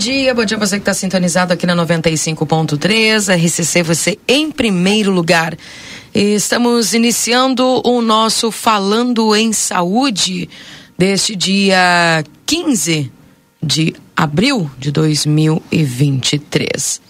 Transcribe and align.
Dia, 0.00 0.34
bom 0.34 0.44
dia 0.46 0.56
você 0.56 0.76
que 0.76 0.80
está 0.80 0.94
sintonizado 0.94 1.52
aqui 1.52 1.66
na 1.66 1.76
95.3, 1.76 3.36
RCC, 3.36 3.82
você 3.82 4.18
em 4.26 4.50
primeiro 4.50 5.12
lugar. 5.12 5.54
Estamos 6.14 6.94
iniciando 6.94 7.86
o 7.86 8.00
nosso 8.00 8.50
Falando 8.50 9.36
em 9.36 9.52
Saúde 9.52 10.48
deste 10.96 11.36
dia 11.36 12.24
15 12.46 13.12
de 13.62 13.94
abril 14.16 14.70
de 14.78 14.90
2023. 14.90 17.02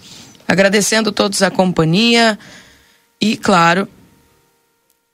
Agradecendo 0.45 1.13
todos 1.13 1.41
a 1.41 1.49
companhia 1.49 2.37
e, 3.21 3.37
claro, 3.37 3.87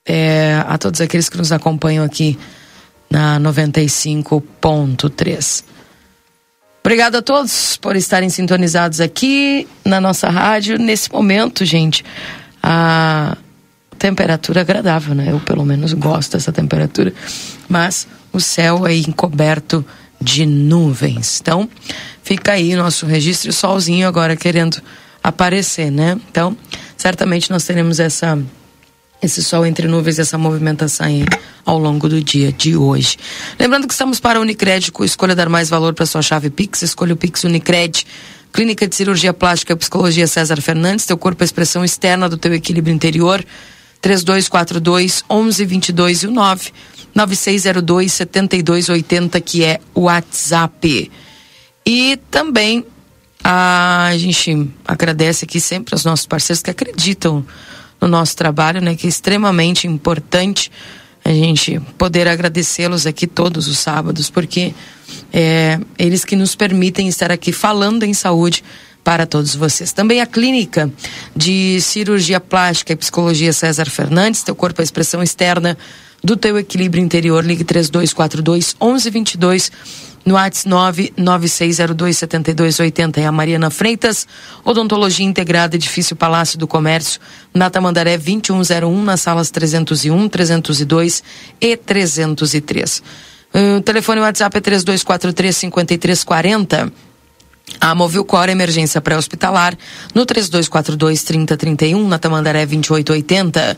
é, 0.04 0.64
a 0.68 0.80
todos 0.80 1.00
aqueles 1.00 1.30
que 1.30 1.38
nos 1.38 1.52
acompanham 1.52 2.04
aqui 2.04 2.40
na 3.08 3.40
95.3. 3.40 5.77
Obrigado 6.88 7.18
a 7.18 7.22
todos 7.22 7.76
por 7.76 7.98
estarem 7.98 8.30
sintonizados 8.30 9.02
aqui 9.02 9.68
na 9.84 10.00
nossa 10.00 10.30
rádio. 10.30 10.80
Nesse 10.80 11.12
momento, 11.12 11.66
gente, 11.66 12.02
a 12.64 13.36
temperatura 14.00 14.62
é 14.62 14.64
agradável, 14.64 15.14
né? 15.14 15.34
Eu 15.34 15.42
pelo 15.42 15.66
menos 15.66 15.92
gosto 15.92 16.38
dessa 16.38 16.50
temperatura. 16.50 17.14
Mas 17.68 18.08
o 18.32 18.40
céu 18.40 18.88
é 18.88 18.96
encoberto 18.96 19.86
de 20.22 20.46
nuvens. 20.46 21.42
Então, 21.42 21.70
fica 22.24 22.54
aí 22.54 22.74
nosso 22.74 23.06
registro, 23.06 23.52
solzinho 23.52 24.08
agora 24.08 24.38
querendo 24.38 24.82
aparecer, 25.22 25.92
né? 25.92 26.18
Então, 26.32 26.56
certamente 26.96 27.52
nós 27.52 27.66
teremos 27.66 28.00
essa 28.00 28.40
esse 29.22 29.44
sol 29.44 29.66
entre 29.66 29.88
nuvens, 29.88 30.20
essa 30.20 30.38
movimentação 30.38 31.06
aí 31.06 31.26
ao 31.66 31.78
longo 31.80 32.08
do 32.08 32.22
dia 32.22 32.52
de 32.52 32.76
hoje. 32.76 33.18
Lembrando 33.60 33.88
que 33.88 33.94
estamos 33.94 34.20
para 34.20 34.40
a 34.40 34.42
Unicred, 34.42 34.92
com 34.92 35.04
escolha 35.04 35.36
dar 35.36 35.50
mais 35.50 35.70
valor 35.70 35.94
para 35.94 36.06
sua 36.06 36.22
chave 36.22 36.50
Pix, 36.50 36.82
escolha 36.82 37.14
o 37.14 37.18
Pix 37.18 37.44
Unicred. 37.44 38.06
Clínica 38.54 38.88
de 38.88 38.96
Cirurgia 38.96 39.34
Plástica 39.34 39.74
e 39.74 39.76
Psicologia 39.76 40.26
César 40.26 40.60
Fernandes, 40.62 41.06
teu 41.06 41.18
corpo 41.18 41.44
é 41.44 41.46
expressão 41.46 41.84
externa 41.84 42.30
do 42.30 42.38
teu 42.38 42.54
equilíbrio 42.54 42.94
interior. 42.94 43.44
3242 44.02 45.24
1122 45.30 46.24
e 46.24 46.28
o 46.28 46.32
9 46.32 46.72
9602 47.14 48.14
7280, 48.14 49.42
que 49.42 49.64
é 49.64 49.80
o 49.94 50.02
WhatsApp. 50.02 51.12
E 51.86 52.20
também 52.30 52.86
a 53.44 54.12
gente 54.18 54.70
agradece 54.86 55.46
aqui 55.46 55.60
sempre 55.60 55.96
aos 55.96 56.04
nossos 56.04 56.26
parceiros 56.26 56.62
que 56.62 56.70
acreditam 56.70 57.46
no 58.00 58.08
nosso 58.08 58.36
trabalho, 58.36 58.82
né? 58.82 58.96
Que 58.96 59.08
é 59.08 59.10
extremamente 59.10 59.88
importante 59.88 60.72
a 61.24 61.34
gente 61.34 61.80
poder 61.98 62.28
agradecê-los 62.28 63.06
aqui 63.06 63.28
todos 63.28 63.68
os 63.68 63.78
sábados, 63.78 64.30
porque 64.30 64.74
é 65.34 65.80
eles 65.98 66.24
que 66.24 66.36
nos 66.36 66.56
permitem 66.56 67.08
estar 67.08 67.32
aqui 67.32 67.52
falando 67.52 68.04
em 68.04 68.14
saúde 68.14 68.64
para 69.04 69.26
todos 69.26 69.56
vocês. 69.56 69.92
Também 69.92 70.22
a 70.22 70.26
clínica 70.26 70.92
de 71.36 71.80
cirurgia 71.82 72.40
plástica 72.40 72.94
e 72.94 72.96
psicologia 72.96 73.54
César 73.54 73.90
Fernandes, 73.90 74.44
teu 74.44 74.56
corpo 74.56 74.82
é 74.82 74.84
a 74.84 74.86
expressão 74.86 75.22
externa 75.22 75.78
do 76.24 76.36
teu 76.36 76.58
equilíbrio 76.58 77.04
interior, 77.04 77.46
ligue 77.46 77.64
3242 77.64 78.76
1122 78.82 79.72
no 80.28 80.34
WhatsApp 80.34 81.14
996027280 81.18 83.20
é 83.20 83.26
a 83.26 83.32
Mariana 83.32 83.70
Freitas, 83.70 84.28
Odontologia 84.66 85.26
Integrada, 85.26 85.78
Edifício 85.78 86.18
Palácio 86.18 86.60
do 86.60 86.68
Comércio, 86.68 87.22
na 87.54 87.70
Tamandaré 87.70 88.18
2101, 88.18 89.04
nas 89.04 89.22
salas 89.22 89.50
301, 89.50 90.28
302 90.28 91.24
e 91.62 91.78
303. 91.78 93.02
O 93.78 93.82
telefone 93.82 94.20
WhatsApp 94.20 94.58
é 94.58 94.62
3243-5340. 94.62 96.92
A 97.80 97.96
Movilcor 97.96 98.50
Emergência 98.50 99.00
Pré-Hospitalar, 99.00 99.78
no 100.14 100.26
3242-3031, 100.26 102.06
na 102.06 102.20
Tamandaré 102.20 102.66
2880. 102.66 103.78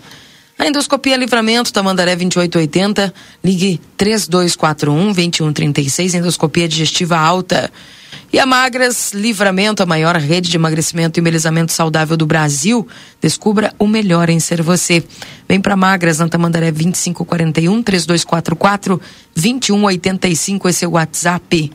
A 0.59 0.68
endoscopia 0.68 1.16
Livramento, 1.16 1.72
Tamandaré 1.72 2.18
2880, 2.18 3.14
ligue 3.42 3.80
3241 3.96 5.14
2136, 5.14 6.16
endoscopia 6.16 6.68
digestiva 6.68 7.18
alta. 7.18 7.72
E 8.31 8.38
a 8.38 8.46
Magras 8.46 9.14
Livramento, 9.14 9.81
a 9.81 9.86
maior 9.86 10.18
rede 10.18 10.50
de 10.50 10.58
emagrecimento 10.58 11.18
e 11.18 11.22
embelezamento 11.22 11.72
saudável 11.72 12.18
do 12.18 12.25
Brasil. 12.25 12.86
Descubra 13.22 13.74
o 13.80 13.88
melhor 13.88 14.30
em 14.30 14.42
ser 14.42 14.62
você. 14.62 15.02
Vem 15.47 15.62
para 15.62 15.78
Magras, 15.78 16.20
na 16.20 16.28
Tamandaré 16.28 16.72
2541 16.72 17.81
3244 17.81 19.02
2185, 19.34 20.68
esse 20.68 20.84
é 20.84 20.88
o 20.90 20.91
WhatsApp. 20.91 21.72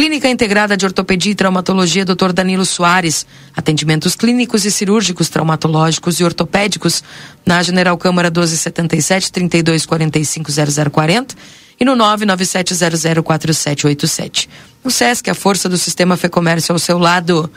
Clínica 0.00 0.30
Integrada 0.30 0.78
de 0.78 0.86
Ortopedia 0.86 1.32
e 1.32 1.34
Traumatologia 1.34 2.06
Dr. 2.06 2.32
Danilo 2.32 2.64
Soares. 2.64 3.26
Atendimentos 3.54 4.16
clínicos 4.16 4.64
e 4.64 4.70
cirúrgicos, 4.70 5.28
traumatológicos 5.28 6.18
e 6.18 6.24
ortopédicos 6.24 7.04
na 7.44 7.62
General 7.62 7.98
Câmara 7.98 8.30
1277 8.30 9.30
3245 9.30 10.50
0040 10.90 11.34
e 11.78 11.84
no 11.84 11.94
997004787. 11.96 14.48
O 14.82 14.90
SESC, 14.90 15.28
a 15.28 15.34
força 15.34 15.68
do 15.68 15.76
sistema 15.76 16.16
Fê 16.16 16.30
Comércio 16.30 16.72
ao 16.72 16.78
seu 16.78 16.98
lado. 16.98 17.52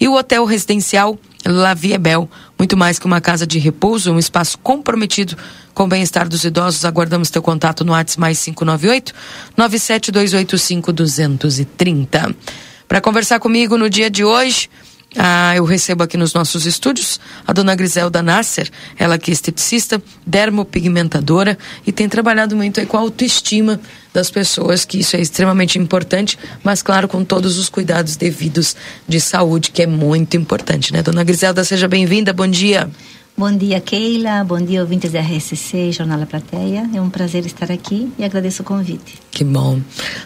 E 0.00 0.08
o 0.08 0.14
Hotel 0.14 0.44
Residencial 0.44 1.16
La 1.44 1.74
Viebel, 1.74 2.28
muito 2.58 2.76
mais 2.76 2.98
que 2.98 3.06
uma 3.06 3.20
casa 3.20 3.46
de 3.46 3.58
repouso, 3.58 4.12
um 4.12 4.18
espaço 4.18 4.58
comprometido 4.58 5.36
com 5.74 5.84
o 5.84 5.88
bem-estar 5.88 6.28
dos 6.28 6.44
idosos. 6.44 6.84
Aguardamos 6.84 7.30
teu 7.30 7.42
contato 7.42 7.84
no 7.84 7.92
WhatsApp 7.92 8.20
mais 8.20 8.42
598 8.42 9.12
97285 9.56 10.92
230. 10.92 12.34
Para 12.88 13.00
conversar 13.00 13.40
comigo 13.40 13.76
no 13.76 13.90
dia 13.90 14.10
de 14.10 14.24
hoje, 14.24 14.70
ah, 15.16 15.54
eu 15.56 15.64
recebo 15.64 16.02
aqui 16.02 16.16
nos 16.16 16.34
nossos 16.34 16.66
estúdios 16.66 17.20
a 17.46 17.52
dona 17.52 17.74
Griselda 17.74 18.22
Nasser, 18.22 18.70
ela 18.98 19.18
que 19.18 19.30
é 19.30 19.34
esteticista, 19.34 20.02
dermopigmentadora 20.26 21.56
e 21.86 21.92
tem 21.92 22.08
trabalhado 22.08 22.56
muito 22.56 22.84
com 22.86 22.96
a 22.96 23.00
autoestima 23.00 23.80
das 24.12 24.30
pessoas, 24.30 24.84
que 24.84 24.98
isso 24.98 25.16
é 25.16 25.20
extremamente 25.20 25.78
importante, 25.78 26.38
mas 26.62 26.82
claro, 26.82 27.08
com 27.08 27.24
todos 27.24 27.58
os 27.58 27.68
cuidados 27.68 28.16
devidos 28.16 28.76
de 29.08 29.20
saúde, 29.20 29.70
que 29.70 29.82
é 29.82 29.86
muito 29.86 30.36
importante, 30.36 30.92
né? 30.92 31.02
Dona 31.02 31.24
Griselda, 31.24 31.64
seja 31.64 31.88
bem-vinda, 31.88 32.32
bom 32.32 32.46
dia. 32.46 32.82
Bom 32.82 32.88
dia, 32.88 33.13
Keila. 33.84 34.44
Bom 34.44 34.60
dia, 34.60 34.80
ouvintes 34.80 35.10
da 35.10 35.20
RCC 35.20 35.90
Jornal 35.90 36.20
da 36.20 36.26
Plateia. 36.26 36.88
É 36.94 37.00
um 37.00 37.10
prazer 37.10 37.44
estar 37.44 37.70
aqui 37.70 38.12
e 38.16 38.24
agradeço 38.24 38.62
o 38.62 38.64
convite. 38.64 39.18
Que 39.30 39.42
bom. 39.42 39.80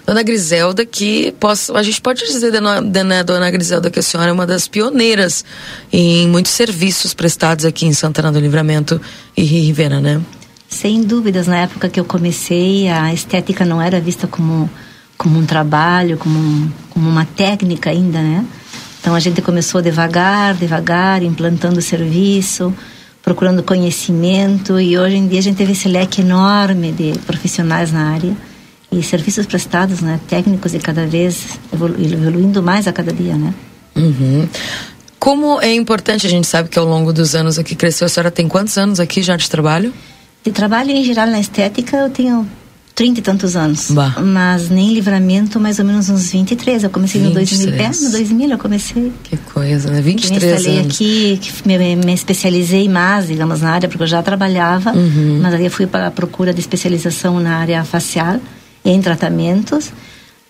Dona 0.07 0.23
Griselda, 0.23 0.85
que 0.85 1.33
posso, 1.41 1.75
a 1.75 1.83
gente 1.83 2.03
pode 2.03 2.21
dizer, 2.27 2.53
dona, 2.53 2.83
dona, 2.83 3.25
dona 3.25 3.51
Griselda, 3.51 3.91
que 3.91 3.99
a 3.99 4.03
senhora 4.03 4.29
é 4.29 4.33
uma 4.33 4.47
das 4.47 4.69
pioneiras 4.69 5.43
em 5.91 6.29
muitos 6.29 6.53
serviços 6.53 7.15
prestados 7.15 7.65
aqui 7.65 7.87
em 7.87 7.95
Santana 7.95 8.31
do 8.31 8.39
Livramento 8.39 9.01
e 9.35 9.43
Rivera, 9.43 10.01
né? 10.01 10.21
Sem 10.69 11.03
dúvidas, 11.03 11.47
na 11.47 11.57
época 11.57 11.89
que 11.89 11.99
eu 11.99 12.05
comecei, 12.05 12.89
a 12.89 13.13
estética 13.15 13.65
não 13.65 13.81
era 13.81 13.99
vista 14.01 14.27
como, 14.27 14.69
como 15.17 15.39
um 15.39 15.47
trabalho, 15.47 16.19
como, 16.19 16.39
um, 16.39 16.71
como 16.91 17.09
uma 17.09 17.25
técnica 17.25 17.89
ainda, 17.89 18.21
né? 18.21 18.45
Então 19.01 19.15
a 19.15 19.21
gente 19.21 19.41
começou 19.41 19.81
devagar, 19.81 20.55
devagar, 20.55 21.23
implantando 21.23 21.79
o 21.79 21.83
serviço, 21.83 22.75
procurando 23.29 23.63
conhecimento 23.63 24.81
e 24.81 24.97
hoje 24.97 25.17
em 25.17 25.29
dia 25.29 25.39
a 25.39 25.43
gente 25.43 25.57
teve 25.57 25.73
esse 25.73 25.87
leque 25.87 26.23
enorme 26.23 26.93
de 26.93 27.13
profissionais 27.27 27.93
na 27.93 28.15
área 28.15 28.35
e 28.91 29.03
serviços 29.03 29.45
prestados, 29.45 30.01
né, 30.01 30.19
técnicos 30.27 30.73
e 30.73 30.79
cada 30.79 31.07
vez 31.07 31.59
evolu 31.71 31.95
evoluindo 32.03 32.63
mais 32.63 32.89
a 32.89 32.93
cada 32.93 33.13
dia, 33.13 33.37
né? 33.37 33.53
Uhum. 33.95 34.49
Como 35.19 35.61
é 35.61 35.75
importante, 35.75 36.27
a 36.27 36.31
gente 36.31 36.47
sabe 36.47 36.71
que 36.71 36.79
ao 36.79 36.87
longo 36.87 37.13
dos 37.13 37.35
anos 37.35 37.59
aqui 37.59 37.75
cresceu, 37.75 38.07
a 38.07 38.09
senhora 38.09 38.31
tem 38.31 38.49
quantos 38.49 38.79
anos 38.79 38.99
aqui 38.99 39.21
já 39.21 39.37
de 39.37 39.51
trabalho? 39.51 39.93
De 40.43 40.51
trabalho 40.51 40.91
em 40.91 41.05
geral 41.05 41.27
na 41.27 41.39
estética 41.39 41.99
eu 41.99 42.09
tenho 42.09 42.49
trinta 42.99 43.21
e 43.21 43.23
tantos 43.23 43.55
anos. 43.55 43.93
Bah. 43.93 44.17
Mas 44.21 44.69
nem 44.69 44.93
livramento, 44.93 45.61
mais 45.61 45.79
ou 45.79 45.85
menos 45.85 46.09
uns 46.09 46.33
23. 46.33 46.83
Eu 46.83 46.91
comecei 46.91 47.21
23. 47.21 47.61
no 47.61 47.71
2000. 47.71 47.85
É, 47.85 48.05
no 48.05 48.11
2000 48.11 48.51
eu 48.51 48.59
comecei. 48.59 49.13
Que 49.23 49.37
coisa, 49.37 49.89
né? 49.89 50.01
23 50.01 50.43
me 50.43 50.57
instalei 50.57 50.79
anos. 50.81 50.95
aqui, 50.97 51.39
que 51.41 51.69
me, 51.69 51.95
me, 51.95 52.13
especializei 52.13 52.89
mais, 52.89 53.29
digamos, 53.29 53.61
na 53.61 53.71
área, 53.71 53.89
porque 53.89 54.03
eu 54.03 54.09
já 54.09 54.21
trabalhava. 54.21 54.91
Uhum. 54.91 55.39
Mas 55.41 55.55
aí 55.55 55.65
eu 55.65 55.71
fui 55.71 55.87
para 55.87 56.09
a 56.09 56.11
procura 56.11 56.53
de 56.53 56.59
especialização 56.59 57.39
na 57.39 57.59
área 57.59 57.85
facial, 57.85 58.41
em 58.85 59.01
tratamentos. 59.01 59.93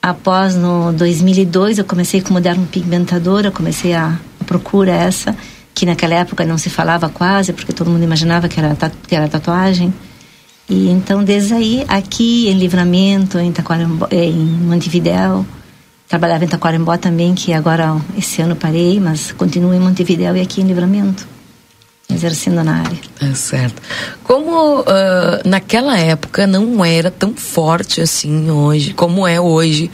Após, 0.01 0.57
no 0.57 0.91
2002, 0.95 1.77
eu 1.77 1.85
comecei 1.85 2.23
com 2.23 2.33
moderno 2.33 2.67
pigmentador, 2.67 3.45
eu 3.45 3.53
comecei 3.53 3.93
a, 3.93 4.19
a 4.41 4.45
procura 4.45 4.93
essa, 4.93 5.37
que 5.75 5.85
naquela 5.85 6.15
época 6.15 6.47
não 6.47 6.57
se 6.57 6.71
falava 6.71 7.11
quase, 7.11 7.53
porque 7.53 7.75
todo 7.75 7.91
mundo 7.91 8.05
imaginava 8.05 8.49
que 8.49 8.59
era, 8.59 8.75
que 9.07 9.15
era 9.15 9.29
tatuagem. 9.29 9.93
E 10.69 10.89
então, 10.89 11.25
desde 11.25 11.55
aí, 11.55 11.85
aqui 11.89 12.49
em 12.49 12.59
Livramento, 12.59 13.39
em, 13.39 13.51
Taquarembó, 13.51 14.07
em 14.11 14.35
Montevidéu, 14.35 15.47
trabalhava 16.09 16.45
em 16.45 16.49
Taquarembó 16.49 16.97
também, 16.97 17.35
que 17.35 17.53
agora 17.53 17.97
esse 18.17 18.43
ano 18.43 18.55
parei, 18.55 19.01
mas 19.01 19.33
continuo 19.33 19.73
em 19.73 19.81
Montevidéu 19.81 20.37
e 20.37 20.41
aqui 20.41 20.61
em 20.61 20.67
Livramento 20.67 21.27
exercendo 22.11 22.65
na 22.65 22.81
área. 22.81 22.99
É 23.21 23.35
certo. 23.35 23.83
Como 24.25 24.81
uh, 24.81 24.85
naquela 25.45 25.99
época 25.99 26.47
não 26.47 26.85
era 26.85 27.11
tão 27.11 27.35
forte 27.35 28.01
assim 28.01 28.51
hoje, 28.51 28.95
como 28.95 29.27
é 29.27 29.41
hoje 29.41 29.91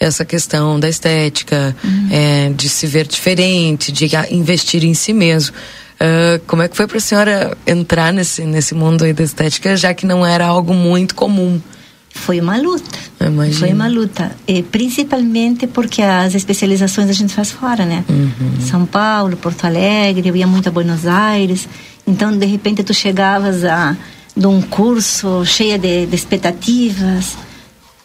essa 0.00 0.24
questão 0.24 0.78
da 0.78 0.88
estética, 0.88 1.74
uhum. 1.82 2.08
é, 2.10 2.50
de 2.50 2.68
se 2.68 2.86
ver 2.86 3.06
diferente, 3.06 3.90
de 3.90 4.08
investir 4.30 4.84
em 4.84 4.94
si 4.94 5.12
mesmo. 5.12 5.54
Uh, 6.00 6.38
como 6.46 6.62
é 6.62 6.68
que 6.68 6.76
foi 6.76 6.86
para 6.86 6.98
a 6.98 7.00
senhora 7.00 7.56
entrar 7.66 8.12
nesse, 8.12 8.44
nesse 8.44 8.74
mundo 8.74 9.04
aí 9.04 9.12
da 9.12 9.24
estética, 9.24 9.76
já 9.76 9.92
que 9.92 10.06
não 10.06 10.24
era 10.24 10.46
algo 10.46 10.72
muito 10.72 11.14
comum? 11.14 11.60
Foi 12.10 12.40
uma 12.40 12.56
luta. 12.56 12.98
Imagina. 13.20 13.58
Foi 13.58 13.72
uma 13.72 13.88
luta. 13.88 14.32
E 14.46 14.62
principalmente 14.62 15.66
porque 15.66 16.02
as 16.02 16.34
especializações 16.34 17.08
a 17.08 17.12
gente 17.12 17.34
faz 17.34 17.50
fora, 17.50 17.84
né? 17.84 18.04
Uhum. 18.08 18.60
São 18.60 18.86
Paulo, 18.86 19.36
Porto 19.36 19.64
Alegre, 19.64 20.28
eu 20.28 20.36
ia 20.36 20.46
muito 20.46 20.68
a 20.68 20.72
Buenos 20.72 21.06
Aires. 21.06 21.68
Então, 22.06 22.36
de 22.36 22.46
repente, 22.46 22.82
tu 22.82 22.94
chegavas 22.94 23.64
a 23.64 23.96
de 24.36 24.46
um 24.46 24.62
curso 24.62 25.44
cheia 25.44 25.78
de, 25.78 26.06
de 26.06 26.14
expectativas. 26.14 27.36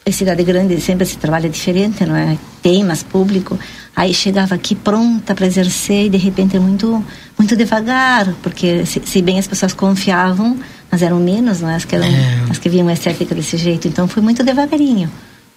Em 0.06 0.12
cidade 0.12 0.44
grande 0.44 0.82
sempre 0.82 1.06
se 1.06 1.18
trabalha 1.18 1.50
diferente, 1.50 2.06
não 2.06 2.16
é? 2.16 2.38
Temas, 2.62 3.04
público. 3.04 3.58
Aí 3.96 4.14
chegava 4.14 4.54
aqui 4.54 4.76
pronta 4.76 5.34
para 5.34 5.46
exercer 5.46 6.08
e 6.08 6.10
de 6.10 6.18
repente 6.18 6.58
é 6.58 6.60
muito 6.60 7.04
muito 7.38 7.56
devagar, 7.56 8.34
porque 8.44 8.86
se, 8.86 9.02
se, 9.06 9.22
bem 9.22 9.40
as 9.40 9.48
pessoas 9.48 9.74
confiavam, 9.74 10.58
mas 10.92 11.02
eram 11.02 11.20
menos, 11.20 11.62
não 11.62 11.70
é? 11.70 11.76
As 11.76 11.86
que, 11.86 11.96
eram, 11.96 12.06
é. 12.06 12.46
as 12.50 12.58
que 12.58 12.70
viam 12.70 12.88
a 12.88 12.94
estética 12.94 13.34
desse 13.34 13.58
jeito. 13.58 13.88
Então 13.88 14.08
foi 14.08 14.22
muito 14.22 14.44
devagarinho. 14.44 15.10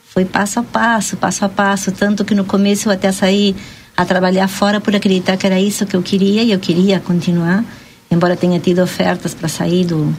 Foi 0.08 0.24
passo 0.24 0.60
a 0.60 0.62
passo, 0.62 1.16
passo 1.16 1.44
a 1.44 1.48
passo. 1.48 1.92
Tanto 1.92 2.24
que 2.24 2.34
no 2.34 2.44
começo 2.44 2.88
eu 2.88 2.92
até 2.92 3.10
saí 3.12 3.54
a 3.96 4.04
trabalhar 4.04 4.48
fora 4.48 4.80
por 4.80 4.94
acreditar 4.94 5.36
que 5.36 5.46
era 5.46 5.60
isso 5.60 5.84
que 5.86 5.96
eu 5.96 6.02
queria 6.02 6.42
e 6.42 6.52
eu 6.52 6.58
queria 6.58 7.00
continuar. 7.00 7.64
Embora 8.10 8.36
tenha 8.36 8.58
tido 8.60 8.80
ofertas 8.82 9.34
para 9.34 9.48
sair 9.48 9.84
do, 9.84 10.16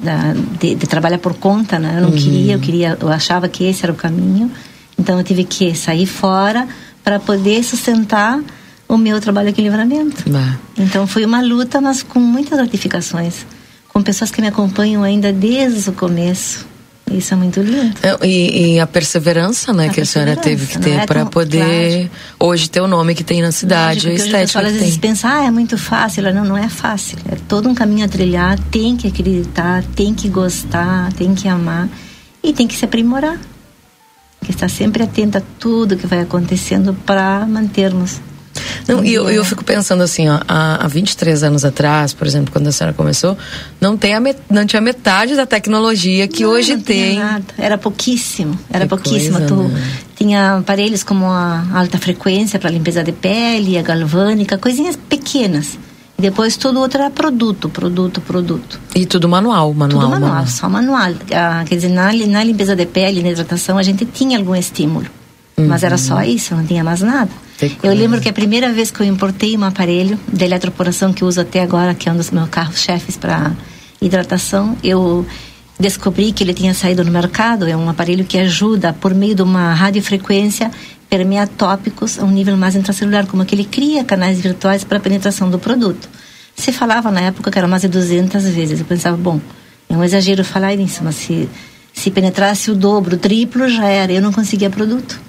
da, 0.00 0.34
de, 0.58 0.74
de, 0.74 0.86
trabalhar 0.86 1.18
por 1.18 1.34
conta, 1.34 1.78
né? 1.78 1.94
Eu 1.96 2.02
não 2.02 2.10
uhum. 2.10 2.16
queria, 2.16 2.54
eu 2.54 2.60
queria, 2.60 2.98
eu 3.00 3.08
achava 3.08 3.48
que 3.48 3.64
esse 3.64 3.84
era 3.84 3.92
o 3.92 3.96
caminho. 3.96 4.50
Então 4.98 5.18
eu 5.18 5.24
tive 5.24 5.44
que 5.44 5.74
sair 5.74 6.06
fora 6.06 6.66
para 7.04 7.18
poder 7.18 7.62
sustentar 7.62 8.40
o 8.88 8.96
meu 8.96 9.20
trabalho 9.20 9.50
aqui 9.50 9.60
em 9.60 9.64
livramento. 9.64 10.30
Então 10.76 11.06
foi 11.06 11.24
uma 11.24 11.40
luta, 11.40 11.80
mas 11.80 12.02
com 12.02 12.18
muitas 12.18 12.58
gratificações, 12.58 13.46
com 13.88 14.02
pessoas 14.02 14.30
que 14.30 14.40
me 14.40 14.48
acompanham 14.48 15.02
ainda 15.02 15.32
desde 15.32 15.90
o 15.90 15.92
começo. 15.92 16.66
Isso 17.10 17.34
é 17.34 17.36
muito 17.36 17.60
lindo. 17.60 17.94
É, 18.02 18.26
e, 18.26 18.74
e, 18.74 18.80
a 18.80 18.86
perseverança, 18.86 19.72
né, 19.72 19.86
a 19.86 19.88
que 19.88 20.00
a 20.00 20.04
senhora 20.04 20.36
teve 20.36 20.66
que 20.66 20.78
ter 20.78 20.90
é 20.90 21.06
para 21.06 21.26
poder 21.26 22.08
claro. 22.08 22.50
hoje 22.50 22.68
ter 22.68 22.80
o 22.80 22.86
nome 22.86 23.14
que 23.14 23.24
tem 23.24 23.40
na 23.42 23.52
cidade, 23.52 24.06
Lógico, 24.06 24.22
a 24.22 24.26
estética. 24.26 24.58
Hoje 24.58 24.68
às 24.68 24.74
vezes 24.74 24.98
pensa, 24.98 25.28
ah, 25.28 25.44
é 25.44 25.50
muito 25.50 25.78
fácil. 25.78 26.22
Não, 26.34 26.44
não 26.44 26.56
é 26.56 26.68
fácil. 26.68 27.18
É 27.30 27.36
todo 27.48 27.68
um 27.68 27.74
caminho 27.74 28.04
a 28.04 28.08
trilhar. 28.08 28.58
Tem 28.70 28.96
que 28.96 29.08
acreditar, 29.08 29.84
tem 29.94 30.14
que 30.14 30.28
gostar, 30.28 31.12
tem 31.14 31.34
que 31.34 31.48
amar 31.48 31.88
e 32.42 32.52
tem 32.52 32.66
que 32.66 32.76
se 32.76 32.84
aprimorar. 32.84 33.38
Que 34.44 34.50
estar 34.50 34.68
sempre 34.68 35.02
atenta 35.02 35.38
a 35.38 35.42
tudo 35.58 35.96
que 35.96 36.06
vai 36.06 36.20
acontecendo 36.20 36.94
para 36.94 37.44
mantermos 37.46 38.20
não, 38.86 39.04
e 39.04 39.14
eu, 39.14 39.28
eu 39.28 39.44
fico 39.44 39.64
pensando 39.64 40.02
assim, 40.02 40.28
ó, 40.28 40.40
há, 40.46 40.84
há 40.84 40.88
23 40.88 41.42
anos 41.42 41.64
atrás, 41.64 42.12
por 42.12 42.26
exemplo, 42.26 42.52
quando 42.52 42.66
a 42.68 42.72
senhora 42.72 42.94
começou, 42.94 43.36
não, 43.80 43.96
tem 43.96 44.14
a 44.14 44.20
met, 44.20 44.38
não 44.50 44.64
tinha 44.66 44.80
metade 44.80 45.34
da 45.36 45.46
tecnologia 45.46 46.26
que 46.28 46.42
não, 46.42 46.50
hoje 46.50 46.74
não 46.74 46.82
tem. 46.82 47.18
Nada. 47.18 47.44
Era 47.56 47.78
pouquíssimo, 47.78 48.58
era 48.70 48.84
que 48.84 48.88
pouquíssimo. 48.88 49.38
Coisa, 49.38 49.46
tu 49.46 49.62
né? 49.62 49.92
tinha 50.16 50.56
aparelhos 50.56 51.02
como 51.02 51.26
a 51.26 51.66
alta 51.74 51.98
frequência 51.98 52.58
para 52.58 52.70
limpeza 52.70 53.02
de 53.02 53.12
pele, 53.12 53.78
a 53.78 53.82
galvânica, 53.82 54.58
coisinhas 54.58 54.96
pequenas. 54.96 55.78
Depois 56.20 56.56
tudo 56.56 56.80
outro 56.80 57.00
era 57.00 57.10
produto, 57.10 57.68
produto, 57.68 58.20
produto. 58.20 58.80
E 58.92 59.06
tudo 59.06 59.28
manual, 59.28 59.72
manual. 59.72 60.00
Tudo 60.00 60.10
manual, 60.10 60.30
manual. 60.30 60.46
só 60.48 60.68
manual. 60.68 61.12
Ah, 61.32 61.64
quer 61.64 61.76
dizer, 61.76 61.90
na, 61.90 62.12
na 62.12 62.42
limpeza 62.42 62.74
de 62.74 62.86
pele, 62.86 63.22
na 63.22 63.30
hidratação, 63.30 63.78
a 63.78 63.84
gente 63.84 64.04
tinha 64.04 64.36
algum 64.36 64.56
estímulo. 64.56 65.06
Uhum. 65.58 65.66
Mas 65.66 65.82
era 65.82 65.98
só 65.98 66.16
uhum. 66.16 66.22
isso, 66.22 66.54
não 66.54 66.64
tinha 66.64 66.84
mais 66.84 67.00
nada. 67.00 67.30
Eu 67.82 67.92
lembro 67.92 68.20
que 68.20 68.28
a 68.28 68.32
primeira 68.32 68.72
vez 68.72 68.90
que 68.90 69.00
eu 69.00 69.06
importei 69.06 69.56
um 69.56 69.64
aparelho 69.64 70.18
de 70.32 70.44
eletroporação 70.44 71.12
que 71.12 71.24
uso 71.24 71.40
até 71.40 71.60
agora, 71.60 71.92
que 71.94 72.08
é 72.08 72.12
um 72.12 72.16
dos 72.16 72.30
meus 72.30 72.48
carros-chefes 72.48 73.16
para 73.16 73.52
hidratação, 74.00 74.76
eu 74.82 75.26
descobri 75.78 76.30
que 76.30 76.44
ele 76.44 76.54
tinha 76.54 76.72
saído 76.72 77.04
no 77.04 77.10
mercado. 77.10 77.66
É 77.66 77.76
um 77.76 77.88
aparelho 77.88 78.24
que 78.24 78.38
ajuda, 78.38 78.92
por 78.92 79.12
meio 79.12 79.34
de 79.34 79.42
uma 79.42 79.74
radiofrequência, 79.74 80.70
permear 81.10 81.48
tópicos 81.48 82.18
a 82.18 82.24
um 82.24 82.30
nível 82.30 82.56
mais 82.56 82.76
intracelular, 82.76 83.26
como 83.26 83.44
que 83.44 83.56
ele 83.56 83.64
cria 83.64 84.04
canais 84.04 84.40
virtuais 84.40 84.84
para 84.84 84.98
a 84.98 85.00
penetração 85.00 85.50
do 85.50 85.58
produto. 85.58 86.08
Se 86.54 86.70
falava 86.70 87.10
na 87.10 87.22
época 87.22 87.50
que 87.50 87.58
era 87.58 87.66
mais 87.66 87.82
de 87.82 87.88
200 87.88 88.44
vezes. 88.48 88.78
Eu 88.78 88.86
pensava, 88.86 89.16
bom, 89.16 89.40
é 89.88 89.96
um 89.96 90.04
exagero 90.04 90.44
falar 90.44 90.74
isso, 90.74 91.02
mas 91.02 91.16
se, 91.16 91.48
se 91.92 92.10
penetrasse 92.10 92.70
o 92.70 92.74
dobro, 92.74 93.16
o 93.16 93.18
triplo, 93.18 93.68
já 93.68 93.86
era. 93.86 94.12
Eu 94.12 94.22
não 94.22 94.32
conseguia 94.32 94.70
produto. 94.70 95.27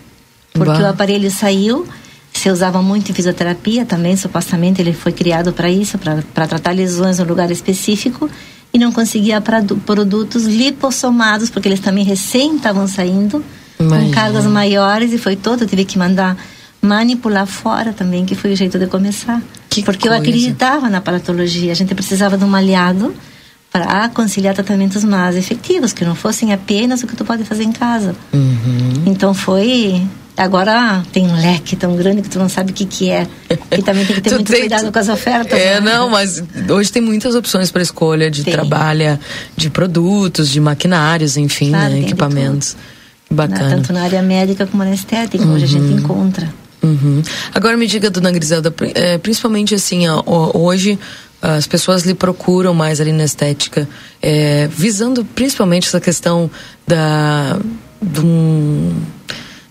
Porque 0.53 0.81
bah. 0.81 0.87
o 0.87 0.87
aparelho 0.87 1.29
saiu 1.31 1.87
se 2.33 2.49
usava 2.49 2.81
muito 2.81 3.11
em 3.11 3.13
fisioterapia 3.13 3.85
também, 3.85 4.15
supostamente 4.15 4.81
ele 4.81 4.93
foi 4.93 5.11
criado 5.11 5.51
para 5.51 5.69
isso, 5.69 5.97
para 5.97 6.47
tratar 6.47 6.71
lesões 6.71 7.19
no 7.19 7.25
lugar 7.25 7.51
específico 7.51 8.29
e 8.73 8.77
não 8.77 8.91
conseguia 8.91 9.41
produtos 9.41 10.45
lipossomados, 10.45 11.49
porque 11.49 11.67
eles 11.67 11.79
também 11.79 12.05
recém 12.05 12.55
estavam 12.55 12.87
saindo 12.87 13.43
Imagina. 13.79 14.05
com 14.05 14.11
cargas 14.11 14.45
maiores 14.45 15.11
e 15.11 15.17
foi 15.17 15.35
todo, 15.35 15.63
eu 15.63 15.67
tive 15.67 15.83
que 15.85 15.97
mandar 15.97 16.37
manipular 16.81 17.45
fora 17.45 17.91
também, 17.91 18.25
que 18.25 18.35
foi 18.35 18.53
o 18.53 18.55
jeito 18.55 18.79
de 18.79 18.87
começar. 18.87 19.41
Que 19.69 19.83
porque 19.83 20.07
coisa. 20.07 20.15
eu 20.15 20.21
acreditava 20.21 20.89
na 20.89 21.01
paratologia, 21.01 21.71
a 21.71 21.75
gente 21.75 21.93
precisava 21.93 22.37
de 22.37 22.45
um 22.45 22.55
aliado 22.55 23.13
para 23.71 24.07
conciliar 24.09 24.55
tratamentos 24.55 25.03
mais 25.03 25.35
efetivos, 25.35 25.93
que 25.93 26.05
não 26.05 26.15
fossem 26.15 26.53
apenas 26.53 27.03
o 27.03 27.07
que 27.07 27.15
tu 27.15 27.25
pode 27.25 27.43
fazer 27.43 27.63
em 27.63 27.71
casa. 27.71 28.15
Uhum. 28.33 29.03
Então 29.05 29.33
foi 29.33 30.01
Agora 30.39 31.03
tem 31.11 31.27
um 31.27 31.35
leque 31.35 31.75
tão 31.75 31.97
grande 31.97 32.21
que 32.21 32.29
tu 32.29 32.39
não 32.39 32.47
sabe 32.47 32.71
o 32.71 32.73
que, 32.73 32.85
que 32.85 33.09
é. 33.09 33.27
E 33.71 33.83
também 33.83 34.05
tem 34.05 34.15
que 34.15 34.21
ter 34.21 34.31
muito 34.31 34.49
tem, 34.49 34.61
cuidado 34.61 34.89
com 34.89 34.97
as 34.97 35.09
ofertas. 35.09 35.59
É, 35.59 35.81
né? 35.81 35.91
não, 35.91 36.09
mas 36.09 36.41
hoje 36.69 36.89
tem 36.89 37.01
muitas 37.01 37.35
opções 37.35 37.69
para 37.69 37.81
escolha 37.81 38.31
de 38.31 38.45
tem. 38.45 38.53
trabalho, 38.53 39.19
de 39.57 39.69
produtos, 39.69 40.49
de 40.49 40.61
maquinários, 40.61 41.35
enfim, 41.35 41.71
claro, 41.71 41.93
né, 41.93 41.99
equipamentos. 41.99 42.77
Bacana. 43.29 43.69
Tanto 43.69 43.91
na 43.91 44.03
área 44.03 44.21
médica 44.21 44.65
como 44.65 44.81
na 44.81 44.93
estética, 44.93 45.43
uhum. 45.43 45.55
onde 45.55 45.65
a 45.65 45.67
gente 45.67 45.91
uhum. 45.91 45.99
encontra. 45.99 46.49
Uhum. 46.81 47.21
Agora 47.53 47.75
me 47.75 47.85
diga, 47.85 48.09
dona 48.09 48.31
Griselda, 48.31 48.73
é, 48.95 49.17
principalmente 49.17 49.75
assim, 49.75 50.07
ó, 50.07 50.23
hoje 50.57 50.97
as 51.41 51.67
pessoas 51.67 52.03
lhe 52.03 52.13
procuram 52.13 52.73
mais 52.73 53.01
ali 53.01 53.11
na 53.11 53.25
estética, 53.25 53.87
é, 54.21 54.69
visando 54.71 55.25
principalmente 55.25 55.87
essa 55.87 55.99
questão 55.99 56.49
da. 56.87 57.59
De 58.01 58.21
um, 58.21 58.95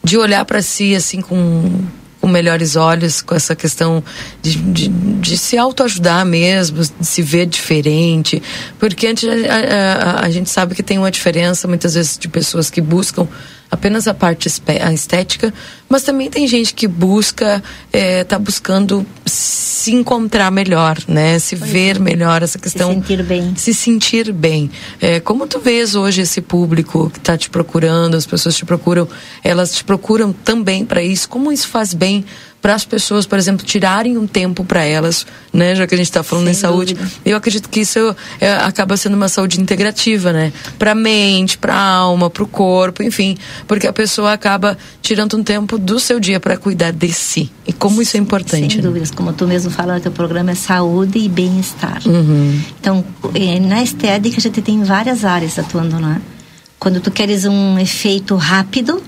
de 0.08 0.16
olhar 0.16 0.42
para 0.46 0.62
si 0.62 0.94
assim 0.94 1.20
com, 1.20 1.84
com 2.18 2.26
melhores 2.26 2.76
olhos, 2.76 3.20
com 3.20 3.34
essa 3.34 3.54
questão 3.54 4.02
de, 4.40 4.56
de, 4.56 4.88
de 4.88 5.36
se 5.36 5.58
autoajudar 5.58 6.24
mesmo, 6.24 6.82
de 6.82 7.06
se 7.06 7.20
ver 7.20 7.44
diferente. 7.44 8.42
Porque 8.78 9.06
antes 9.06 9.28
a, 9.28 10.20
a, 10.20 10.24
a, 10.24 10.30
gente 10.30 10.48
sabe 10.48 10.74
que 10.74 10.82
tem 10.82 10.96
uma 10.98 11.10
diferença 11.10 11.68
muitas 11.68 11.94
vezes 11.94 12.16
de 12.16 12.26
pessoas 12.26 12.70
que 12.70 12.80
buscam 12.80 13.28
apenas 13.70 14.08
a 14.08 14.14
parte 14.14 14.48
a 14.82 14.92
estética, 14.92 15.52
mas 15.88 16.02
também 16.02 16.30
tem 16.30 16.46
gente 16.46 16.74
que 16.74 16.86
busca, 16.86 17.62
está 17.92 18.36
é, 18.36 18.38
buscando 18.38 19.06
se 19.26 19.92
encontrar 19.92 20.50
melhor, 20.50 20.98
né? 21.06 21.38
Se 21.38 21.56
pois 21.56 21.70
ver 21.70 21.96
é. 21.96 21.98
melhor 21.98 22.42
essa 22.42 22.58
questão. 22.58 22.88
Se 22.88 22.94
sentir 22.94 23.22
bem. 23.22 23.54
Se 23.56 23.74
sentir 23.74 24.32
bem. 24.32 24.70
É, 25.00 25.20
como 25.20 25.46
tu 25.46 25.58
vês 25.58 25.94
hoje 25.94 26.22
esse 26.22 26.40
público 26.40 27.10
que 27.10 27.18
está 27.18 27.36
te 27.36 27.48
procurando, 27.48 28.16
as 28.16 28.26
pessoas 28.26 28.56
te 28.56 28.64
procuram, 28.64 29.08
elas 29.42 29.74
te 29.74 29.84
procuram 29.84 30.32
também 30.32 30.84
para 30.84 31.02
isso? 31.02 31.28
Como 31.28 31.52
isso 31.52 31.68
faz 31.68 31.94
bem 31.94 32.24
para 32.60 32.74
as 32.74 32.84
pessoas, 32.84 33.24
por 33.26 33.38
exemplo, 33.38 33.64
tirarem 33.64 34.18
um 34.18 34.26
tempo 34.26 34.64
para 34.64 34.82
elas, 34.82 35.26
né? 35.52 35.74
Já 35.74 35.86
que 35.86 35.94
a 35.94 35.98
gente 35.98 36.08
está 36.08 36.22
falando 36.22 36.46
Sem 36.46 36.52
em 36.52 36.56
saúde, 36.56 36.94
dúvida. 36.94 37.12
eu 37.24 37.36
acredito 37.36 37.68
que 37.68 37.80
isso 37.80 38.14
é, 38.40 38.52
acaba 38.52 38.96
sendo 38.96 39.14
uma 39.14 39.28
saúde 39.28 39.60
integrativa, 39.60 40.32
né? 40.32 40.52
Para 40.78 40.92
a 40.92 40.94
mente, 40.94 41.56
para 41.56 41.74
a 41.74 41.80
alma, 41.80 42.28
para 42.28 42.42
o 42.42 42.46
corpo, 42.46 43.02
enfim, 43.02 43.36
porque 43.66 43.86
a 43.86 43.92
pessoa 43.92 44.32
acaba 44.32 44.76
tirando 45.00 45.36
um 45.36 45.42
tempo 45.42 45.78
do 45.78 46.00
seu 46.00 46.18
dia 46.18 46.40
para 46.40 46.56
cuidar 46.56 46.92
de 46.92 47.12
si. 47.12 47.50
E 47.66 47.72
como 47.72 48.02
isso 48.02 48.16
é 48.16 48.20
importante. 48.20 48.74
Sem 48.74 48.82
né? 48.82 48.82
dúvidas, 48.82 49.10
como 49.10 49.32
tu 49.32 49.46
mesmo 49.46 49.70
fala, 49.70 50.00
teu 50.00 50.12
programa 50.12 50.50
é 50.50 50.54
saúde 50.54 51.18
e 51.18 51.28
bem-estar. 51.28 52.02
Uhum. 52.06 52.60
Então, 52.80 53.04
eh, 53.34 53.60
na 53.60 53.82
estética 53.82 54.36
a 54.38 54.40
gente 54.40 54.60
tem 54.60 54.82
várias 54.82 55.24
áreas 55.24 55.58
atuando, 55.58 56.00
né? 56.00 56.20
Quando 56.78 57.00
tu 57.00 57.10
queres 57.10 57.44
um 57.44 57.78
efeito 57.78 58.34
rápido, 58.36 59.02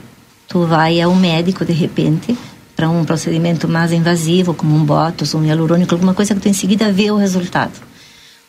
tu 0.48 0.66
vai 0.66 1.00
ao 1.00 1.14
médico 1.14 1.64
de 1.64 1.72
repente 1.72 2.36
para 2.80 2.88
um 2.88 3.04
procedimento 3.04 3.68
mais 3.68 3.92
invasivo, 3.92 4.54
como 4.54 4.74
um 4.74 4.82
botox, 4.82 5.34
um 5.34 5.44
hialurônico, 5.44 5.94
alguma 5.94 6.14
coisa 6.14 6.34
que 6.34 6.40
tu 6.40 6.48
em 6.48 6.54
seguida 6.54 6.90
vê 6.90 7.10
o 7.10 7.16
resultado. 7.18 7.72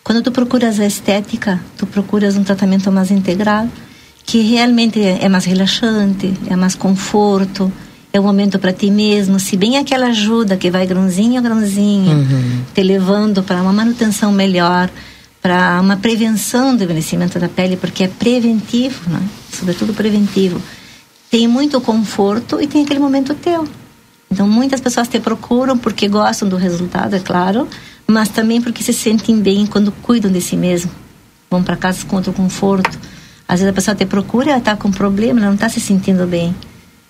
Quando 0.06 0.22
tu 0.22 0.32
procuras 0.32 0.80
a 0.80 0.86
estética, 0.86 1.60
tu 1.78 1.86
procuras 1.86 2.38
um 2.38 2.44
tratamento 2.46 2.90
mais 2.94 3.12
integral, 3.12 3.68
que 4.24 4.40
realmente 4.40 5.02
é 5.02 5.28
mais 5.28 5.44
relaxante, 5.44 6.34
é 6.50 6.56
mais 6.56 6.76
conforto, 6.76 7.70
é 8.14 8.22
um 8.22 8.24
momento 8.24 8.58
para 8.58 8.72
ti 8.72 8.90
mesmo, 8.90 9.38
se 9.38 9.58
bem 9.58 9.76
aquela 9.76 10.08
ajuda 10.08 10.56
que 10.56 10.72
vai 10.72 10.88
grãozinho 10.88 11.38
a 11.38 11.42
grãozinho, 11.42 12.14
uhum. 12.14 12.62
te 12.74 12.84
levando 12.84 13.44
para 13.44 13.62
uma 13.62 13.74
manutenção 13.74 14.32
melhor, 14.32 14.90
para 15.42 15.78
uma 15.82 15.98
prevenção 15.98 16.74
do 16.74 16.86
envelhecimento 16.86 17.38
da 17.38 17.50
pele, 17.50 17.76
porque 17.76 18.06
é 18.06 18.08
preventivo, 18.08 19.10
né? 19.10 19.22
sobretudo 19.52 19.94
preventivo. 19.94 20.62
Tem 21.30 21.50
muito 21.50 21.82
conforto 21.82 22.62
e 22.62 22.68
tem 22.68 22.86
aquele 22.86 23.02
momento 23.02 23.34
teu. 23.34 23.68
Então, 24.32 24.48
muitas 24.48 24.80
pessoas 24.80 25.08
te 25.08 25.20
procuram 25.20 25.78
porque 25.78 26.08
gostam 26.08 26.48
do 26.48 26.56
resultado, 26.56 27.16
é 27.16 27.20
claro, 27.20 27.68
mas 28.08 28.30
também 28.30 28.62
porque 28.62 28.82
se 28.82 28.94
sentem 28.94 29.40
bem 29.40 29.66
quando 29.66 29.92
cuidam 29.92 30.32
de 30.32 30.40
si 30.40 30.56
mesmo. 30.56 30.90
Vão 31.50 31.62
para 31.62 31.76
casa 31.76 32.06
com 32.06 32.16
outro 32.16 32.32
conforto. 32.32 32.98
Às 33.48 33.60
vezes 33.60 33.72
a 33.72 33.74
pessoa 33.74 33.94
te 33.94 34.06
procura, 34.06 34.52
ela 34.52 34.60
está 34.60 34.76
com 34.78 34.90
problema, 34.90 35.40
ela 35.40 35.48
não 35.48 35.56
está 35.56 35.68
se 35.68 35.82
sentindo 35.82 36.26
bem. 36.26 36.56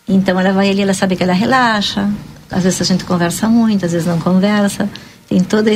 Então, 0.07 0.39
ela 0.39 0.51
vai 0.51 0.69
ali, 0.69 0.81
ela 0.81 0.95
sabe 0.95 1.15
que 1.15 1.21
ela 1.21 1.33
relaxa. 1.33 2.09
Às 2.49 2.63
vezes 2.63 2.81
a 2.81 2.85
gente 2.85 3.05
conversa 3.05 3.47
muito, 3.47 3.85
às 3.85 3.91
vezes 3.91 4.07
não 4.07 4.19
conversa. 4.19 4.89
Tem 5.29 5.39
todo 5.41 5.69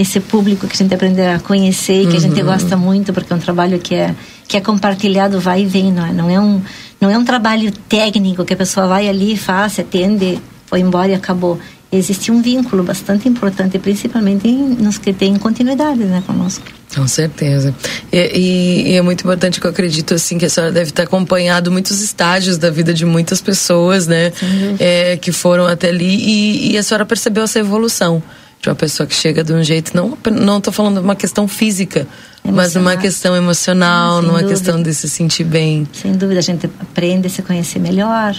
esse 0.00 0.18
público 0.18 0.66
que 0.66 0.74
a 0.74 0.76
gente 0.76 0.94
aprende 0.94 1.20
a 1.20 1.38
conhecer 1.38 2.02
e 2.02 2.06
que 2.06 2.12
uhum. 2.12 2.16
a 2.16 2.20
gente 2.20 2.40
uhum. 2.40 2.46
gosta 2.46 2.76
muito 2.76 3.12
porque 3.12 3.32
é 3.32 3.36
um 3.36 3.38
trabalho 3.38 3.78
que 3.78 3.94
é 3.94 4.14
que 4.48 4.56
é 4.56 4.60
compartilhado 4.60 5.38
vai 5.38 5.62
e 5.62 5.66
vem 5.66 5.92
não 5.92 6.06
é 6.06 6.12
não 6.12 6.30
é 6.30 6.40
um 6.40 6.62
não 6.98 7.10
é 7.10 7.18
um 7.18 7.24
trabalho 7.24 7.70
técnico 7.70 8.44
que 8.44 8.54
a 8.54 8.56
pessoa 8.56 8.86
vai 8.86 9.08
ali 9.08 9.36
faz 9.36 9.78
atende 9.78 10.40
foi 10.70 10.80
embora 10.80 11.08
e 11.08 11.14
acabou 11.14 11.58
existe 11.92 12.30
um 12.30 12.40
vínculo 12.40 12.84
bastante 12.84 13.28
importante 13.28 13.76
principalmente 13.78 14.46
nos 14.48 14.96
que 14.96 15.12
têm 15.12 15.36
continuidade 15.36 16.04
né 16.04 16.22
conosco 16.24 16.64
com 16.94 17.06
certeza 17.08 17.74
e, 18.12 18.18
e, 18.18 18.92
e, 18.92 18.96
é 18.96 19.02
muito 19.02 19.20
importante 19.22 19.60
que 19.60 19.66
eu 19.66 19.70
acredito 19.70 20.14
assim 20.14 20.38
que 20.38 20.46
a 20.46 20.50
senhora 20.50 20.72
deve 20.72 20.92
ter 20.92 21.02
acompanhado 21.02 21.72
muitos 21.72 22.00
estágios 22.00 22.56
da 22.56 22.70
vida 22.70 22.94
de 22.94 23.04
muitas 23.04 23.40
pessoas 23.40 24.06
né 24.06 24.32
é, 24.78 25.16
que 25.16 25.32
foram 25.32 25.66
até 25.66 25.88
ali 25.88 26.04
e, 26.04 26.72
e 26.72 26.78
a 26.78 26.82
senhora 26.84 27.04
percebeu 27.04 27.42
essa 27.42 27.58
evolução 27.58 28.22
de 28.62 28.68
uma 28.68 28.74
pessoa 28.74 29.06
que 29.06 29.14
chega 29.14 29.42
de 29.42 29.54
um 29.54 29.62
jeito, 29.62 29.96
não 29.96 30.18
não 30.30 30.58
estou 30.58 30.70
falando 30.70 30.98
de 30.98 31.04
uma 31.04 31.16
questão 31.16 31.48
física, 31.48 32.06
Emocional. 32.44 32.54
mas 32.54 32.74
numa 32.74 32.96
questão 32.96 33.34
emocional, 33.34 34.20
numa 34.20 34.40
dúvida. 34.40 34.50
questão 34.50 34.82
de 34.82 34.92
se 34.92 35.08
sentir 35.08 35.44
bem. 35.44 35.88
Sem 35.94 36.12
dúvida, 36.12 36.40
a 36.40 36.42
gente 36.42 36.68
aprende 36.78 37.26
a 37.26 37.30
se 37.30 37.40
conhecer 37.40 37.78
melhor, 37.78 38.36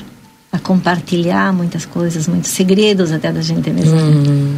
a 0.52 0.60
compartilhar 0.60 1.54
muitas 1.54 1.86
coisas, 1.86 2.28
muitos 2.28 2.52
segredos 2.52 3.12
até 3.12 3.32
da 3.32 3.42
gente 3.42 3.70
mesmo. 3.70 3.98
Uhum. 3.98 4.58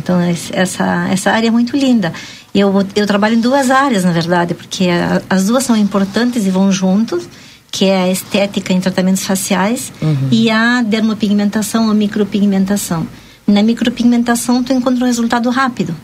Então 0.00 0.20
essa 0.20 1.08
essa 1.10 1.30
área 1.30 1.48
é 1.48 1.50
muito 1.50 1.76
linda. 1.76 2.12
Eu 2.54 2.72
eu 2.94 3.06
trabalho 3.06 3.34
em 3.34 3.40
duas 3.40 3.70
áreas 3.70 4.04
na 4.04 4.12
verdade, 4.12 4.54
porque 4.54 4.88
a, 4.88 5.22
as 5.28 5.46
duas 5.46 5.64
são 5.64 5.76
importantes 5.76 6.46
e 6.46 6.50
vão 6.50 6.72
juntos 6.72 7.28
que 7.70 7.84
é 7.84 8.02
a 8.02 8.10
estética 8.10 8.72
em 8.72 8.80
tratamentos 8.80 9.24
faciais 9.24 9.92
uhum. 10.00 10.28
e 10.30 10.50
a 10.50 10.82
dermopigmentação 10.82 11.88
ou 11.88 11.94
micropigmentação. 11.94 13.06
Na 13.46 13.62
micropigmentação, 13.62 14.62
tu 14.62 14.72
encontra 14.72 15.04
um 15.04 15.06
resultado 15.06 15.48
rápido. 15.50 15.94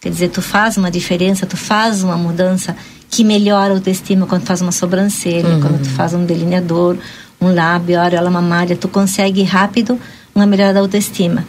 Quer 0.00 0.10
dizer, 0.10 0.28
tu 0.28 0.40
faz 0.40 0.76
uma 0.76 0.90
diferença, 0.90 1.46
tu 1.46 1.56
faz 1.56 2.02
uma 2.02 2.16
mudança 2.16 2.74
que 3.10 3.22
melhora 3.24 3.72
a 3.72 3.76
autoestima 3.76 4.26
quando 4.26 4.42
tu 4.42 4.46
faz 4.46 4.62
uma 4.62 4.72
sobrancelha, 4.72 5.48
uhum. 5.48 5.60
quando 5.60 5.82
tu 5.82 5.90
faz 5.90 6.14
um 6.14 6.24
delineador, 6.24 6.96
um 7.40 7.54
lábio, 7.54 7.98
a 7.98 8.04
areola 8.04 8.30
mamária, 8.30 8.76
tu 8.76 8.88
consegue 8.88 9.42
rápido 9.42 9.98
uma 10.34 10.46
melhora 10.46 10.74
da 10.74 10.80
autoestima. 10.80 11.44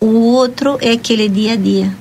O 0.00 0.32
outro 0.32 0.78
é 0.80 0.92
aquele 0.92 1.28
dia 1.28 1.52
a 1.52 1.56
dia, 1.56 1.92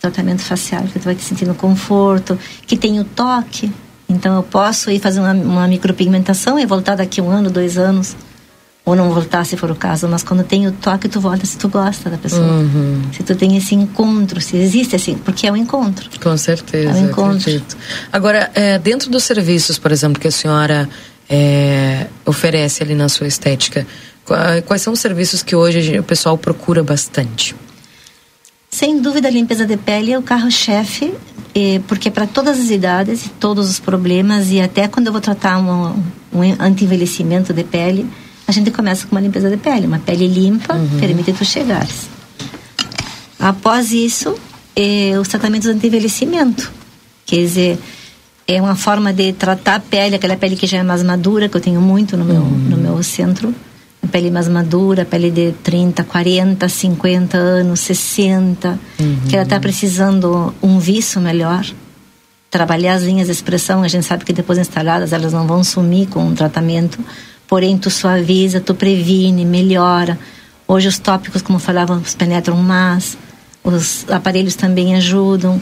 tratamento 0.00 0.42
facial, 0.42 0.82
que 0.84 0.98
tu 0.98 1.04
vai 1.04 1.14
te 1.14 1.22
sentindo 1.22 1.54
conforto, 1.54 2.38
que 2.66 2.76
tem 2.76 2.98
o 2.98 3.04
toque. 3.04 3.70
Então 4.08 4.36
eu 4.36 4.42
posso 4.42 4.90
ir 4.90 4.98
fazer 4.98 5.20
uma, 5.20 5.32
uma 5.32 5.68
micropigmentação 5.68 6.58
e 6.58 6.66
voltar 6.66 6.96
daqui 6.96 7.20
um 7.20 7.30
ano, 7.30 7.50
dois 7.50 7.78
anos 7.78 8.16
ou 8.84 8.96
não 8.96 9.10
voltar 9.12 9.44
se 9.46 9.56
for 9.56 9.70
o 9.70 9.76
caso, 9.76 10.08
mas 10.08 10.24
quando 10.24 10.42
tem 10.42 10.66
o 10.66 10.72
toque 10.72 11.08
tu 11.08 11.20
volta 11.20 11.46
se 11.46 11.56
tu 11.56 11.68
gosta 11.68 12.10
da 12.10 12.18
pessoa, 12.18 12.42
uhum. 12.42 13.02
se 13.12 13.22
tu 13.22 13.34
tem 13.36 13.56
esse 13.56 13.74
encontro, 13.76 14.40
se 14.40 14.56
existe 14.56 14.96
assim, 14.96 15.14
porque 15.14 15.46
é 15.46 15.52
um 15.52 15.56
encontro. 15.56 16.10
Com 16.20 16.36
certeza. 16.36 16.90
É 16.90 16.92
um 16.94 17.08
encontro. 17.08 17.38
Acredito. 17.38 17.76
Agora, 18.12 18.50
é, 18.54 18.78
dentro 18.78 19.08
dos 19.08 19.22
serviços, 19.22 19.78
por 19.78 19.92
exemplo, 19.92 20.20
que 20.20 20.26
a 20.26 20.32
senhora 20.32 20.88
é, 21.28 22.06
oferece 22.24 22.82
ali 22.82 22.94
na 22.94 23.08
sua 23.08 23.26
estética, 23.26 23.86
quais 24.66 24.82
são 24.82 24.92
os 24.92 25.00
serviços 25.00 25.42
que 25.42 25.54
hoje 25.56 25.98
o 25.98 26.02
pessoal 26.02 26.38
procura 26.38 26.82
bastante? 26.82 27.54
Sem 28.70 29.00
dúvida, 29.02 29.28
a 29.28 29.30
limpeza 29.30 29.66
de 29.66 29.76
pele 29.76 30.12
é 30.12 30.18
o 30.18 30.22
carro-chefe, 30.22 31.12
porque 31.86 32.08
é 32.08 32.10
para 32.10 32.26
todas 32.26 32.58
as 32.58 32.70
idades, 32.70 33.30
todos 33.38 33.68
os 33.68 33.78
problemas, 33.78 34.50
e 34.50 34.60
até 34.60 34.88
quando 34.88 35.08
eu 35.08 35.12
vou 35.12 35.20
tratar 35.20 35.58
um, 35.58 36.02
um 36.32 36.56
anti-envelhecimento 36.58 37.52
de 37.52 37.64
pele, 37.64 38.06
a 38.46 38.52
gente 38.52 38.70
começa 38.70 39.06
com 39.06 39.14
uma 39.14 39.20
limpeza 39.20 39.50
de 39.50 39.56
pele, 39.56 39.86
uma 39.86 39.98
pele 39.98 40.26
limpa, 40.26 40.74
uhum. 40.74 40.98
permite 40.98 41.32
tu 41.32 41.44
chegares. 41.44 42.08
Após 43.38 43.92
isso, 43.92 44.34
é, 44.74 45.18
os 45.20 45.28
tratamentos 45.28 45.68
anti-envelhecimento, 45.68 46.72
quer 47.26 47.36
dizer, 47.36 47.78
é 48.46 48.60
uma 48.60 48.74
forma 48.74 49.12
de 49.12 49.32
tratar 49.32 49.76
a 49.76 49.80
pele, 49.80 50.16
aquela 50.16 50.36
pele 50.36 50.56
que 50.56 50.66
já 50.66 50.78
é 50.78 50.82
mais 50.82 51.02
madura, 51.02 51.48
que 51.48 51.56
eu 51.56 51.60
tenho 51.60 51.80
muito 51.80 52.16
no 52.16 52.24
meu, 52.24 52.42
uhum. 52.42 52.58
no 52.70 52.76
meu 52.76 53.02
centro, 53.02 53.54
a 54.02 54.06
pele 54.06 54.30
mais 54.30 54.48
madura, 54.48 55.02
a 55.02 55.06
pele 55.06 55.30
de 55.30 55.52
30, 55.62 56.04
40, 56.04 56.68
50 56.68 57.36
anos, 57.36 57.80
60, 57.80 58.78
uhum. 58.98 59.16
que 59.28 59.36
ela 59.36 59.44
está 59.44 59.60
precisando 59.60 60.52
um 60.62 60.78
viço 60.78 61.20
melhor, 61.20 61.64
trabalhar 62.50 62.94
as 62.94 63.02
linhas 63.02 63.28
de 63.28 63.32
expressão, 63.32 63.82
a 63.82 63.88
gente 63.88 64.04
sabe 64.04 64.24
que 64.24 64.32
depois 64.32 64.58
instaladas 64.58 65.12
elas 65.12 65.32
não 65.32 65.46
vão 65.46 65.62
sumir 65.62 66.08
com 66.08 66.28
o 66.28 66.34
tratamento, 66.34 66.98
porém 67.46 67.78
tu 67.78 67.90
suaviza, 67.90 68.60
tu 68.60 68.74
previne, 68.74 69.44
melhora. 69.44 70.18
Hoje 70.66 70.88
os 70.88 70.98
tópicos, 70.98 71.42
como 71.42 71.58
falávamos, 71.58 72.14
penetram 72.14 72.56
mais, 72.56 73.16
os 73.62 74.04
aparelhos 74.10 74.56
também 74.56 74.94
ajudam. 74.96 75.60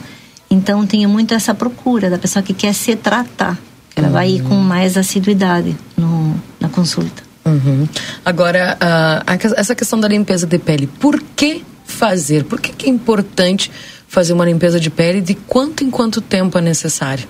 Então 0.50 0.84
tenho 0.86 1.08
muito 1.08 1.32
essa 1.32 1.54
procura 1.54 2.10
da 2.10 2.18
pessoa 2.18 2.42
que 2.42 2.52
quer 2.52 2.74
se 2.74 2.96
tratar. 2.96 3.56
Ela 3.94 4.08
uhum. 4.08 4.12
vai 4.12 4.30
ir 4.30 4.42
com 4.42 4.56
mais 4.56 4.96
assiduidade 4.96 5.76
no, 5.96 6.34
na 6.58 6.68
consulta. 6.68 7.22
Uhum. 7.44 7.88
Agora, 8.24 8.76
uh, 8.80 9.56
essa 9.56 9.74
questão 9.74 9.98
da 9.98 10.08
limpeza 10.08 10.46
de 10.46 10.58
pele, 10.58 10.86
por 10.86 11.22
que 11.36 11.64
fazer? 11.84 12.44
Por 12.44 12.60
que, 12.60 12.72
que 12.72 12.86
é 12.86 12.88
importante 12.88 13.70
fazer 14.06 14.32
uma 14.32 14.44
limpeza 14.44 14.78
de 14.80 14.90
pele? 14.90 15.20
De 15.20 15.34
quanto 15.34 15.84
em 15.84 15.90
quanto 15.90 16.20
tempo 16.20 16.58
é 16.58 16.60
necessário? 16.60 17.26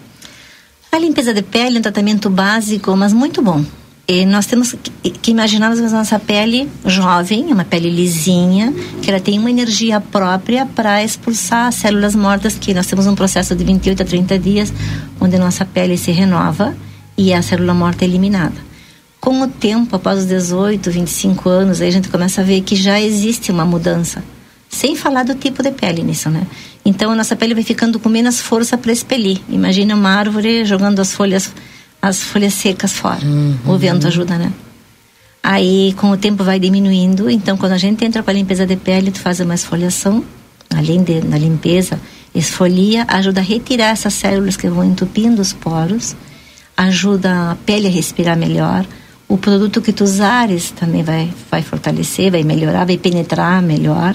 A 0.92 0.98
limpeza 0.98 1.32
de 1.32 1.42
pele 1.42 1.76
é 1.76 1.78
um 1.78 1.82
tratamento 1.82 2.28
básico, 2.28 2.96
mas 2.96 3.12
muito 3.12 3.40
bom. 3.40 3.64
E 4.12 4.26
nós 4.26 4.44
temos 4.44 4.74
que, 5.22 5.30
imaginarmos 5.30 5.78
a 5.78 5.88
nossa 5.88 6.18
pele 6.18 6.68
jovem, 6.84 7.44
uma 7.52 7.64
pele 7.64 7.88
lisinha, 7.88 8.74
que 9.00 9.08
ela 9.08 9.20
tem 9.20 9.38
uma 9.38 9.48
energia 9.48 10.00
própria 10.00 10.66
para 10.66 11.00
expulsar 11.04 11.72
células 11.72 12.16
mortas, 12.16 12.58
que 12.58 12.74
nós 12.74 12.88
temos 12.88 13.06
um 13.06 13.14
processo 13.14 13.54
de 13.54 13.62
28 13.62 14.02
a 14.02 14.04
30 14.04 14.36
dias, 14.40 14.72
onde 15.20 15.38
nossa 15.38 15.64
pele 15.64 15.96
se 15.96 16.10
renova 16.10 16.76
e 17.16 17.32
a 17.32 17.40
célula 17.40 17.72
morta 17.72 18.04
é 18.04 18.08
eliminada. 18.08 18.56
Com 19.20 19.42
o 19.42 19.46
tempo, 19.46 19.94
após 19.94 20.18
os 20.18 20.26
18, 20.26 20.90
25 20.90 21.48
anos, 21.48 21.80
aí 21.80 21.86
a 21.86 21.92
gente 21.92 22.08
começa 22.08 22.40
a 22.40 22.44
ver 22.44 22.62
que 22.62 22.74
já 22.74 23.00
existe 23.00 23.52
uma 23.52 23.64
mudança. 23.64 24.24
Sem 24.68 24.96
falar 24.96 25.22
do 25.22 25.36
tipo 25.36 25.62
de 25.62 25.70
pele 25.70 26.02
nisso, 26.02 26.28
né? 26.30 26.48
Então, 26.84 27.12
a 27.12 27.14
nossa 27.14 27.36
pele 27.36 27.54
vai 27.54 27.62
ficando 27.62 28.00
com 28.00 28.08
menos 28.08 28.40
força 28.40 28.76
para 28.76 28.90
expelir. 28.90 29.40
Imagina 29.48 29.94
uma 29.94 30.10
árvore 30.10 30.64
jogando 30.64 30.98
as 30.98 31.12
folhas 31.12 31.52
as 32.00 32.22
folhas 32.22 32.54
secas 32.54 32.92
fora. 32.92 33.24
Uhum. 33.24 33.56
O 33.66 33.76
vento 33.76 34.06
ajuda, 34.06 34.38
né? 34.38 34.52
Aí, 35.42 35.94
com 35.96 36.10
o 36.10 36.16
tempo 36.16 36.44
vai 36.44 36.58
diminuindo. 36.58 37.30
Então, 37.30 37.56
quando 37.56 37.72
a 37.72 37.78
gente 37.78 38.04
entra 38.04 38.22
com 38.22 38.30
a 38.30 38.34
limpeza 38.34 38.66
de 38.66 38.76
pele, 38.76 39.10
tu 39.10 39.20
faz 39.20 39.40
uma 39.40 39.54
esfoliação, 39.54 40.24
além 40.74 41.02
de, 41.02 41.20
da 41.20 41.38
limpeza, 41.38 41.98
esfolia, 42.34 43.04
ajuda 43.08 43.40
a 43.40 43.44
retirar 43.44 43.88
essas 43.88 44.14
células 44.14 44.56
que 44.56 44.68
vão 44.68 44.84
entupindo 44.84 45.40
os 45.40 45.52
poros, 45.52 46.14
ajuda 46.76 47.52
a 47.52 47.56
pele 47.56 47.86
a 47.86 47.90
respirar 47.90 48.36
melhor. 48.36 48.84
O 49.28 49.38
produto 49.38 49.80
que 49.80 49.92
tu 49.92 50.04
usares 50.04 50.70
também 50.70 51.02
vai, 51.02 51.32
vai 51.50 51.62
fortalecer, 51.62 52.30
vai 52.30 52.42
melhorar, 52.42 52.84
vai 52.84 52.98
penetrar 52.98 53.62
melhor. 53.62 54.14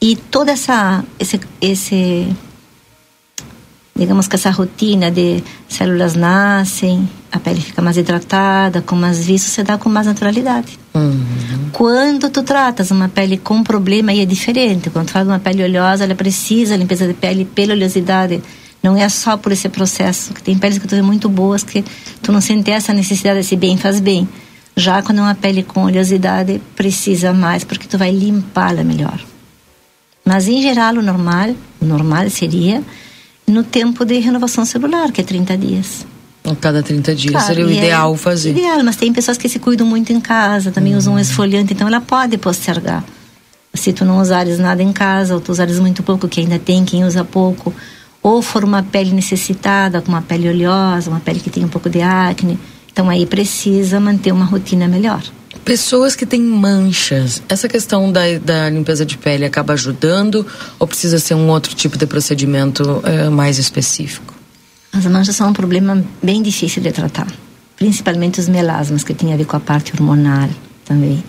E 0.00 0.16
toda 0.16 0.52
essa 0.52 1.04
esse, 1.18 1.40
esse 1.60 2.28
digamos 3.94 4.26
que 4.26 4.36
essa 4.36 4.50
rotina 4.50 5.10
de 5.10 5.42
células 5.68 6.14
nascem, 6.14 7.08
a 7.30 7.38
pele 7.38 7.60
fica 7.60 7.80
mais 7.80 7.96
hidratada, 7.96 8.82
com 8.82 8.96
mais 8.96 9.24
viço, 9.24 9.48
se 9.48 9.62
dá 9.62 9.78
com 9.78 9.88
mais 9.88 10.06
naturalidade. 10.06 10.78
Uhum. 10.94 11.70
Quando 11.72 12.30
tu 12.30 12.42
tratas 12.42 12.90
uma 12.90 13.08
pele 13.08 13.36
com 13.36 13.62
problema, 13.62 14.10
aí 14.10 14.20
é 14.20 14.26
diferente. 14.26 14.90
Quando 14.90 15.06
tu 15.06 15.12
fala 15.12 15.24
de 15.24 15.30
uma 15.30 15.38
pele 15.38 15.62
oleosa, 15.64 16.04
ela 16.04 16.14
precisa 16.14 16.76
limpeza 16.76 17.06
de 17.06 17.14
pele 17.14 17.44
pela 17.44 17.74
oleosidade. 17.74 18.42
Não 18.82 18.96
é 18.96 19.08
só 19.08 19.36
por 19.36 19.52
esse 19.52 19.68
processo, 19.68 20.34
que 20.34 20.42
tem 20.42 20.58
peles 20.58 20.78
que 20.78 20.88
tu 20.88 20.96
vê 20.96 21.02
muito 21.02 21.28
boas, 21.28 21.62
que 21.62 21.84
tu 22.20 22.32
não 22.32 22.40
sente 22.40 22.70
essa 22.70 22.92
necessidade, 22.92 23.40
esse 23.40 23.56
bem 23.56 23.76
faz 23.76 24.00
bem. 24.00 24.28
Já 24.76 25.02
quando 25.02 25.18
é 25.18 25.22
uma 25.22 25.34
pele 25.34 25.62
com 25.62 25.84
oleosidade, 25.84 26.60
precisa 26.74 27.32
mais, 27.32 27.62
porque 27.62 27.86
tu 27.86 27.96
vai 27.96 28.10
limpá-la 28.10 28.82
melhor. 28.82 29.20
Mas 30.24 30.48
em 30.48 30.62
geral, 30.62 30.94
o 30.94 31.02
normal, 31.02 31.54
o 31.80 31.84
normal 31.84 32.28
seria 32.30 32.82
no 33.46 33.62
tempo 33.62 34.04
de 34.04 34.18
renovação 34.18 34.64
celular, 34.64 35.10
que 35.12 35.20
é 35.20 35.24
30 35.24 35.56
dias. 35.56 36.06
A 36.44 36.56
cada 36.56 36.82
30 36.82 37.14
dias 37.14 37.32
claro, 37.32 37.46
seria 37.46 37.66
o 37.66 37.70
é 37.70 37.74
ideal 37.74 38.14
é 38.14 38.16
fazer. 38.16 38.50
Ideal, 38.50 38.82
mas 38.82 38.96
tem 38.96 39.12
pessoas 39.12 39.38
que 39.38 39.48
se 39.48 39.58
cuidam 39.58 39.86
muito 39.86 40.12
em 40.12 40.20
casa, 40.20 40.72
também 40.72 40.92
uhum. 40.92 40.98
usam 40.98 41.14
um 41.14 41.18
esfoliante, 41.18 41.72
então 41.72 41.86
ela 41.86 42.00
pode 42.00 42.36
postergar. 42.36 43.04
Se 43.74 43.92
tu 43.92 44.04
não 44.04 44.20
usares 44.20 44.58
nada 44.58 44.82
em 44.82 44.92
casa, 44.92 45.34
ou 45.34 45.40
tu 45.40 45.52
usares 45.52 45.78
muito 45.78 46.02
pouco, 46.02 46.28
que 46.28 46.40
ainda 46.40 46.58
tem 46.58 46.84
quem 46.84 47.04
usa 47.04 47.24
pouco, 47.24 47.72
ou 48.22 48.42
for 48.42 48.64
uma 48.64 48.82
pele 48.82 49.12
necessitada, 49.12 50.00
com 50.00 50.10
uma 50.10 50.22
pele 50.22 50.48
oleosa, 50.48 51.10
uma 51.10 51.20
pele 51.20 51.40
que 51.40 51.50
tem 51.50 51.64
um 51.64 51.68
pouco 51.68 51.88
de 51.88 52.02
acne, 52.02 52.58
então 52.90 53.08
aí 53.08 53.24
precisa 53.24 53.98
manter 53.98 54.32
uma 54.32 54.44
rotina 54.44 54.86
melhor. 54.88 55.22
Pessoas 55.64 56.16
que 56.16 56.26
têm 56.26 56.40
manchas, 56.40 57.40
essa 57.48 57.68
questão 57.68 58.10
da, 58.10 58.20
da 58.44 58.68
limpeza 58.68 59.06
de 59.06 59.16
pele 59.16 59.44
acaba 59.44 59.74
ajudando 59.74 60.44
ou 60.78 60.88
precisa 60.88 61.18
ser 61.20 61.34
um 61.34 61.48
outro 61.48 61.74
tipo 61.74 61.96
de 61.96 62.04
procedimento 62.04 63.00
é, 63.04 63.28
mais 63.28 63.58
específico? 63.58 64.34
As 64.92 65.06
manchas 65.06 65.36
são 65.36 65.48
um 65.48 65.52
problema 65.52 66.04
bem 66.22 66.42
difícil 66.42 66.82
de 66.82 66.90
tratar, 66.90 67.28
principalmente 67.76 68.40
os 68.40 68.48
melasmas, 68.48 69.04
que 69.04 69.14
tem 69.14 69.32
a 69.32 69.36
ver 69.36 69.44
com 69.44 69.56
a 69.56 69.60
parte 69.60 69.92
hormonal 69.94 70.48
também. 70.84 71.22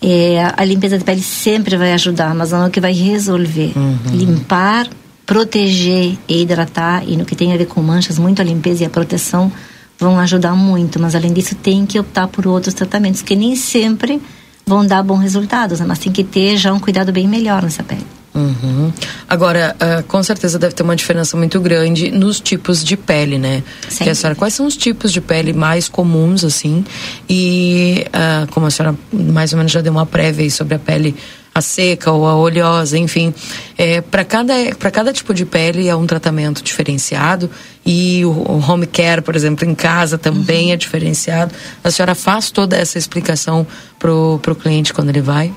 É, 0.00 0.52
a 0.56 0.64
limpeza 0.64 0.96
de 0.96 1.04
pele 1.04 1.22
sempre 1.22 1.76
vai 1.76 1.92
ajudar, 1.92 2.34
mas 2.34 2.52
não 2.52 2.64
é 2.64 2.68
o 2.68 2.70
que 2.70 2.80
vai 2.80 2.92
resolver. 2.92 3.72
Uhum. 3.76 3.98
Limpar, 4.12 4.88
proteger 5.26 6.16
e 6.28 6.42
hidratar, 6.42 7.02
e 7.06 7.16
no 7.16 7.24
que 7.24 7.34
tem 7.34 7.52
a 7.52 7.56
ver 7.56 7.66
com 7.66 7.82
manchas, 7.82 8.18
muito 8.18 8.40
a 8.40 8.44
limpeza 8.44 8.84
e 8.84 8.86
a 8.86 8.90
proteção 8.90 9.52
vão 10.02 10.18
ajudar 10.18 10.54
muito, 10.54 11.00
mas 11.00 11.14
além 11.14 11.32
disso 11.32 11.54
tem 11.54 11.86
que 11.86 11.98
optar 11.98 12.26
por 12.26 12.46
outros 12.46 12.74
tratamentos 12.74 13.22
que 13.22 13.36
nem 13.36 13.54
sempre 13.54 14.20
vão 14.66 14.84
dar 14.84 15.02
bons 15.02 15.20
resultados, 15.20 15.80
né? 15.80 15.86
mas 15.88 15.98
tem 15.98 16.12
que 16.12 16.24
ter 16.24 16.56
já 16.56 16.72
um 16.72 16.80
cuidado 16.80 17.12
bem 17.12 17.28
melhor 17.28 17.62
nessa 17.62 17.82
pele. 17.82 18.06
Uhum. 18.34 18.90
Agora, 19.28 19.76
uh, 19.76 20.02
com 20.04 20.22
certeza 20.22 20.58
deve 20.58 20.74
ter 20.74 20.82
uma 20.82 20.96
diferença 20.96 21.36
muito 21.36 21.60
grande 21.60 22.10
nos 22.10 22.40
tipos 22.40 22.82
de 22.82 22.96
pele, 22.96 23.36
né? 23.36 23.62
Que 23.98 24.08
a 24.08 24.14
senhora, 24.14 24.34
quais 24.34 24.54
são 24.54 24.66
os 24.66 24.74
tipos 24.74 25.12
de 25.12 25.20
pele 25.20 25.52
mais 25.52 25.86
comuns, 25.86 26.42
assim? 26.42 26.82
E 27.28 28.06
uh, 28.08 28.50
como 28.50 28.64
a 28.64 28.70
senhora 28.70 28.96
mais 29.12 29.52
ou 29.52 29.58
menos 29.58 29.70
já 29.70 29.82
deu 29.82 29.92
uma 29.92 30.06
prévia 30.06 30.44
aí 30.44 30.50
sobre 30.50 30.74
a 30.74 30.78
pele 30.78 31.14
a 31.54 31.60
seca 31.60 32.10
ou 32.10 32.26
a 32.26 32.34
oleosa, 32.34 32.96
enfim, 32.98 33.34
é, 33.76 34.00
para 34.00 34.24
cada 34.24 34.54
cada 34.74 35.12
tipo 35.12 35.34
de 35.34 35.44
pele 35.44 35.88
é 35.88 35.94
um 35.94 36.06
tratamento 36.06 36.62
diferenciado 36.62 37.50
e 37.84 38.24
o, 38.24 38.30
o 38.30 38.64
home 38.66 38.86
care, 38.86 39.20
por 39.20 39.36
exemplo, 39.36 39.68
em 39.68 39.74
casa 39.74 40.16
também 40.16 40.66
uhum. 40.66 40.72
é 40.72 40.76
diferenciado. 40.76 41.54
A 41.82 41.90
senhora 41.90 42.14
faz 42.14 42.50
toda 42.50 42.76
essa 42.76 42.98
explicação 42.98 43.66
pro 43.98 44.38
pro 44.42 44.54
cliente 44.54 44.94
quando 44.94 45.10
ele 45.10 45.20
vai? 45.20 45.52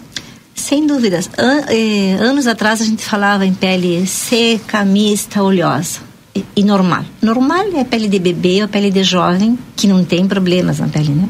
Sem 0.56 0.88
dúvidas. 0.88 1.30
An 1.38 1.66
eh, 1.70 2.18
anos 2.20 2.48
atrás 2.48 2.82
a 2.82 2.86
gente 2.86 3.04
falava 3.04 3.46
em 3.46 3.54
pele 3.54 4.08
seca, 4.08 4.84
mista, 4.86 5.44
oleosa 5.44 6.00
e, 6.34 6.44
e, 6.56 6.64
normal. 6.64 7.04
Normal 7.22 7.66
é 7.76 7.82
a 7.82 7.86
pele 7.86 8.08
de 8.08 8.20
bebê 8.20 8.62
ou 8.62 8.68
pele 8.68 8.90
de 8.90 9.04
jovem 9.04 9.60
que 9.76 9.86
não 9.88 10.04
tem 10.04 10.28
problemas 10.28 10.80
na 10.80 10.88
pele, 10.88 11.12
né? 11.12 11.30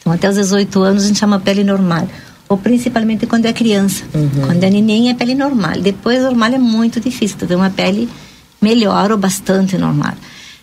Então 0.00 0.12
até 0.12 0.28
os 0.28 0.36
18 0.36 0.82
anos 0.82 1.04
a 1.04 1.06
gente 1.06 1.18
chama 1.18 1.40
pele 1.40 1.64
normal. 1.64 2.06
Ou 2.48 2.58
principalmente 2.58 3.26
quando 3.26 3.46
é 3.46 3.52
criança. 3.52 4.04
Uhum. 4.14 4.46
Quando 4.46 4.64
é 4.64 4.70
neném 4.70 5.10
é 5.10 5.14
pele 5.14 5.34
normal. 5.34 5.80
Depois 5.80 6.22
normal 6.22 6.52
é 6.52 6.58
muito 6.58 7.00
difícil. 7.00 7.36
Tu 7.38 7.46
vê 7.46 7.54
uma 7.54 7.70
pele 7.70 8.08
melhor 8.60 9.10
ou 9.10 9.18
bastante 9.18 9.76
normal. 9.78 10.14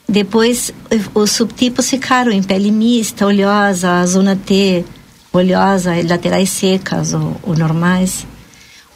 Depois 0.07 0.73
os 1.13 1.31
subtipos 1.31 1.89
ficaram 1.89 2.31
em 2.31 2.43
pele 2.43 2.71
mista, 2.71 3.25
oleosa, 3.25 4.05
zona 4.05 4.35
T, 4.35 4.83
oleosa, 5.31 5.91
laterais 6.07 6.49
secas 6.49 7.13
ou, 7.13 7.37
ou, 7.43 7.55
normais. 7.55 8.27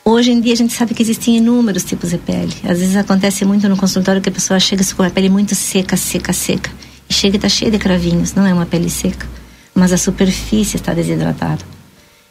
Hoje 0.03 0.31
em 0.31 0.41
dia 0.41 0.53
a 0.53 0.57
gente 0.57 0.73
sabe 0.73 0.93
que 0.93 1.01
existem 1.01 1.37
inúmeros 1.37 1.83
tipos 1.83 2.09
de 2.09 2.17
pele. 2.17 2.53
Às 2.63 2.79
vezes 2.79 2.95
acontece 2.95 3.45
muito 3.45 3.69
no 3.69 3.77
consultório 3.77 4.21
que 4.21 4.29
a 4.29 4.31
pessoa 4.31 4.59
chega 4.59 4.83
com 4.93 5.03
a 5.03 5.09
pele 5.09 5.29
muito 5.29 5.55
seca, 5.55 5.95
seca, 5.95 6.33
seca. 6.33 6.69
E 7.09 7.13
chega 7.13 7.35
e 7.35 7.37
está 7.37 7.49
cheia 7.49 7.71
de 7.71 7.77
cravinhos. 7.77 8.33
Não 8.33 8.45
é 8.45 8.53
uma 8.53 8.65
pele 8.65 8.89
seca, 8.89 9.25
mas 9.73 9.93
a 9.93 9.97
superfície 9.97 10.75
está 10.75 10.93
desidratada. 10.93 11.63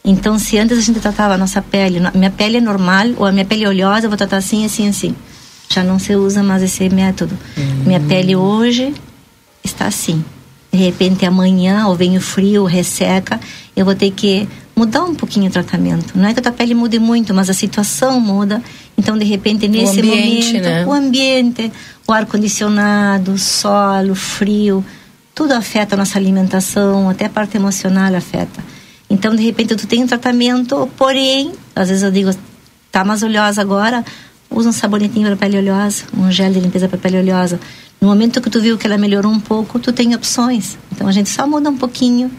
Então, 0.05 0.39
se 0.39 0.59
antes 0.59 0.79
a 0.79 0.81
gente 0.83 1.01
tratava 1.01 1.35
a 1.35 1.39
nossa 1.39 1.63
pele, 1.63 1.99
minha 2.15 2.31
pele 2.31 2.59
é 2.59 2.61
normal 2.61 3.07
ou 3.17 3.25
a 3.25 3.33
minha 3.33 3.45
pele 3.45 3.65
é 3.65 3.69
oleosa, 3.69 4.07
eu 4.07 4.11
vou 4.11 4.17
tratar 4.19 4.37
assim, 4.37 4.65
assim, 4.65 4.89
assim. 4.89 5.15
Já 5.69 5.83
não 5.83 5.99
se 5.99 6.15
usa 6.15 6.43
mais 6.43 6.63
esse 6.63 6.89
método. 6.91 7.37
Uhum. 7.57 7.85
Minha 7.87 8.01
pele 8.01 8.37
hoje 8.37 8.93
está 9.65 9.87
assim 9.87 10.23
de 10.75 10.83
repente 10.83 11.25
amanhã 11.25 11.87
ou 11.87 11.95
vem 11.95 12.17
o 12.17 12.21
frio, 12.21 12.65
resseca, 12.65 13.39
eu 13.77 13.85
vou 13.85 13.95
ter 13.95 14.11
que 14.11 14.49
mudar 14.75 15.05
um 15.05 15.15
pouquinho 15.15 15.47
o 15.47 15.51
tratamento. 15.51 16.19
Não 16.19 16.29
é 16.29 16.35
que 16.35 16.41
a 16.41 16.43
tua 16.43 16.51
pele 16.51 16.75
mude 16.75 16.99
muito, 16.99 17.33
mas 17.33 17.49
a 17.49 17.55
situação 17.55 18.19
muda. 18.19 18.61
Então, 18.99 19.17
de 19.17 19.25
repente, 19.25 19.69
nesse 19.69 20.01
o 20.01 20.05
ambiente, 20.05 20.47
momento, 20.49 20.65
né? 20.65 20.87
o 20.87 20.93
ambiente, 20.93 21.73
o 22.09 22.13
ar 22.13 22.27
condicionado, 22.27 23.35
o 23.35 23.39
solo, 23.39 24.13
o 24.13 24.17
frio, 24.17 24.85
tudo 25.33 25.53
afeta 25.53 25.95
a 25.95 25.99
nossa 25.99 26.19
alimentação, 26.19 27.09
até 27.09 27.27
a 27.27 27.31
parte 27.31 27.57
emocional 27.57 28.13
afeta. 28.13 28.61
Então, 29.09 29.35
de 29.35 29.43
repente, 29.43 29.77
tu 29.77 29.87
tem 29.87 30.03
um 30.03 30.07
tratamento, 30.07 30.91
porém, 30.97 31.53
às 31.75 31.89
vezes 31.89 32.03
eu 32.03 32.11
digo, 32.11 32.31
tá 32.91 33.05
mais 33.05 33.23
oleosa 33.23 33.61
agora, 33.61 34.05
usa 34.51 34.69
um 34.69 34.73
sabonetinho 34.73 35.27
para 35.27 35.37
pele 35.37 35.59
oleosa, 35.59 36.05
um 36.17 36.31
gel 36.31 36.53
de 36.53 36.61
limpeza 36.61 36.89
para 36.89 36.99
pele 36.99 37.19
oleosa. 37.19 37.61
No 38.01 38.09
momento 38.09 38.41
que 38.41 38.51
tu 38.51 38.61
viu 38.61 38.79
que 38.79 38.87
ela 38.87 38.99
melhorou 38.99 39.33
um 39.33 39.41
pouco, 39.41 39.79
tu 39.79 39.93
tem 39.93 40.15
opções. 40.15 40.79
Então 40.93 41.09
a 41.09 41.13
gente 41.13 41.29
só 41.29 41.47
muda 41.47 41.71
um 41.71 41.77
pouquinho 41.77 42.31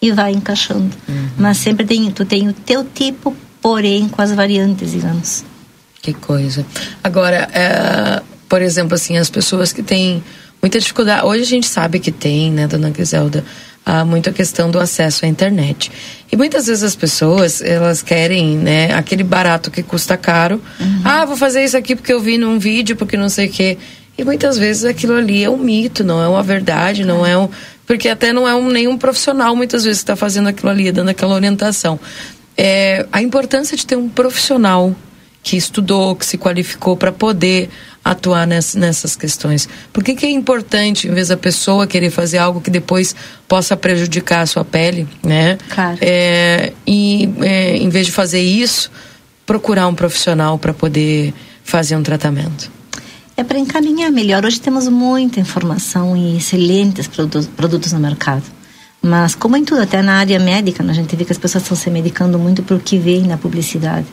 e 0.00 0.10
vai 0.12 0.32
encaixando. 0.32 0.90
Uhum. 1.08 1.28
Mas 1.38 1.58
sempre 1.58 1.84
tem, 1.84 2.10
tu 2.10 2.24
tem 2.24 2.48
o 2.48 2.52
teu 2.52 2.84
tipo, 2.84 3.34
porém 3.60 4.08
com 4.08 4.22
as 4.22 4.32
variantes, 4.32 4.92
digamos. 4.92 5.44
Que 6.02 6.12
coisa. 6.14 6.64
Agora, 7.02 7.48
é, 7.52 8.22
por 8.48 8.62
exemplo, 8.62 8.94
assim, 8.94 9.16
as 9.16 9.28
pessoas 9.28 9.72
que 9.72 9.82
têm 9.82 10.22
muita 10.60 10.78
dificuldade. 10.78 11.26
Hoje 11.26 11.42
a 11.42 11.46
gente 11.46 11.66
sabe 11.66 11.98
que 11.98 12.10
tem, 12.10 12.50
né, 12.50 12.66
dona 12.66 12.90
Griselda, 12.90 13.44
há 13.90 14.04
muita 14.04 14.30
questão 14.30 14.70
do 14.70 14.78
acesso 14.78 15.24
à 15.24 15.28
internet. 15.28 15.90
E 16.30 16.36
muitas 16.36 16.66
vezes 16.66 16.84
as 16.84 16.94
pessoas, 16.94 17.60
elas 17.60 18.02
querem, 18.02 18.56
né, 18.56 18.94
aquele 18.94 19.24
barato 19.24 19.68
que 19.68 19.82
custa 19.82 20.16
caro. 20.16 20.62
Uhum. 20.78 21.00
Ah, 21.04 21.24
vou 21.24 21.36
fazer 21.36 21.64
isso 21.64 21.76
aqui 21.76 21.96
porque 21.96 22.12
eu 22.12 22.20
vi 22.20 22.38
num 22.38 22.56
vídeo, 22.56 22.94
porque 22.94 23.16
não 23.16 23.28
sei 23.28 23.48
o 23.48 23.50
quê. 23.50 23.76
E 24.16 24.24
muitas 24.24 24.56
vezes 24.56 24.84
aquilo 24.84 25.14
ali 25.14 25.42
é 25.42 25.50
um 25.50 25.56
mito, 25.56 26.04
não 26.04 26.22
é 26.22 26.28
uma 26.28 26.42
verdade, 26.42 27.04
não 27.04 27.26
é 27.26 27.36
um. 27.36 27.48
Porque 27.84 28.08
até 28.08 28.32
não 28.32 28.46
é 28.46 28.54
um, 28.54 28.68
nenhum 28.68 28.96
profissional 28.96 29.56
muitas 29.56 29.82
vezes 29.82 29.98
está 29.98 30.14
fazendo 30.14 30.48
aquilo 30.48 30.70
ali, 30.70 30.92
dando 30.92 31.08
aquela 31.08 31.34
orientação. 31.34 31.98
É, 32.56 33.06
a 33.10 33.20
importância 33.20 33.76
de 33.76 33.84
ter 33.84 33.96
um 33.96 34.08
profissional 34.08 34.94
que 35.42 35.56
estudou, 35.56 36.14
que 36.14 36.24
se 36.24 36.38
qualificou 36.38 36.96
para 36.96 37.10
poder 37.10 37.70
atuar 38.04 38.46
ness, 38.46 38.74
nessas 38.74 39.14
questões. 39.16 39.68
Por 39.92 40.02
que, 40.02 40.14
que 40.14 40.26
é 40.26 40.30
importante, 40.30 41.08
em 41.08 41.12
vez 41.12 41.28
da 41.28 41.36
pessoa 41.36 41.86
querer 41.86 42.10
fazer 42.10 42.38
algo 42.38 42.60
que 42.60 42.70
depois 42.70 43.14
possa 43.46 43.76
prejudicar 43.76 44.40
a 44.40 44.46
sua 44.46 44.64
pele, 44.64 45.06
né? 45.22 45.58
Claro. 45.68 45.98
É, 46.00 46.72
e 46.86 47.28
é, 47.40 47.76
em 47.76 47.88
vez 47.88 48.06
de 48.06 48.12
fazer 48.12 48.40
isso, 48.40 48.90
procurar 49.44 49.86
um 49.88 49.94
profissional 49.94 50.58
para 50.58 50.72
poder 50.72 51.34
fazer 51.62 51.96
um 51.96 52.02
tratamento 52.02 52.70
é 53.40 53.44
para 53.44 53.58
encaminhar 53.58 54.10
melhor. 54.10 54.44
Hoje 54.44 54.60
temos 54.60 54.86
muita 54.86 55.40
informação 55.40 56.14
e 56.14 56.36
excelentes 56.36 57.06
produtos, 57.06 57.46
produtos 57.46 57.92
no 57.92 57.98
mercado. 57.98 58.42
Mas, 59.02 59.34
como 59.34 59.56
em 59.56 59.64
tudo, 59.64 59.80
até 59.80 60.02
na 60.02 60.18
área 60.18 60.38
médica, 60.38 60.84
a 60.84 60.92
gente 60.92 61.16
vê 61.16 61.24
que 61.24 61.32
as 61.32 61.38
pessoas 61.38 61.62
estão 61.62 61.76
se 61.76 61.88
medicando 61.88 62.38
muito 62.38 62.62
por 62.62 62.78
que 62.80 62.98
vem 62.98 63.22
na 63.22 63.38
publicidade. 63.38 64.06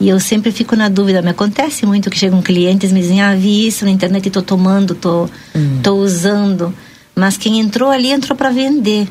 E 0.00 0.08
eu 0.08 0.18
sempre 0.18 0.50
fico 0.50 0.74
na 0.74 0.88
dúvida. 0.88 1.22
Me 1.22 1.30
acontece 1.30 1.86
muito 1.86 2.10
que 2.10 2.18
chegam 2.18 2.42
clientes 2.42 2.90
e 2.90 2.94
me 2.94 3.00
dizem: 3.00 3.22
Ah, 3.22 3.34
vi 3.34 3.66
isso 3.66 3.84
na 3.84 3.90
internet 3.90 4.24
e 4.24 4.28
estou 4.28 4.42
tomando, 4.42 4.92
estou 4.92 5.30
uhum. 5.54 5.80
tô 5.82 5.94
usando. 5.94 6.74
Mas 7.14 7.36
quem 7.36 7.60
entrou 7.60 7.90
ali 7.90 8.10
entrou 8.10 8.36
para 8.36 8.50
vender. 8.50 9.08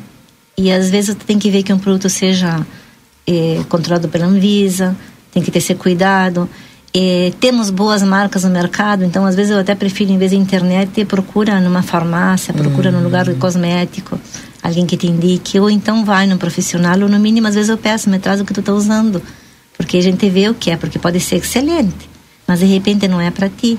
E 0.56 0.70
às 0.70 0.90
vezes 0.90 1.16
tem 1.26 1.38
que 1.38 1.50
ver 1.50 1.62
que 1.62 1.72
um 1.72 1.78
produto 1.78 2.08
seja 2.08 2.64
eh, 3.26 3.60
controlado 3.68 4.08
pela 4.08 4.26
Anvisa, 4.26 4.96
tem 5.32 5.42
que 5.42 5.50
ter 5.50 5.58
esse 5.58 5.74
cuidado. 5.74 6.48
É, 6.96 7.32
temos 7.40 7.70
boas 7.70 8.04
marcas 8.04 8.44
no 8.44 8.50
mercado, 8.50 9.04
então 9.04 9.26
às 9.26 9.34
vezes 9.34 9.50
eu 9.50 9.58
até 9.58 9.74
prefiro, 9.74 10.12
em 10.12 10.18
vez 10.18 10.30
de 10.30 10.36
internet, 10.36 11.04
procura 11.04 11.60
numa 11.60 11.82
farmácia, 11.82 12.54
procura 12.54 12.90
uhum. 12.90 12.98
num 12.98 13.02
lugar 13.02 13.24
de 13.24 13.32
hum. 13.32 13.38
cosmético, 13.40 14.16
alguém 14.62 14.86
que 14.86 14.96
te 14.96 15.08
indique, 15.08 15.58
ou 15.58 15.68
então 15.68 16.04
vai 16.04 16.24
num 16.24 16.38
profissional, 16.38 16.96
ou 17.00 17.08
no 17.08 17.18
mínimo, 17.18 17.48
às 17.48 17.56
vezes 17.56 17.68
eu 17.68 17.76
peço, 17.76 18.08
me 18.08 18.20
traz 18.20 18.40
o 18.40 18.44
que 18.44 18.54
tu 18.54 18.60
está 18.60 18.72
usando, 18.72 19.20
porque 19.76 19.96
a 19.96 20.02
gente 20.02 20.28
vê 20.28 20.48
o 20.48 20.54
que 20.54 20.70
é, 20.70 20.76
porque 20.76 20.98
pode 20.98 21.20
ser 21.20 21.36
excelente, 21.36 22.08
mas 22.46 22.60
de 22.60 22.66
repente 22.66 23.08
não 23.08 23.20
é 23.20 23.30
para 23.30 23.48
ti. 23.48 23.78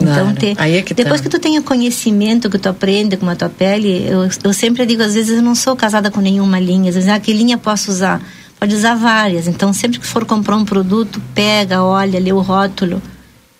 Então, 0.00 0.32
te, 0.32 0.54
é 0.56 0.82
que 0.82 0.94
depois 0.94 1.20
tá. 1.20 1.28
que 1.28 1.38
tu 1.38 1.58
o 1.58 1.62
conhecimento 1.62 2.48
que 2.48 2.58
tu 2.58 2.68
aprende 2.68 3.16
com 3.16 3.28
a 3.28 3.34
tua 3.34 3.48
pele, 3.48 4.06
eu, 4.06 4.28
eu 4.44 4.52
sempre 4.52 4.86
digo, 4.86 5.02
às 5.02 5.14
vezes 5.14 5.36
eu 5.36 5.42
não 5.42 5.56
sou 5.56 5.74
casada 5.74 6.10
com 6.10 6.20
nenhuma 6.20 6.60
linha, 6.60 6.90
às 6.90 6.94
vezes, 6.94 7.10
ah, 7.10 7.18
que 7.18 7.32
linha 7.32 7.58
posso 7.58 7.90
usar? 7.90 8.22
Pode 8.60 8.74
usar 8.74 8.94
várias. 8.94 9.48
Então, 9.48 9.72
sempre 9.72 9.98
que 9.98 10.06
for 10.06 10.24
comprar 10.24 10.56
um 10.56 10.64
produto, 10.64 11.20
pega, 11.34 11.82
olha, 11.82 12.18
lê 12.18 12.32
o 12.32 12.40
rótulo. 12.40 13.02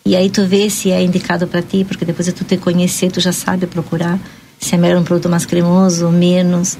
E 0.04 0.16
aí 0.16 0.30
tu 0.30 0.44
vê 0.46 0.70
se 0.70 0.90
é 0.90 1.02
indicado 1.02 1.46
para 1.46 1.60
ti, 1.60 1.84
porque 1.84 2.04
depois 2.04 2.26
de 2.26 2.32
tu 2.32 2.44
te 2.44 2.56
conhecer, 2.56 3.10
tu 3.10 3.20
já 3.20 3.32
sabe 3.32 3.66
procurar 3.66 4.18
se 4.58 4.74
é 4.74 4.78
melhor 4.78 5.00
um 5.00 5.04
produto 5.04 5.28
mais 5.28 5.44
cremoso 5.44 6.06
ou 6.06 6.12
menos. 6.12 6.78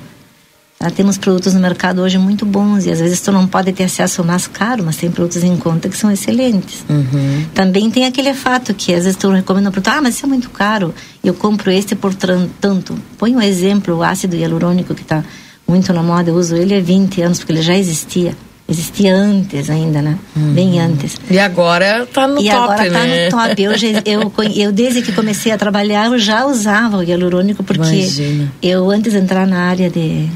Tá? 0.79 0.91
Temos 0.91 1.19
produtos 1.19 1.55
no 1.55 1.61
mercado 1.61 2.01
hoje 2.01 2.19
muito 2.19 2.47
bons 2.47 2.87
e 2.87 2.91
às 2.91 3.01
vezes 3.01 3.21
tu 3.21 3.33
não 3.33 3.49
pode 3.49 3.73
ter 3.73 3.85
acesso 3.85 4.23
mais 4.23 4.47
caro, 4.47 4.85
mas 4.85 4.97
tem 4.97 5.11
produtos 5.11 5.43
em 5.43 5.57
conta 5.57 5.89
que 5.89 5.97
são 5.97 6.11
excelentes. 6.11 6.85
Uhum. 6.89 7.47
Também 7.53 7.91
tem 7.91 8.07
aquele 8.07 8.33
fato 8.33 8.73
que 8.73 8.95
às 8.95 9.03
vezes 9.03 9.17
tu 9.17 9.29
recomenda 9.31 9.71
um 9.71 9.73
produto, 9.73 9.89
ah, 9.89 10.01
mas 10.01 10.15
isso 10.15 10.25
é 10.25 10.29
muito 10.29 10.49
caro, 10.51 10.95
eu 11.25 11.35
compro 11.35 11.71
este 11.73 11.97
por 11.97 12.15
tanto. 12.15 12.97
Põe 13.19 13.35
um 13.35 13.43
exemplo, 13.43 13.97
o 13.97 14.03
ácido 14.05 14.37
hialurônico 14.37 14.95
que 14.95 15.03
está 15.03 15.25
muito 15.67 15.93
na 15.93 16.03
moda, 16.03 16.31
eu 16.31 16.35
uso 16.37 16.55
ele 16.55 16.77
há 16.77 16.81
20 16.81 17.23
anos, 17.23 17.39
porque 17.39 17.53
ele 17.53 17.63
já 17.63 17.77
existia. 17.77 18.37
Existia 18.71 19.15
antes 19.15 19.71
ainda, 19.71 20.03
né? 20.03 20.19
Uhum. 20.37 20.53
Bem 20.53 20.79
antes. 20.79 21.19
E 21.31 21.39
agora 21.39 22.07
tá 22.07 22.29
no 22.29 22.39
e 22.39 22.51
top, 22.51 22.55
agora 22.55 22.91
tá 22.91 23.01
né? 23.01 23.25
no 23.25 23.31
top. 23.31 23.63
Eu, 23.63 23.73
eu, 24.05 24.33
eu, 24.55 24.73
desde 24.73 25.01
que 25.01 25.11
comecei 25.11 25.51
a 25.51 25.57
trabalhar, 25.57 26.07
eu 26.07 26.19
já 26.19 26.45
usava 26.45 26.99
o 26.99 27.03
hialurônico, 27.03 27.65
porque 27.65 27.83
Imagina. 27.83 28.53
eu, 28.63 28.91
antes 28.91 29.13
de 29.13 29.19
entrar 29.19 29.47
na 29.47 29.63
área 29.63 29.89
de... 29.89 30.29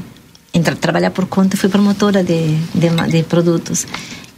Entrar, 0.53 0.75
trabalhar 0.75 1.09
por 1.11 1.25
conta, 1.25 1.57
fui 1.57 1.67
promotora 1.67 2.23
de, 2.23 2.55
de, 2.75 2.89
de, 3.09 3.23
produtos. 3.23 3.87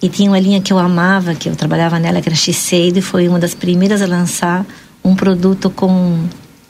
E 0.02 0.08
tinha 0.08 0.30
uma 0.30 0.40
linha 0.40 0.62
que 0.62 0.72
eu 0.72 0.80
amava, 0.80 1.36
que 1.36 1.50
eu 1.50 1.56
trabalhava 1.56 2.00
nela, 2.00 2.22
que 2.22 2.30
era 2.30 2.36
Shiseido, 2.36 3.00
e 3.00 3.02
foi 3.02 3.28
uma 3.28 3.38
das 3.40 3.54
primeiras 3.54 4.02
a 4.02 4.06
lançar 4.06 4.66
um 5.04 5.14
produto 5.14 5.70
com, 5.70 6.26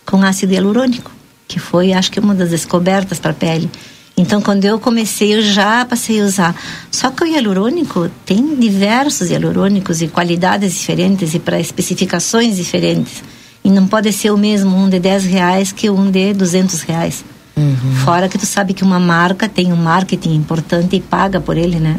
com 0.06 0.24
ácido 0.24 0.54
hialurônico, 0.54 1.12
que 1.48 1.60
foi, 1.60 1.94
acho 1.94 2.12
que, 2.12 2.20
uma 2.20 2.34
das 2.34 2.50
descobertas 2.50 3.20
para 3.20 3.32
a 3.32 3.36
pele. 3.36 3.70
Então, 4.18 4.42
quando 4.42 4.64
eu 4.64 4.80
comecei, 4.80 5.36
eu 5.36 5.42
já 5.42 5.84
passei 5.84 6.22
a 6.22 6.26
usar. 6.26 6.56
Só 6.90 7.12
que 7.12 7.24
o 7.24 7.28
hialurônico 7.28 8.10
tem 8.26 8.56
diversos 8.56 9.30
hialurônicos 9.30 10.02
e 10.02 10.08
qualidades 10.08 10.74
diferentes 10.74 11.34
e 11.34 11.40
para 11.40 11.60
especificações 11.60 12.56
diferentes. 12.56 13.22
E 13.64 13.70
não 13.70 13.88
pode 13.88 14.12
ser 14.14 14.32
o 14.32 14.38
mesmo 14.38 14.76
um 14.76 14.90
de 14.90 15.00
10 15.00 15.26
reais 15.26 15.72
que 15.72 15.90
um 15.90 16.10
de 16.10 16.34
200 16.34 16.82
reais. 16.82 17.26
Uhum. 17.58 17.96
Fora 18.04 18.28
que 18.28 18.38
tu 18.38 18.46
sabe 18.46 18.74
que 18.74 18.84
uma 18.84 19.00
marca 19.00 19.48
tem 19.48 19.72
um 19.72 19.78
marketing 19.78 20.36
importante 20.36 20.96
e 20.96 21.00
paga 21.00 21.40
por 21.40 21.58
ele, 21.58 21.80
né? 21.80 21.98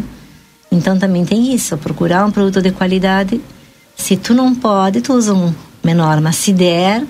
Então 0.70 0.98
também 0.98 1.24
tem 1.24 1.54
isso, 1.54 1.76
procurar 1.78 2.26
um 2.26 2.30
produto 2.30 2.60
de 2.60 2.70
qualidade. 2.70 3.40
Se 3.96 4.16
tu 4.16 4.34
não 4.34 4.54
pode, 4.54 5.00
tu 5.00 5.14
usa 5.14 5.32
um 5.32 5.54
menor, 5.82 6.20
mas 6.20 6.36
se 6.36 6.52
der, 6.52 7.04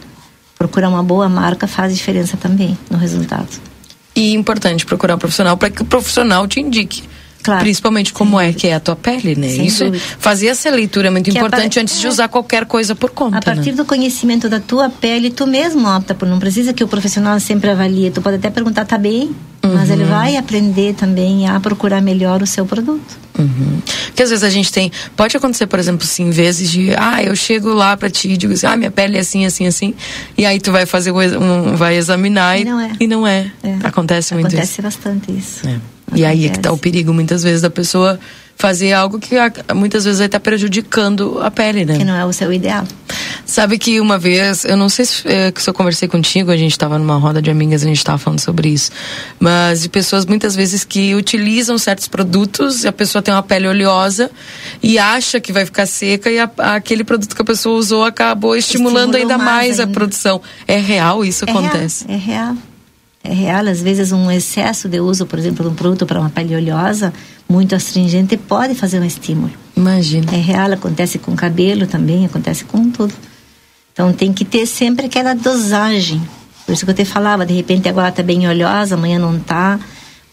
procurar 0.59 0.89
uma 0.89 1.03
boa 1.03 1.29
marca 1.29 1.67
faz 1.67 1.95
diferença 1.95 2.37
também 2.37 2.79
no 2.91 2.99
resultado. 2.99 3.49
E 4.15 4.33
importante 4.33 4.87
procurar 4.87 5.17
um 5.17 5.19
profissional 5.19 5.57
para 5.57 5.71
que 5.71 5.83
o 5.83 5.85
profissional 5.85 6.47
te 6.47 6.61
indique. 6.61 7.03
Claro. 7.43 7.61
Principalmente 7.61 8.13
como 8.13 8.41
é 8.41 8.53
que 8.53 8.67
é 8.67 8.75
a 8.75 8.81
tua 8.81 8.97
pele, 8.97 9.37
né? 9.37 9.49
Sem 9.49 9.67
Isso 9.67 9.85
dúvida. 9.85 10.03
fazer 10.19 10.49
essa 10.49 10.69
leitura 10.71 11.07
é 11.07 11.11
muito 11.11 11.31
Que 11.31 11.39
a 11.39 11.41
importante 11.41 11.79
antes 11.79 12.01
de 12.01 12.09
usar 12.09 12.27
qualquer 12.29 12.65
coisa 12.67 12.95
por 12.95 13.11
conta. 13.11 13.39
A 13.39 13.43
partir 13.43 13.71
né? 13.71 13.77
do 13.77 13.85
conhecimento 13.85 14.49
da 14.49 14.59
tua 14.59 14.91
pele, 14.91 15.31
tu 15.31 15.47
mesmo 15.47 15.87
opta 15.89 16.15
por. 16.15 16.27
Não 16.29 16.39
precisa 16.41 16.73
que 16.73 16.83
o 16.83 16.89
profissional 16.89 17.39
sempre 17.39 17.71
avalie. 17.71 18.11
Tu 18.11 18.21
pode 18.21 18.37
até 18.37 18.51
perguntar, 18.51 18.85
tá 18.85 18.99
bem? 18.99 19.31
Mas 19.63 19.89
Uhum. 19.89 19.95
ele 19.97 20.05
vai 20.05 20.37
aprender 20.37 20.95
também 20.95 21.49
a 21.49 21.59
procurar 21.59 22.01
melhor 22.01 22.41
o 22.43 22.47
seu 22.47 22.65
produto. 22.65 23.19
Uhum. 23.39 23.81
Porque 24.07 24.23
às 24.23 24.31
vezes 24.31 24.45
a 24.45 24.51
gente 24.51 24.71
tem. 24.73 24.91
Pode 25.17 25.37
acontecer, 25.37 25.67
por 25.67 25.79
exemplo, 25.79 26.05
assim, 26.05 26.31
vezes 26.31 26.71
de. 26.71 26.95
Ah, 26.97 27.23
eu 27.23 27.35
chego 27.35 27.73
lá 27.73 27.97
pra 27.97 28.09
ti 28.09 28.29
e 28.31 28.37
digo 28.37 28.53
assim, 28.53 28.67
ah, 28.67 28.77
minha 28.77 28.91
pele 28.91 29.17
é 29.17 29.21
assim, 29.21 29.45
assim, 29.45 29.67
assim. 29.67 29.95
E 30.39 30.47
aí 30.47 30.61
tu 30.61 30.71
vai 30.71 30.87
fazer 30.87 31.11
um, 31.13 31.75
vai 31.77 31.97
examinar 31.97 32.59
E 32.61 32.65
não 32.65 32.81
é. 32.81 32.93
E 33.01 33.07
não 33.07 33.27
é. 33.27 33.51
É. 33.63 33.77
Acontece 33.83 34.35
muito 34.35 34.47
Acontece 34.49 34.73
isso. 34.73 34.83
bastante 34.83 35.33
isso. 35.33 35.69
É. 35.69 35.81
E 36.15 36.25
aí 36.25 36.47
é 36.47 36.49
que 36.51 36.59
tá 36.61 36.71
o 36.71 36.75
Acontece. 36.75 36.83
perigo, 36.83 37.13
muitas 37.13 37.43
vezes, 37.43 37.63
da 37.63 37.71
pessoa 37.71 38.19
fazer 38.59 38.93
algo 38.93 39.19
que 39.19 39.37
a- 39.37 39.53
muitas 39.75 40.05
vezes 40.05 40.19
vai 40.19 40.27
estar 40.27 40.41
prejudicando 40.41 41.41
a 41.43 41.51
pele, 41.51 41.85
né? 41.85 41.99
Que 41.99 42.05
não 42.05 42.15
é 42.17 42.25
o 42.25 42.33
seu 42.33 42.51
ideal. 42.53 42.87
Sabe 43.45 43.77
que 43.79 44.01
uma 44.01 44.19
vez, 44.19 44.65
eu 44.65 44.77
não 44.79 44.89
sei 44.89 45.05
se, 45.05 45.29
é, 45.29 45.53
se 45.55 45.69
eu 45.69 45.75
conversei 45.75 46.09
contigo, 46.09 46.51
a 46.51 46.57
gente 46.57 46.73
estava 46.73 46.99
numa 46.99 47.17
roda 47.17 47.43
de 47.43 47.51
amigas, 47.51 47.83
a 47.83 47.87
gente 47.87 47.99
estava 47.99 48.17
falando 48.19 48.41
sobre 48.41 48.69
isso. 48.71 48.91
Mas 49.39 49.83
de 49.83 49.89
pessoas 49.91 50.25
muitas 50.25 50.57
vezes 50.57 50.85
que 50.85 51.15
utilizam 51.15 51.77
certos 51.77 52.09
produtos, 52.09 52.85
e 52.85 52.89
a 52.89 52.93
pessoa 52.93 53.21
tem 53.21 53.35
uma 53.35 53.43
pele 53.43 53.69
oleosa 53.69 54.31
e 54.83 54.99
acha 54.99 55.39
que 55.39 55.53
vai 55.53 55.67
ficar 55.67 55.85
seca 55.87 56.31
e 56.31 56.39
a- 56.39 56.51
aquele 56.75 57.05
produto 57.05 57.37
que 57.37 57.43
a 57.43 57.45
pessoa 57.45 57.77
usou 57.79 58.05
acabou 58.05 58.57
estimulando 58.57 59.15
Estimulou 59.17 59.33
ainda 59.35 59.37
mais 59.45 59.67
mais, 59.69 59.81
a 59.81 59.83
ainda. 59.83 59.93
produção. 59.95 60.41
É 60.67 60.79
real 60.79 61.25
isso 61.25 61.45
É 61.47 61.51
acontece? 61.51 62.07
Real, 62.07 62.17
é 62.19 62.23
real. 62.23 62.57
É 63.29 63.35
real. 63.35 63.67
Às 63.67 63.81
vezes, 63.83 64.13
um 64.13 64.31
excesso 64.31 64.89
de 64.89 65.01
uso, 65.01 65.27
por 65.27 65.39
exemplo, 65.39 65.65
de 65.65 65.71
um 65.73 65.75
produto 65.75 66.07
para 66.07 66.21
uma 66.21 66.31
pele 66.31 66.55
oleosa, 66.55 67.13
muito 67.49 67.75
astringente, 67.75 68.37
pode 68.37 68.75
fazer 68.75 69.01
um 69.01 69.05
estímulo. 69.05 69.53
Imagina. 69.77 70.33
É 70.33 70.41
real, 70.41 70.73
acontece 70.73 71.19
com 71.19 71.35
cabelo 71.35 71.87
também, 71.87 72.25
acontece 72.25 72.65
com 72.65 72.91
tudo. 72.91 73.13
Então 73.93 74.13
tem 74.13 74.33
que 74.33 74.45
ter 74.45 74.67
sempre 74.67 75.07
aquela 75.07 75.35
dosagem. 75.35 76.21
Por 76.65 76.73
isso 76.73 76.85
que 76.85 76.91
eu 76.91 76.95
te 76.95 77.05
falava, 77.05 77.47
de 77.47 77.55
repente 77.55 77.89
agora 77.89 78.13
tá 78.13 78.23
bem 78.23 78.47
oleosa, 78.49 78.95
amanhã 78.95 79.19
não 79.19 79.39
tá, 79.39 79.79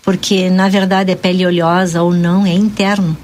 porque 0.01 0.49
na 0.49 0.67
verdade 0.67 1.11
a 1.11 1.15
pele 1.15 1.45
oleosa 1.45 2.01
ou 2.01 2.13
não 2.13 2.45
é 2.45 2.53
interno. 2.53 3.15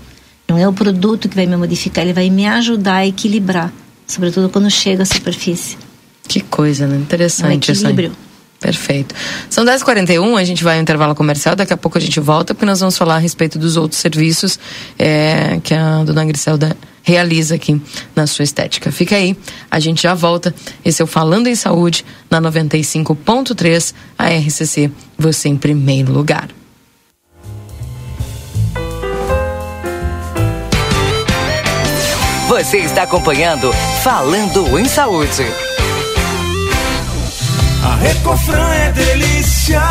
Não 0.48 0.58
é 0.58 0.68
o 0.68 0.74
produto 0.74 1.28
que 1.28 1.36
vai 1.36 1.46
me 1.46 1.56
modificar, 1.58 2.04
ele 2.04 2.14
vai 2.14 2.30
me 2.30 2.48
ajudar 2.48 2.96
a 2.96 3.08
equilibrar, 3.08 3.72
sobretudo 4.08 4.50
quando 4.50 4.70
chega 4.70 5.04
à 5.04 5.06
superfície. 5.06 5.78
Que 6.28 6.40
coisa, 6.40 6.88
né? 6.88 6.98
Interessante 6.98 7.70
Um 7.70 7.74
isso 7.74 7.86
aí. 7.86 7.92
equilíbrio. 7.94 8.29
Perfeito. 8.60 9.16
São 9.50 9.64
10h41, 9.64 10.38
a 10.38 10.44
gente 10.44 10.64
vai 10.64 10.76
ao 10.76 10.82
intervalo 10.82 11.16
comercial, 11.16 11.56
daqui 11.56 11.72
a 11.72 11.78
pouco 11.78 11.98
a 11.98 12.02
gente 12.02 12.20
volta, 12.20 12.54
porque 12.54 12.66
nós 12.66 12.80
vamos 12.80 12.98
falar 12.98 13.16
a 13.16 13.20
respeito 13.20 13.58
dos 13.58 13.78
outros 13.78 14.02
serviços 14.02 14.60
é, 14.98 15.60
que 15.64 15.74
a 15.74 16.04
dona 16.04 16.26
Griselda 16.26 16.76
realiza 17.02 17.56
aqui 17.56 17.82
na 18.16 18.28
sua 18.28 18.44
estética. 18.44 18.92
Fica 18.92 19.16
aí, 19.16 19.36
a 19.72 19.80
gente 19.80 20.04
já 20.04 20.14
volta. 20.14 20.54
Esse 20.84 21.02
é 21.02 21.06
o 21.06 21.08
Falando 21.08 21.48
em 21.48 21.56
Saúde, 21.56 22.06
na 22.30 22.42
95.3, 22.42 23.94
a 24.18 24.28
RCC, 24.28 24.92
você 25.18 25.48
em 25.48 25.58
primeiro 25.58 26.12
lugar. 26.12 26.50
Você 32.50 32.80
está 32.80 33.04
acompanhando 33.04 33.72
Falando 34.04 34.80
em 34.80 34.86
Saúde. 34.86 35.69
Recofran 38.02 38.74
é 38.74 38.92
delícia. 38.92 39.82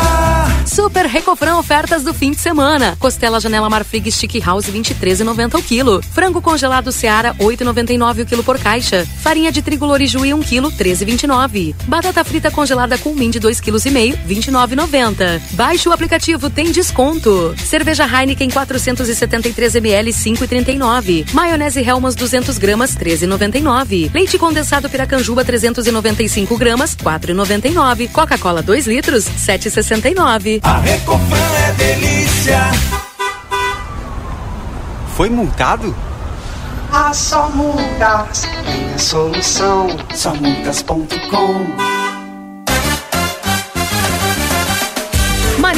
Super 0.69 1.07
Recofran 1.07 1.57
ofertas 1.57 2.03
do 2.03 2.13
fim 2.13 2.29
de 2.29 2.39
semana. 2.39 2.95
Costela 2.99 3.39
Janela 3.39 3.67
Marfrig 3.71 4.11
Stick 4.11 4.39
House 4.39 4.67
23,90 4.67 5.55
o 5.55 5.63
quilo. 5.63 6.01
Frango 6.11 6.41
congelado 6.43 6.91
Seara 6.91 7.33
8,99 7.39 8.21
o 8.21 8.25
quilo 8.25 8.43
por 8.43 8.59
caixa. 8.59 9.03
Farinha 9.17 9.51
de 9.51 9.63
trigo 9.63 9.87
Lorijuí 9.87 10.31
1 10.31 10.39
quilo 10.41 10.71
13,29. 10.71 11.73
Batata 11.87 12.23
frita 12.23 12.51
congelada 12.51 12.99
com 12.99 13.15
de 13.15 13.39
2 13.39 13.59
quilos 13.59 13.85
e 13.85 13.89
meio 13.89 14.15
29,90. 14.27 15.41
Baixe 15.53 15.89
o 15.89 15.91
aplicativo 15.91 16.49
tem 16.51 16.71
desconto. 16.71 17.55
Cerveja 17.57 18.05
Heineken 18.05 18.51
473 18.51 19.75
ml 19.75 20.11
5,39. 20.11 21.33
Maionese 21.33 21.81
Helmas 21.81 22.13
200 22.13 22.59
gramas 22.59 22.95
13,99. 22.95 24.13
Leite 24.13 24.37
condensado 24.37 24.87
Piracanjuba 24.87 25.43
395 25.43 26.55
gramas 26.57 26.95
4,99. 26.95 28.11
Coca-Cola 28.11 28.61
2 28.61 28.85
litros 28.85 29.25
7,69. 29.25 30.58
A 30.63 30.79
Recofran 30.79 31.37
é 31.67 31.71
delícia. 31.73 32.59
Foi 35.15 35.29
multado? 35.29 35.95
Ah, 36.91 37.13
só 37.13 37.49
multas 37.49 38.47
tem 38.65 38.93
a 38.93 38.97
solução. 38.97 39.87
Só 40.13 40.33
multas.com. 40.35 41.98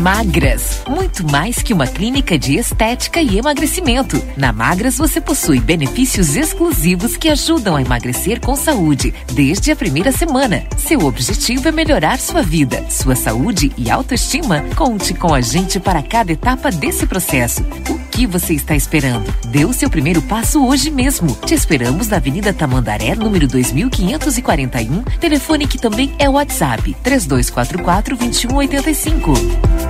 Magras, 0.00 0.82
muito 0.88 1.30
mais 1.30 1.62
que 1.62 1.74
uma 1.74 1.86
clínica 1.86 2.38
de 2.38 2.56
estética 2.56 3.20
e 3.20 3.36
emagrecimento. 3.36 4.18
Na 4.34 4.50
Magras 4.50 4.96
você 4.96 5.20
possui 5.20 5.60
benefícios 5.60 6.36
exclusivos 6.36 7.18
que 7.18 7.28
ajudam 7.28 7.76
a 7.76 7.82
emagrecer 7.82 8.40
com 8.40 8.56
saúde 8.56 9.12
desde 9.34 9.70
a 9.70 9.76
primeira 9.76 10.10
semana. 10.10 10.64
Seu 10.78 11.00
objetivo 11.00 11.68
é 11.68 11.70
melhorar 11.70 12.18
sua 12.18 12.40
vida, 12.40 12.82
sua 12.88 13.14
saúde 13.14 13.72
e 13.76 13.90
autoestima. 13.90 14.64
Conte 14.74 15.12
com 15.12 15.34
a 15.34 15.42
gente 15.42 15.78
para 15.78 16.02
cada 16.02 16.32
etapa 16.32 16.70
desse 16.70 17.06
processo. 17.06 17.60
O 17.90 17.98
que 18.10 18.26
você 18.26 18.54
está 18.54 18.74
esperando? 18.74 19.30
Dê 19.48 19.66
o 19.66 19.72
seu 19.74 19.90
primeiro 19.90 20.22
passo 20.22 20.66
hoje 20.66 20.90
mesmo. 20.90 21.36
Te 21.44 21.52
esperamos 21.52 22.08
na 22.08 22.16
Avenida 22.16 22.54
Tamandaré, 22.54 23.14
número 23.14 23.46
2541. 23.46 25.02
Telefone 25.20 25.66
que 25.66 25.76
também 25.76 26.14
é 26.18 26.26
WhatsApp 26.26 26.96
3244 27.02 28.16
2185. 28.16 29.89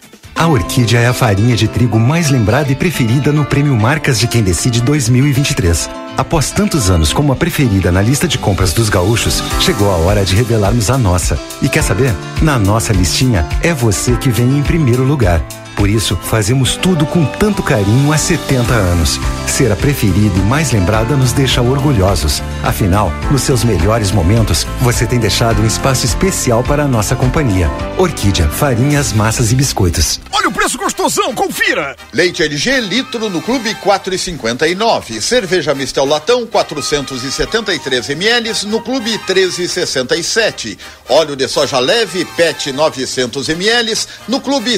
A 0.35 0.47
Orquídea 0.47 0.99
é 0.99 1.07
a 1.07 1.13
farinha 1.13 1.55
de 1.55 1.67
trigo 1.67 1.99
mais 1.99 2.29
lembrada 2.29 2.71
e 2.71 2.75
preferida 2.75 3.31
no 3.31 3.45
Prêmio 3.45 3.75
Marcas 3.75 4.19
de 4.19 4.27
Quem 4.27 4.41
Decide 4.41 4.81
2023. 4.81 5.89
Após 6.17 6.51
tantos 6.51 6.89
anos 6.89 7.13
como 7.13 7.31
a 7.31 7.35
preferida 7.35 7.91
na 7.91 8.01
lista 8.01 8.27
de 8.27 8.37
compras 8.37 8.73
dos 8.73 8.89
gaúchos, 8.89 9.41
chegou 9.59 9.91
a 9.91 9.97
hora 9.97 10.25
de 10.25 10.35
revelarmos 10.35 10.89
a 10.89 10.97
nossa. 10.97 11.39
E 11.61 11.69
quer 11.69 11.83
saber? 11.83 12.13
Na 12.41 12.57
nossa 12.57 12.91
listinha, 12.91 13.47
é 13.61 13.73
você 13.73 14.15
que 14.17 14.29
vem 14.29 14.57
em 14.57 14.63
primeiro 14.63 15.03
lugar. 15.03 15.41
Por 15.75 15.89
isso, 15.89 16.15
fazemos 16.15 16.75
tudo 16.75 17.05
com 17.05 17.25
tanto 17.25 17.63
carinho 17.63 18.11
há 18.11 18.17
70 18.17 18.73
anos. 18.73 19.19
Ser 19.47 19.71
a 19.71 19.75
preferida 19.75 20.37
e 20.37 20.41
mais 20.41 20.71
lembrada 20.71 21.15
nos 21.15 21.33
deixa 21.33 21.61
orgulhosos. 21.61 22.41
Afinal, 22.63 23.11
nos 23.31 23.41
seus 23.41 23.63
melhores 23.63 24.11
momentos, 24.11 24.65
você 24.81 25.05
tem 25.05 25.19
deixado 25.19 25.61
um 25.61 25.65
espaço 25.65 26.05
especial 26.05 26.63
para 26.63 26.83
a 26.83 26.87
nossa 26.87 27.15
companhia. 27.15 27.69
Orquídea, 27.97 28.47
farinhas, 28.47 29.13
massas 29.13 29.51
e 29.51 29.55
biscoitos. 29.55 30.19
Olha 30.31 30.49
o 30.49 30.51
preço 30.51 30.77
gostosão, 30.77 31.33
confira! 31.33 31.95
Leite 32.13 32.43
LG 32.43 32.81
litro 32.81 33.29
no 33.29 33.41
Clube 33.41 33.75
4,59. 33.75 35.19
Cerveja 35.21 35.73
Mistel 35.73 36.05
Latão 36.05 36.45
473 36.45 38.09
ml 38.09 38.65
no 38.67 38.81
Clube 38.81 39.19
13,67. 39.27 40.77
Óleo 41.09 41.35
de 41.35 41.47
soja 41.47 41.79
leve 41.79 42.25
PET 42.37 42.71
900 42.71 43.49
ml 43.49 43.97
no 44.27 44.39
Clube 44.39 44.77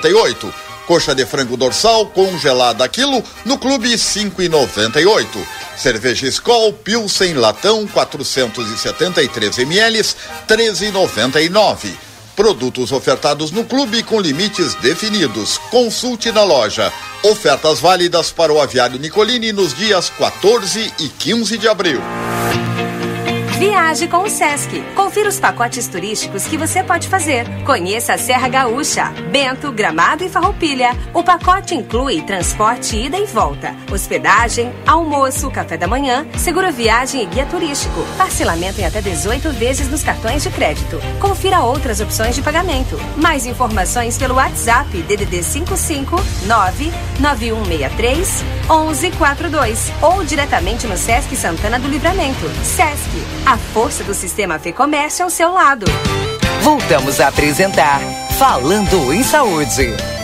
5,48. 0.00 0.52
Coxa 0.86 1.14
de 1.14 1.26
frango 1.26 1.54
dorsal 1.54 2.06
congelada 2.06 2.88
quilo 2.88 3.22
no 3.44 3.58
Clube 3.58 3.90
5,98. 3.90 5.26
Cerveja 5.76 6.26
Skol 6.28 6.72
Pilsen 6.72 7.34
Latão 7.34 7.86
473 7.86 9.58
ml 9.58 10.02
13,99. 10.48 11.90
Produtos 12.34 12.92
ofertados 12.92 13.50
no 13.50 13.64
clube 13.64 14.02
com 14.02 14.20
limites 14.20 14.74
definidos. 14.76 15.58
Consulte 15.70 16.32
na 16.32 16.44
loja. 16.44 16.90
Ofertas 17.24 17.80
válidas 17.80 18.30
para 18.30 18.52
o 18.52 18.60
aviário 18.60 18.98
Nicolini 18.98 19.52
nos 19.52 19.74
dias 19.74 20.08
14 20.08 20.92
e 21.00 21.08
15 21.08 21.58
de 21.58 21.68
abril. 21.68 22.00
Viaje 23.58 24.06
com 24.06 24.18
o 24.18 24.30
Sesc. 24.30 24.80
Confira 24.94 25.28
os 25.28 25.40
pacotes 25.40 25.88
turísticos 25.88 26.46
que 26.46 26.56
você 26.56 26.80
pode 26.80 27.08
fazer. 27.08 27.44
Conheça 27.64 28.14
a 28.14 28.18
Serra 28.18 28.46
Gaúcha, 28.46 29.06
Bento, 29.32 29.72
Gramado 29.72 30.22
e 30.22 30.28
Farroupilha. 30.28 30.90
O 31.12 31.24
pacote 31.24 31.74
inclui 31.74 32.22
transporte 32.22 32.96
ida 32.96 33.18
e 33.18 33.26
volta, 33.26 33.74
hospedagem, 33.90 34.72
almoço, 34.86 35.50
café 35.50 35.76
da 35.76 35.88
manhã, 35.88 36.24
seguro 36.36 36.70
viagem 36.70 37.24
e 37.24 37.26
guia 37.26 37.46
turístico. 37.46 38.06
Parcelamento 38.16 38.80
em 38.80 38.86
até 38.86 39.02
18 39.02 39.50
vezes 39.50 39.90
nos 39.90 40.04
cartões 40.04 40.44
de 40.44 40.50
crédito. 40.50 41.00
Confira 41.18 41.60
outras 41.60 42.00
opções 42.00 42.36
de 42.36 42.42
pagamento. 42.42 42.96
Mais 43.16 43.44
informações 43.44 44.16
pelo 44.16 44.36
WhatsApp 44.36 45.02
DDD 45.02 45.42
55 45.42 46.14
99163 46.46 48.44
1142 48.68 49.92
ou 50.00 50.22
diretamente 50.22 50.86
no 50.86 50.96
Sesc 50.96 51.34
Santana 51.34 51.80
do 51.80 51.88
Livramento. 51.88 52.48
Sesc 52.62 53.47
a 53.48 53.56
força 53.56 54.04
do 54.04 54.12
sistema 54.12 54.58
Fê 54.58 54.72
Comércio 54.72 55.24
ao 55.24 55.30
seu 55.30 55.50
lado. 55.50 55.86
Voltamos 56.60 57.18
a 57.18 57.28
apresentar 57.28 57.98
Falando 58.38 59.10
em 59.10 59.22
Saúde. 59.22 60.17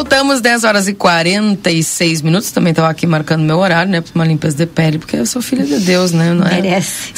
Voltamos 0.00 0.40
10 0.40 0.64
horas 0.64 0.88
e 0.88 0.94
46 0.94 2.22
minutos. 2.22 2.50
Também 2.50 2.70
estava 2.70 2.88
aqui 2.88 3.06
marcando 3.06 3.42
meu 3.42 3.58
horário, 3.58 3.92
né? 3.92 4.00
Para 4.00 4.12
uma 4.14 4.24
limpeza 4.24 4.56
de 4.56 4.64
pele, 4.64 4.98
porque 4.98 5.14
eu 5.14 5.26
sou 5.26 5.42
filha 5.42 5.62
de 5.62 5.78
Deus, 5.78 6.10
né? 6.10 6.32
Não 6.32 6.46
é? 6.46 6.54
Merece. 6.54 7.12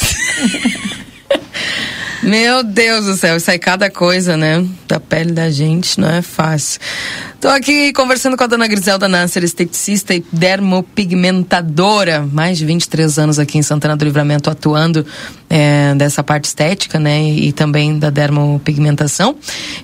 Meu 2.21 2.61
Deus 2.61 3.05
do 3.05 3.15
céu, 3.15 3.39
sai 3.39 3.57
cada 3.57 3.89
coisa, 3.89 4.35
né? 4.35 4.65
Da 4.85 4.99
pele 4.99 5.31
da 5.31 5.49
gente, 5.49 5.97
não 5.97 6.09
é 6.09 6.21
fácil. 6.21 6.81
Tô 7.43 7.49
aqui 7.49 7.91
conversando 7.91 8.37
com 8.37 8.43
a 8.45 8.47
dona 8.47 8.65
Griselda 8.69 9.05
Nasser, 9.09 9.43
esteticista 9.43 10.15
e 10.15 10.23
dermopigmentadora. 10.31 12.25
Mais 12.31 12.57
de 12.57 12.65
23 12.65 13.19
anos 13.19 13.37
aqui 13.37 13.57
em 13.57 13.61
Santana 13.61 13.97
do 13.97 14.05
Livramento 14.05 14.49
atuando 14.49 15.05
é, 15.49 15.93
dessa 15.93 16.23
parte 16.23 16.45
estética, 16.45 16.97
né? 17.01 17.21
E, 17.21 17.49
e 17.49 17.51
também 17.51 17.99
da 17.99 18.09
dermopigmentação. 18.09 19.35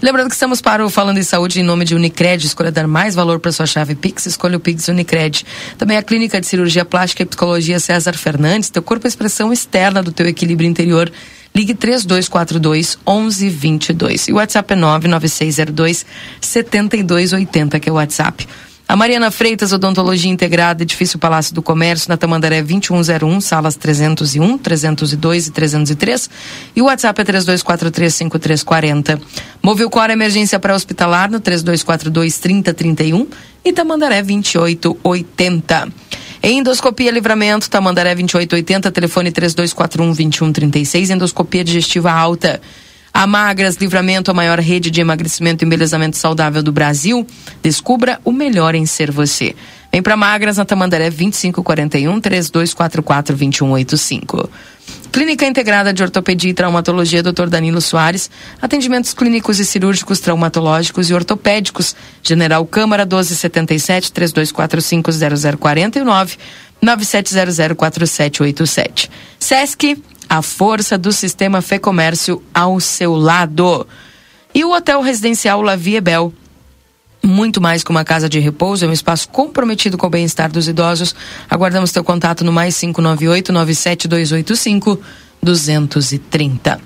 E 0.02 0.06
lembrando 0.06 0.30
que 0.30 0.36
estamos 0.36 0.62
para 0.62 0.86
o 0.86 0.90
Falando 0.90 1.18
em 1.18 1.24
Saúde 1.24 1.60
em 1.60 1.64
nome 1.64 1.84
de 1.84 1.96
Unicred. 1.96 2.48
Escolha 2.48 2.72
dar 2.72 2.88
mais 2.88 3.14
valor 3.14 3.42
para 3.42 3.52
sua 3.52 3.66
chave 3.66 3.94
Pix. 3.94 4.26
Escolha 4.26 4.56
o 4.56 4.62
Pix 4.62 4.88
Unicred. 4.88 5.46
Também 5.78 5.98
a 5.98 6.02
Clínica 6.02 6.40
de 6.40 6.48
Cirurgia 6.48 6.86
Plástica 6.86 7.24
e 7.24 7.26
Psicologia 7.26 7.78
César 7.78 8.14
Fernandes. 8.14 8.70
Teu 8.70 8.82
corpo 8.82 9.06
é 9.06 9.10
expressão 9.10 9.52
externa 9.52 10.02
do 10.02 10.14
teu 10.14 10.26
equilíbrio 10.26 10.70
interior. 10.70 11.12
Ligue 11.54 11.74
3242 11.74 12.98
1122. 13.06 14.28
E 14.28 14.32
o 14.32 14.36
WhatsApp 14.36 14.74
é 14.74 14.76
99602 14.76 16.06
7280, 16.40 17.49
que 17.80 17.90
é 17.90 17.92
o 17.92 17.96
WhatsApp. 17.96 18.48
A 18.90 18.96
Mariana 18.96 19.30
Freitas, 19.30 19.72
Odontologia 19.72 20.32
Integrada, 20.32 20.82
Edifício 20.82 21.20
Palácio 21.20 21.54
do 21.54 21.62
Comércio, 21.62 22.10
na 22.10 22.18
Tamandaré 22.18 22.64
2101, 22.64 23.40
salas 23.40 23.76
301, 23.76 24.58
302 24.58 25.46
e 25.46 25.52
303. 25.52 26.30
E 26.76 26.82
o 26.82 26.86
WhatsApp 26.86 27.22
é 27.22 27.26
32435340. 27.26 29.22
Movilcor 29.62 30.10
Emergência 30.10 30.60
Pré-Hospitalar 30.60 31.30
no 31.30 31.40
3242-3031 31.40 33.28
e 33.64 33.72
Tamandaré 33.72 34.24
2880. 34.24 35.88
Endoscopia 36.42 37.12
Livramento, 37.12 37.70
Tamandaré 37.70 38.16
2880, 38.16 38.92
telefone 38.92 39.32
3241-2136, 39.32 41.12
endoscopia 41.12 41.64
digestiva 41.64 42.12
alta. 42.12 42.60
A 43.14 43.28
Magras 43.28 43.76
Livramento, 43.76 44.32
a 44.32 44.34
maior 44.34 44.60
rede 44.60 44.92
de 44.92 45.02
emagrecimento 45.02 45.64
e 45.64 45.66
embelezamento 45.66 46.18
saudável 46.18 46.64
do 46.64 46.72
Brasil. 46.72 47.28
Descubra 47.62 48.20
o 48.24 48.32
melhor 48.32 48.76
em 48.76 48.86
ser 48.86 49.12
você. 49.12 49.56
Vem 49.92 50.02
para 50.02 50.16
Magras 50.16 50.56
na 50.58 50.66
Tamandaré 50.66 51.10
2541 51.10 52.22
3244 52.22 53.36
2185. 53.36 54.50
Clínica 55.12 55.46
Integrada 55.46 55.92
de 55.92 56.04
Ortopedia 56.04 56.52
e 56.52 56.54
Traumatologia 56.54 57.24
Dr. 57.24 57.48
Danilo 57.48 57.82
Soares. 57.82 58.30
Atendimentos 58.62 59.14
clínicos 59.14 59.60
e 59.60 59.66
cirúrgicos 59.66 60.20
traumatológicos 60.20 61.10
e 61.10 61.14
ortopédicos. 61.14 61.96
General 62.22 62.64
Câmara 62.66 63.06
1277 63.06 64.12
3245 64.12 65.12
0049 65.58 66.38
97004787. 66.82 69.10
Sesc 69.40 69.98
a 70.30 70.42
força 70.44 70.98
do 70.98 71.12
sistema 71.12 71.62
Fê 71.62 71.80
Comércio 71.80 72.42
ao 72.54 72.80
seu 72.80 73.16
lado. 73.16 73.88
E 74.54 74.64
o 74.64 74.72
Hotel 74.72 75.02
Residencial 75.02 75.62
La 75.62 75.76
Vie 75.76 76.00
Bel. 76.00 76.32
Muito 77.22 77.60
mais 77.60 77.84
que 77.84 77.90
uma 77.90 78.06
casa 78.06 78.30
de 78.30 78.40
repouso, 78.40 78.86
é 78.86 78.88
um 78.88 78.94
espaço 78.94 79.28
comprometido 79.28 79.98
com 79.98 80.08
o 80.08 80.10
bem-estar 80.10 80.50
dos 80.50 80.70
idosos. 80.70 81.14
Aguardamos 81.50 81.92
teu 81.92 82.04
contato 82.04 82.46
no 82.46 82.52
mais 82.52 82.78
598 82.78 83.52
97285 83.52 85.00
230. 85.42 86.80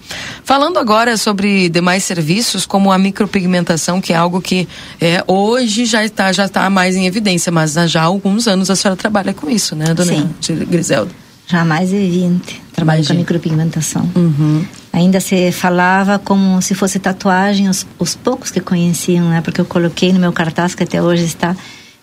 Falando 0.44 0.78
agora 0.78 1.18
sobre 1.18 1.70
demais 1.70 2.04
serviços, 2.04 2.66
como 2.66 2.92
a 2.92 2.98
micropigmentação, 2.98 4.02
que 4.02 4.14
é 4.14 4.16
algo 4.16 4.42
que 4.42 4.68
é, 5.00 5.24
hoje 5.28 5.86
já 5.86 6.04
está 6.04 6.32
já 6.32 6.46
está 6.46 6.70
mais 6.70 6.96
em 6.96 7.06
evidência, 7.06 7.52
mas 7.52 7.74
já 7.74 8.02
há 8.02 8.06
alguns 8.06 8.48
anos 8.48 8.70
a 8.70 8.76
senhora 8.76 8.98
trabalha 8.98 9.34
com 9.34 9.50
isso, 9.50 9.76
né, 9.76 9.94
dona 9.94 10.14
Sim. 10.14 10.56
Griselda? 10.66 11.23
Já 11.48 11.62
há 11.62 11.66
mais 11.66 11.90
de 11.90 11.98
20. 11.98 12.62
Trabalho 12.74 13.06
com 13.06 13.14
micropigmentação. 13.14 14.10
Uhum. 14.16 14.66
Ainda 14.92 15.20
se 15.20 15.52
falava 15.52 16.18
como 16.20 16.62
se 16.62 16.74
fosse 16.74 17.00
tatuagem, 17.00 17.70
os, 17.70 17.86
os 18.00 18.16
poucos 18.16 18.50
que 18.52 18.60
conheciam, 18.60 19.30
né? 19.30 19.42
Porque 19.42 19.60
eu 19.62 19.66
coloquei 19.66 20.12
no 20.14 20.20
meu 20.20 20.32
cartaz, 20.32 20.74
que 20.76 20.84
até 20.84 21.02
hoje 21.02 21.24
está 21.24 21.56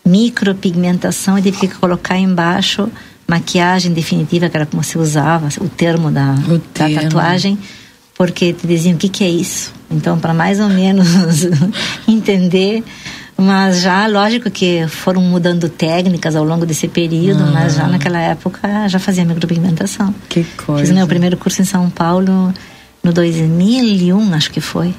micropigmentação, 0.05 1.39
e 1.39 1.43
tive 1.43 1.59
que 1.59 1.69
colocar 1.69 2.19
embaixo 2.19 2.89
maquiagem 3.27 3.93
definitiva, 3.93 4.49
que 4.49 4.57
era 4.57 4.67
como 4.67 4.83
se 4.83 4.99
usava 4.99 5.49
o 5.61 5.69
termo 5.69 6.11
da, 6.11 6.35
O 6.49 6.59
da 6.59 6.61
termo. 6.87 7.01
tatuagem, 7.03 7.59
porque 8.17 8.53
te 8.53 8.67
diziam 8.67 8.95
o 8.95 8.99
que, 8.99 9.09
que 9.09 9.23
é 9.23 9.29
isso. 9.29 9.73
Então, 9.91 10.19
para 10.19 10.35
mais 10.35 10.59
ou 10.59 10.69
menos 10.69 11.07
entender, 12.09 12.83
mas 13.41 13.81
já, 13.81 14.07
lógico 14.07 14.51
que 14.51 14.87
foram 14.89 15.21
mudando 15.23 15.69
técnicas 15.69 16.37
ao 16.37 16.45
longo 16.45 16.67
desse 16.67 16.87
período, 16.89 17.43
Ah. 17.45 17.51
mas 17.53 17.75
já 17.75 17.87
naquela 17.89 18.19
época 18.21 18.87
já 18.89 18.99
fazia 18.99 19.25
micropigmentação. 19.25 20.15
Que 20.29 20.45
coisa. 20.65 20.83
Fiz 20.85 20.91
meu 20.95 21.07
primeiro 21.07 21.37
curso 21.37 21.63
em 21.63 21.65
São 21.65 21.89
Paulo 21.91 22.53
no 23.03 23.13
2001, 23.13 24.35
acho 24.35 24.51
que 24.51 24.61
foi. 24.61 24.95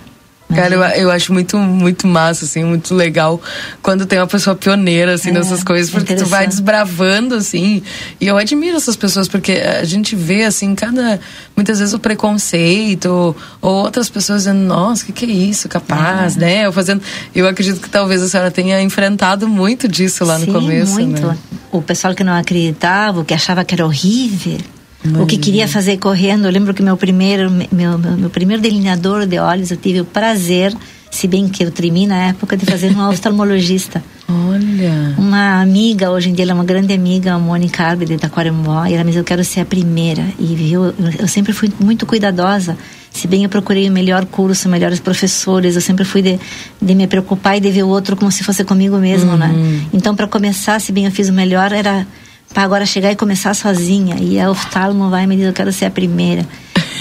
Cara, 0.56 0.74
eu, 0.76 0.82
eu 1.04 1.12
acho 1.12 1.34
muito, 1.34 1.58
muito 1.58 2.08
massa, 2.08 2.46
assim, 2.46 2.64
muito 2.64 2.94
legal 2.94 3.42
quando 3.82 4.06
tem 4.06 4.20
uma 4.20 4.28
pessoa 4.28 4.56
pioneira, 4.56 5.14
assim, 5.14 5.30
É, 5.30 5.34
nessas 5.34 5.64
coisas, 5.64 5.92
porque 5.92 6.16
tu 6.16 6.26
vai 6.26 6.48
desbravando, 6.48 7.36
assim, 7.36 7.82
e 8.20 8.28
eu 8.28 8.38
admiro 8.38 8.78
essas 8.78 8.96
pessoas, 8.96 9.28
porque 9.28 9.54
a 9.54 9.84
gente 9.84 10.16
vê, 10.16 10.44
assim, 10.46 10.76
cada, 10.76 11.20
muitas 11.56 11.80
vezes 11.80 11.94
o 11.94 12.00
preconceito, 12.00 13.36
ou 13.62 13.74
outras 13.74 14.10
pessoas 14.10 14.40
dizendo, 14.44 14.60
nossa, 14.60 15.04
o 15.04 15.06
que 15.08 15.12
que 15.14 15.26
é 15.26 15.30
isso, 15.30 15.70
capaz, 15.70 16.36
né, 16.36 16.66
eu 16.66 16.74
fazendo, 16.74 17.02
eu 17.34 17.48
acredito 17.48 17.80
que 17.82 17.90
talvez 17.90 18.22
a 18.22 18.28
senhora 18.28 18.52
tenha 18.52 18.82
enfrentado 18.82 19.48
muito 19.48 19.88
disso 19.88 20.26
lá 20.26 20.38
no 20.38 20.46
Sim, 20.46 20.52
começo, 20.52 20.94
muito. 20.94 21.26
né? 21.28 21.38
O 21.72 21.82
pessoal 21.82 22.14
que 22.14 22.24
não 22.24 22.34
acreditava, 22.34 23.24
que 23.24 23.34
achava 23.34 23.64
que 23.64 23.74
era 23.74 23.86
horrível, 23.86 24.58
o 25.04 25.26
que 25.26 25.38
queria 25.38 25.68
fazer 25.68 25.98
correndo. 25.98 26.46
Eu 26.46 26.52
lembro 26.52 26.74
que 26.74 26.84
meu 26.84 26.96
primeiro, 26.96 27.50
meu, 27.72 27.98
meu, 27.98 28.30
primeiro 28.30 28.62
delineador 28.62 29.26
de 29.26 29.40
olhos, 29.40 29.72
eu 29.72 29.78
tive 29.78 30.02
o 30.02 30.06
prazer, 30.06 30.76
se 31.10 31.28
bem 31.28 31.48
que 31.50 31.64
eu 31.64 31.72
tremi 31.72 32.06
na 32.06 32.28
época, 32.28 32.56
de 32.56 32.66
fazer 32.66 32.96
um 32.96 33.02
oftalmologista. 33.10 34.04
Olha. 34.30 35.16
Uma 35.18 35.62
amiga, 35.62 36.12
hoje 36.12 36.30
em 36.30 36.34
dia 36.34 36.46
ela 36.46 36.52
é 36.52 36.56
uma 36.56 36.64
grande 36.64 36.94
amiga, 36.94 37.34
a 37.34 37.40
Mônica 37.40 37.84
Arbe, 37.84 38.06
de 38.06 38.18
Taquarembó, 38.18 38.86
e 38.86 38.94
ela 38.94 39.04
me 39.04 39.10
disse, 39.10 39.20
eu 39.20 39.24
quero 39.24 39.44
ser 39.44 39.62
a 39.62 39.66
primeira. 39.66 40.24
E 40.40 40.56
viu, 40.56 40.94
eu, 41.20 41.28
sempre 41.28 41.52
fui 41.52 41.72
muito 41.80 42.06
cuidadosa. 42.06 42.78
Se 43.10 43.28
bem 43.28 43.44
eu 43.44 43.50
procurei 43.50 43.90
o 43.90 43.92
melhor 43.92 44.26
curso, 44.26 44.70
melhores 44.70 45.00
professores, 45.00 45.76
eu 45.76 45.82
sempre 45.82 46.06
fui 46.06 46.22
de, 46.22 46.40
de 46.82 46.96
me 46.96 47.08
preocupar 47.08 47.58
e 47.58 47.60
de 47.60 47.70
ver 47.70 47.84
o 47.84 47.90
outro 47.90 48.16
como 48.16 48.32
se 48.32 48.42
fosse 48.42 48.64
comigo 48.64 48.98
mesmo, 48.98 49.36
né? 49.36 49.54
Então, 49.92 50.16
para 50.16 50.28
começar, 50.28 50.80
se 50.80 50.94
bem 50.94 51.06
eu 51.06 51.12
fiz 51.12 51.28
o 51.28 51.34
melhor, 51.34 51.74
era 51.74 52.08
para 52.54 52.64
agora 52.64 52.86
chegar 52.86 53.12
e 53.12 53.16
começar 53.16 53.54
sozinha. 53.54 54.18
E 54.20 54.40
a 54.40 54.50
oftalmo 54.50 55.10
vai 55.10 55.26
me 55.26 55.36
diz, 55.36 55.46
eu 55.46 55.54
quero 55.54 55.72
ser 55.72 55.86
a 55.86 55.92
primeira. 55.92 56.46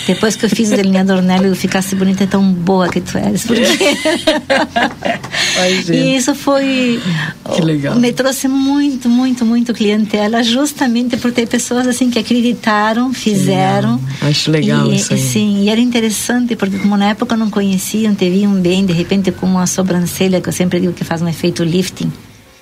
Depois 0.06 0.34
que 0.34 0.46
eu 0.46 0.50
fiz 0.50 0.72
o 0.72 0.76
delineador 0.76 1.22
nela, 1.22 1.46
eu 1.46 1.54
ficasse 1.54 1.94
bonita 1.94 2.24
e 2.24 2.26
tão 2.26 2.42
boa 2.52 2.88
que 2.88 3.00
tu 3.00 3.18
eres. 3.18 3.44
Porque... 3.44 3.62
e 5.92 6.16
isso 6.16 6.34
foi. 6.34 7.00
Que 7.54 7.62
legal. 7.62 7.96
Me 7.96 8.12
trouxe 8.12 8.48
muito, 8.48 9.08
muito, 9.08 9.44
muito 9.44 9.74
clientela, 9.74 10.42
justamente 10.42 11.16
por 11.16 11.32
ter 11.32 11.46
pessoas 11.46 11.86
assim 11.86 12.10
que 12.10 12.18
acreditaram, 12.18 13.12
fizeram. 13.12 14.00
Acho 14.22 14.50
legal 14.50 14.90
e, 14.90 14.96
isso 14.96 15.12
aí. 15.12 15.20
Sim, 15.20 15.62
e 15.62 15.68
era 15.68 15.80
interessante, 15.80 16.56
porque 16.56 16.78
como 16.78 16.96
na 16.96 17.10
época 17.10 17.36
não 17.36 17.50
conheciam, 17.50 18.14
te 18.14 18.28
viam 18.28 18.52
bem, 18.54 18.84
de 18.84 18.92
repente 18.92 19.30
com 19.30 19.46
uma 19.46 19.66
sobrancelha, 19.66 20.40
que 20.40 20.48
eu 20.48 20.52
sempre 20.52 20.80
digo 20.80 20.92
que 20.92 21.04
faz 21.04 21.22
um 21.22 21.28
efeito 21.28 21.62
lifting, 21.62 22.12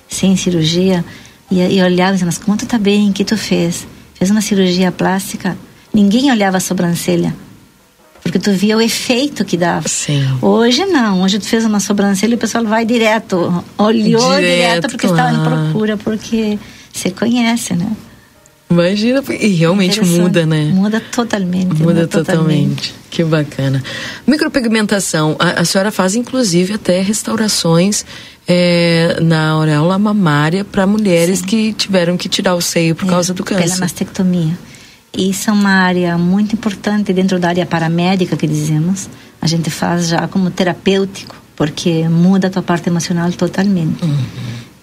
sem 0.07 0.35
cirurgia, 0.35 1.03
e, 1.51 1.59
e 1.59 1.81
olhava 1.81 2.11
e 2.11 2.13
dizia, 2.13 2.25
mas 2.25 2.37
como 2.37 2.57
tu 2.57 2.65
tá 2.65 2.77
bem, 2.77 3.09
o 3.09 3.13
que 3.13 3.25
tu 3.25 3.37
fez? 3.37 3.87
Fez 4.13 4.29
uma 4.29 4.41
cirurgia 4.41 4.91
plástica? 4.91 5.57
Ninguém 5.93 6.31
olhava 6.31 6.57
a 6.57 6.59
sobrancelha. 6.59 7.33
Porque 8.21 8.37
tu 8.37 8.51
via 8.51 8.77
o 8.77 8.81
efeito 8.81 9.45
que 9.45 9.57
dava. 9.57 9.87
Sim. 9.87 10.23
Hoje 10.41 10.85
não, 10.85 11.21
hoje 11.21 11.39
tu 11.39 11.45
fez 11.45 11.65
uma 11.65 11.79
sobrancelha 11.79 12.33
e 12.33 12.35
o 12.35 12.37
pessoal 12.37 12.63
vai 12.65 12.85
direto. 12.85 13.63
Olhou 13.77 14.35
direto, 14.35 14.41
Direto, 14.41 14.89
porque 14.89 15.07
estava 15.07 15.31
em 15.31 15.35
claro. 15.35 15.49
procura, 15.49 15.97
porque 15.97 16.59
você 16.93 17.09
conhece, 17.09 17.73
né? 17.75 17.89
Imagina, 18.69 19.23
e 19.39 19.47
realmente 19.47 19.99
muda, 20.05 20.45
né? 20.45 20.65
Muda 20.65 21.01
totalmente. 21.01 21.81
Muda 21.81 22.07
totalmente. 22.07 22.93
Que 23.09 23.23
bacana. 23.23 23.83
Micropigmentação, 24.27 25.35
a, 25.39 25.61
a 25.61 25.65
senhora 25.65 25.91
faz 25.91 26.13
inclusive 26.15 26.73
até 26.73 27.01
restaurações 27.01 28.05
é, 28.47 29.17
na 29.21 29.49
auréola 29.49 29.97
mamária 29.97 30.63
para 30.63 30.85
mulheres 30.85 31.41
que 31.41 31.73
tiveram 31.73 32.15
que 32.15 32.29
tirar 32.29 32.53
o 32.55 32.61
seio 32.61 32.95
por 32.95 33.07
causa 33.07 33.33
do 33.33 33.41
É, 33.41 33.45
Pela 33.45 33.61
câncer. 33.61 33.79
mastectomia. 33.79 34.57
Isso 35.17 35.49
é 35.49 35.53
uma 35.53 35.71
área 35.71 36.17
muito 36.17 36.53
importante 36.53 37.11
dentro 37.11 37.39
da 37.39 37.49
área 37.49 37.65
paramédica 37.65 38.37
que 38.37 38.45
dizemos. 38.45 39.09
A 39.41 39.47
gente 39.47 39.69
faz 39.71 40.07
já 40.07 40.27
como 40.27 40.51
terapêutico, 40.51 41.35
porque 41.55 42.07
muda 42.07 42.47
a 42.47 42.49
tua 42.51 42.61
parte 42.61 42.87
emocional 42.89 43.31
totalmente. 43.31 44.03
Uhum. 44.03 44.17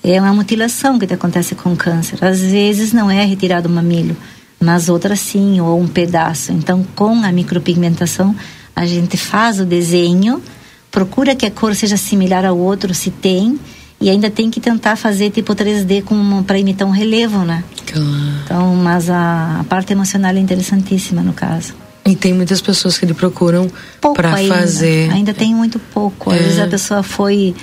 É 0.09 0.21
uma 0.21 0.33
mutilação 0.33 0.99
que 0.99 1.07
te 1.07 1.15
acontece 1.15 1.55
com 1.57 1.75
câncer. 1.75 2.25
Às 2.25 2.41
vezes 2.41 2.93
não 2.93 3.11
é 3.11 3.25
retirado 3.25 3.69
o 3.69 3.73
mamilo, 3.73 4.17
mas 4.61 4.89
outras 4.89 5.19
sim, 5.19 5.61
ou 5.61 5.81
um 5.81 5.89
pedaço. 5.89 6.53
Então, 6.53 6.87
com 6.95 7.23
a 7.25 7.33
micropigmentação, 7.33 8.35
a 8.75 8.87
gente 8.87 9.17
faz 9.17 9.59
o 9.59 9.65
desenho, 9.65 10.41
procura 10.93 11.35
que 11.35 11.45
a 11.45 11.51
cor 11.51 11.75
seja 11.75 11.97
similar 11.97 12.45
ao 12.45 12.57
outro, 12.57 12.95
se 12.95 13.11
tem, 13.11 13.59
e 14.01 14.09
ainda 14.09 14.31
tem 14.31 14.49
que 14.51 14.61
tentar 14.61 14.95
fazer 14.95 15.31
tipo 15.31 15.55
3D 15.55 16.05
para 16.47 16.59
imitar 16.59 16.87
um 16.87 16.93
relevo, 16.93 17.39
né? 17.41 17.65
Claro. 17.87 18.09
Então, 18.45 18.77
mas 18.77 19.11
a, 19.11 19.59
a 19.61 19.65
parte 19.65 19.93
emocional 19.93 20.33
é 20.35 20.39
interessantíssima 20.39 21.23
no 21.23 21.33
caso. 21.33 21.75
E 22.05 22.15
tem 22.15 22.33
muitas 22.33 22.61
pessoas 22.61 22.97
que 22.97 23.05
lhe 23.07 23.15
procuram 23.15 23.69
para 24.15 24.37
fazer. 24.37 25.11
Ainda 25.11 25.35
tem 25.35 25.53
muito 25.53 25.79
pouco. 25.81 26.31
Às 26.31 26.37
É. 26.37 26.43
vezes 26.43 26.59
a 26.61 26.67
pessoa 26.69 27.03
foi 27.03 27.55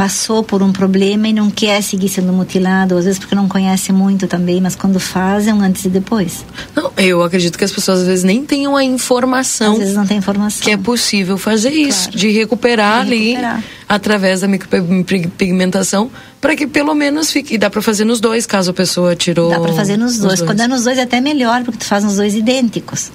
passou 0.00 0.42
por 0.42 0.62
um 0.62 0.72
problema 0.72 1.28
e 1.28 1.32
não 1.34 1.50
quer 1.50 1.82
seguir 1.82 2.08
sendo 2.08 2.32
mutilado, 2.32 2.96
às 2.96 3.04
vezes 3.04 3.18
porque 3.18 3.34
não 3.34 3.46
conhece 3.46 3.92
muito 3.92 4.26
também, 4.26 4.58
mas 4.58 4.74
quando 4.74 4.98
faz 4.98 5.46
é 5.46 5.52
um 5.52 5.60
antes 5.60 5.84
e 5.84 5.90
depois. 5.90 6.42
Não, 6.74 6.90
eu 6.96 7.22
acredito 7.22 7.58
que 7.58 7.64
as 7.64 7.70
pessoas 7.70 8.00
às 8.00 8.06
vezes 8.06 8.24
nem 8.24 8.42
tenham 8.42 8.74
a 8.74 8.82
informação 8.82 9.74
Às 9.74 9.78
vezes 9.78 9.94
não 9.94 10.06
tem 10.06 10.16
informação. 10.16 10.62
que 10.62 10.70
é 10.70 10.76
possível 10.78 11.36
fazer 11.36 11.68
isso, 11.68 12.10
de 12.12 12.30
recuperar 12.30 13.04
De 13.04 13.12
ali 13.12 13.28
recuperar. 13.32 13.62
através 13.86 14.40
da 14.40 14.48
micropigmentação, 14.48 16.10
para 16.40 16.56
que 16.56 16.66
pelo 16.66 16.94
menos 16.94 17.30
fique. 17.30 17.56
E 17.56 17.58
dá 17.58 17.68
para 17.68 17.82
fazer 17.82 18.06
nos 18.06 18.20
dois, 18.20 18.46
caso 18.46 18.70
a 18.70 18.74
pessoa 18.74 19.14
tirou. 19.14 19.50
Dá 19.50 19.60
para 19.60 19.74
fazer 19.74 19.98
nos 19.98 20.16
dois. 20.16 20.40
Quando 20.40 20.60
é 20.62 20.66
nos 20.66 20.84
dois 20.84 20.96
é 20.96 21.02
até 21.02 21.20
melhor, 21.20 21.62
porque 21.62 21.76
tu 21.76 21.84
faz 21.84 22.04
nos 22.04 22.16
dois 22.16 22.34
idênticos. 22.34 23.12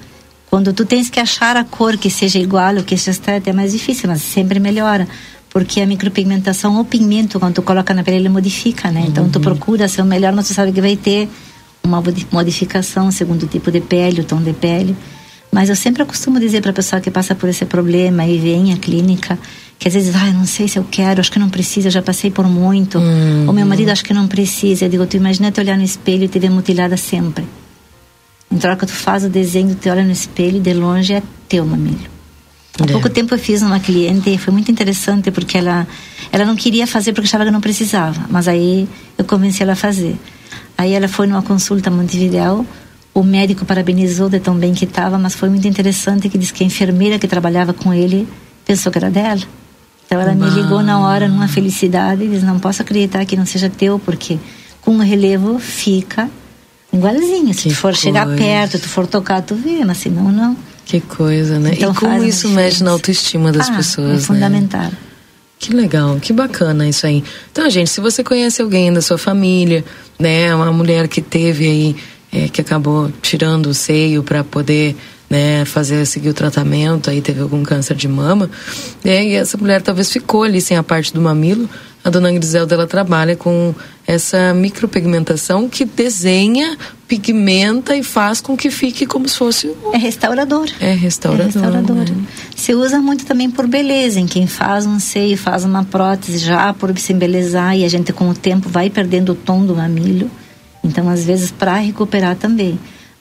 Quando 0.51 0.71
tu 0.71 0.85
tens 0.85 1.09
que 1.09 1.19
achar 1.19 1.57
a 1.57 1.63
cor 1.63 1.97
que 1.97 2.11
seja 2.11 2.37
igual 2.37 2.75
ou 2.75 2.83
que 2.83 2.95
seja 2.95 3.19
é 3.43 3.51
mais 3.51 3.71
difícil, 3.71 4.07
mas 4.07 4.21
sempre 4.21 4.59
melhora. 4.59 5.07
Porque 5.55 5.79
a 5.79 5.85
micropigmentação, 5.87 6.77
o 6.81 6.83
pigmento, 6.83 7.39
quando 7.39 7.53
tu 7.55 7.61
coloca 7.61 7.93
na 7.93 8.03
pele, 8.03 8.17
ele 8.17 8.27
modifica, 8.27 8.91
né? 8.91 9.05
Então 9.07 9.29
tu 9.29 9.39
procura 9.39 9.87
ser 9.87 10.01
o 10.01 10.05
melhor, 10.05 10.33
mas 10.33 10.49
tu 10.49 10.53
sabe 10.53 10.73
que 10.73 10.81
vai 10.81 10.97
ter 10.97 11.29
uma 11.81 12.01
modi- 12.01 12.27
modificação 12.29 13.09
segundo 13.09 13.43
o 13.43 13.47
tipo 13.47 13.71
de 13.71 13.79
pele, 13.79 14.19
o 14.19 14.25
tom 14.25 14.41
de 14.41 14.51
pele. 14.51 14.93
Mas 15.53 15.69
eu 15.69 15.75
sempre 15.77 16.03
costumo 16.03 16.41
dizer 16.41 16.59
para 16.61 16.71
a 16.71 16.73
pessoa 16.73 16.99
que 17.01 17.09
passa 17.09 17.33
por 17.33 17.47
esse 17.47 17.63
problema 17.63 18.25
e 18.25 18.37
vem 18.37 18.73
à 18.73 18.77
clínica, 18.77 19.39
que 19.79 19.87
às 19.87 19.93
vezes, 19.93 20.13
ah, 20.13 20.29
não 20.33 20.45
sei 20.45 20.67
se 20.67 20.77
eu 20.77 20.83
quero, 20.91 21.21
acho 21.21 21.31
que 21.31 21.39
não 21.39 21.49
precisa, 21.49 21.89
já 21.89 22.01
passei 22.01 22.29
por 22.29 22.45
muito. 22.49 22.97
O 23.47 23.53
meu 23.53 23.65
marido 23.65 23.91
acho 23.91 24.03
que 24.03 24.13
não 24.13 24.27
precisa. 24.27 24.83
Eu 24.83 24.89
digo, 24.89 25.05
tu 25.05 25.15
imagina 25.15 25.53
te 25.53 25.61
olhar 25.61 25.77
no 25.77 25.85
espelho 25.85 26.25
e 26.25 26.27
te 26.27 26.37
ver 26.37 26.49
mutilada 26.51 26.97
sempre. 26.97 27.45
Em 28.51 28.57
troca, 28.57 28.85
tu 28.85 28.91
faz 28.91 29.23
o 29.23 29.29
desenho, 29.29 29.73
tu 29.73 29.89
olha 29.89 30.03
no 30.03 30.11
espelho 30.11 30.57
e 30.57 30.59
de 30.59 30.73
longe 30.73 31.13
é 31.13 31.23
teu 31.47 31.65
mamilo. 31.65 32.13
Há 32.79 32.83
É. 32.83 32.87
pouco 32.91 33.09
tempo 33.09 33.33
eu 33.33 33.39
fiz 33.39 33.61
uma 33.61 33.79
cliente 33.79 34.37
foi 34.37 34.51
muito 34.51 34.69
interessante 34.71 35.31
porque 35.31 35.57
ela 35.57 35.87
ela 36.31 36.43
não 36.45 36.55
queria 36.55 36.85
fazer 36.85 37.13
porque 37.13 37.27
achava 37.27 37.45
que 37.45 37.51
não 37.51 37.61
precisava, 37.61 38.25
mas 38.29 38.47
aí 38.47 38.87
eu 39.17 39.23
convenci 39.25 39.63
ela 39.63 39.73
a 39.73 39.75
fazer. 39.75 40.15
Aí 40.77 40.91
ela 40.93 41.07
foi 41.07 41.25
numa 41.27 41.41
consulta 41.41 41.89
em 41.89 41.93
Montevidéu, 41.93 42.65
o 43.13 43.23
médico 43.23 43.63
parabenizou 43.65 44.27
de 44.29 44.39
tão 44.41 44.55
bem 44.55 44.73
que 44.73 44.83
estava, 44.83 45.17
mas 45.17 45.33
foi 45.35 45.47
muito 45.49 45.65
interessante 45.67 46.27
que 46.27 46.37
disse 46.37 46.51
que 46.53 46.63
a 46.63 46.67
enfermeira 46.67 47.17
que 47.17 47.27
trabalhava 47.29 47.71
com 47.73 47.93
ele 47.93 48.27
pensou 48.65 48.91
que 48.91 48.97
era 48.97 49.09
dela. 49.09 49.41
Então 50.05 50.19
ela 50.19 50.33
me 50.35 50.49
ligou 50.49 50.83
na 50.83 50.99
hora 50.99 51.27
numa 51.29 51.47
felicidade 51.47 52.25
e 52.25 52.27
disse: 52.27 52.43
"Não 52.45 52.59
posso 52.59 52.81
acreditar 52.81 53.23
que 53.25 53.37
não 53.37 53.45
seja 53.45 53.69
teu, 53.69 53.97
porque 53.99 54.37
com 54.81 54.97
o 54.97 54.99
relevo 54.99 55.57
fica 55.59 56.29
igualzinho. 56.91 57.53
Se 57.53 57.63
Que 57.63 57.69
tu 57.69 57.75
for 57.75 57.95
chegar 57.95 58.25
coisa. 58.25 58.37
perto, 58.43 58.79
tu 58.79 58.89
for 58.89 59.07
tocar, 59.07 59.41
tu 59.41 59.55
vê, 59.55 59.83
mas 59.85 59.97
se 59.99 60.09
não, 60.09 60.29
não. 60.31 60.55
Que 60.85 61.01
coisa, 61.01 61.59
né? 61.59 61.71
Então 61.73 61.91
e 61.91 61.95
como 61.95 62.23
isso 62.23 62.47
mexe 62.49 62.83
na 62.83 62.91
autoestima 62.91 63.51
das 63.51 63.69
Ah, 63.69 63.75
pessoas, 63.75 64.09
É 64.09 64.13
né? 64.13 64.19
fundamental. 64.19 64.91
Que 65.57 65.73
legal, 65.73 66.17
que 66.21 66.31
bacana 66.31 66.87
isso 66.87 67.07
aí. 67.07 67.23
Então, 67.51 67.67
gente, 67.69 67.89
se 67.89 67.99
você 68.01 68.23
conhece 68.23 68.61
alguém 68.61 68.93
da 68.93 69.01
sua 69.01 69.17
família, 69.17 69.83
né, 70.19 70.53
uma 70.53 70.71
mulher 70.71 71.07
que 71.07 71.21
teve 71.21 71.65
aí, 71.67 71.95
é, 72.31 72.47
que 72.49 72.61
acabou 72.61 73.11
tirando 73.21 73.67
o 73.67 73.73
seio 73.73 74.21
para 74.21 74.43
poder, 74.43 74.95
né, 75.29 75.65
fazer 75.65 76.05
seguir 76.05 76.29
o 76.29 76.33
tratamento, 76.33 77.09
aí 77.09 77.19
teve 77.21 77.41
algum 77.41 77.63
câncer 77.63 77.95
de 77.95 78.07
mama, 78.07 78.49
né, 79.03 79.25
e 79.25 79.33
essa 79.33 79.57
mulher 79.57 79.81
talvez 79.81 80.11
ficou 80.11 80.43
ali 80.43 80.61
sem 80.61 80.77
a 80.77 80.83
parte 80.83 81.13
do 81.13 81.21
mamilo. 81.21 81.67
A 82.05 82.09
dona 82.11 82.31
Griselda 82.31 82.75
ela 82.75 82.85
trabalha 82.85 83.35
com 83.35 83.73
essa 84.05 84.53
micropigmentação 84.53 85.67
que 85.67 85.83
desenha, 85.83 86.77
pigmenta 87.07 87.95
e 87.95 88.03
faz 88.03 88.39
com 88.39 88.55
que 88.55 88.69
fique 88.69 89.07
como 89.07 89.27
se 89.27 89.35
fosse 89.35 89.67
um- 89.67 89.91
É 89.93 89.97
restaurador. 89.97 90.69
é 90.79 90.93
restaurador. 90.93 91.45
É 91.47 91.51
restaurador. 91.51 91.95
né? 91.97 92.15
Se 92.55 92.75
usa 92.75 92.99
muito 92.99 93.25
também 93.25 93.49
por 93.49 93.65
beleza, 93.67 94.19
em 94.19 94.27
quem 94.27 94.45
faz 94.45 94.85
um 94.85 94.99
seio, 94.99 95.35
faz 95.35 95.63
uma 95.65 95.83
prótese 95.83 96.37
já 96.37 96.71
por 96.73 96.95
se 96.97 97.11
embelezar 97.11 97.75
e 97.75 97.83
a 97.83 97.89
gente 97.89 98.13
com 98.13 98.29
o 98.29 98.35
tempo 98.35 98.69
vai 98.69 98.89
perdendo 98.89 99.31
o 99.31 99.35
tom 99.35 99.65
do 99.65 99.75
mamilo 99.75 100.29
Então, 100.83 101.09
às 101.09 101.25
vezes, 101.25 101.49
para 101.49 101.77
recuperar 101.77 102.35
também. 102.35 102.77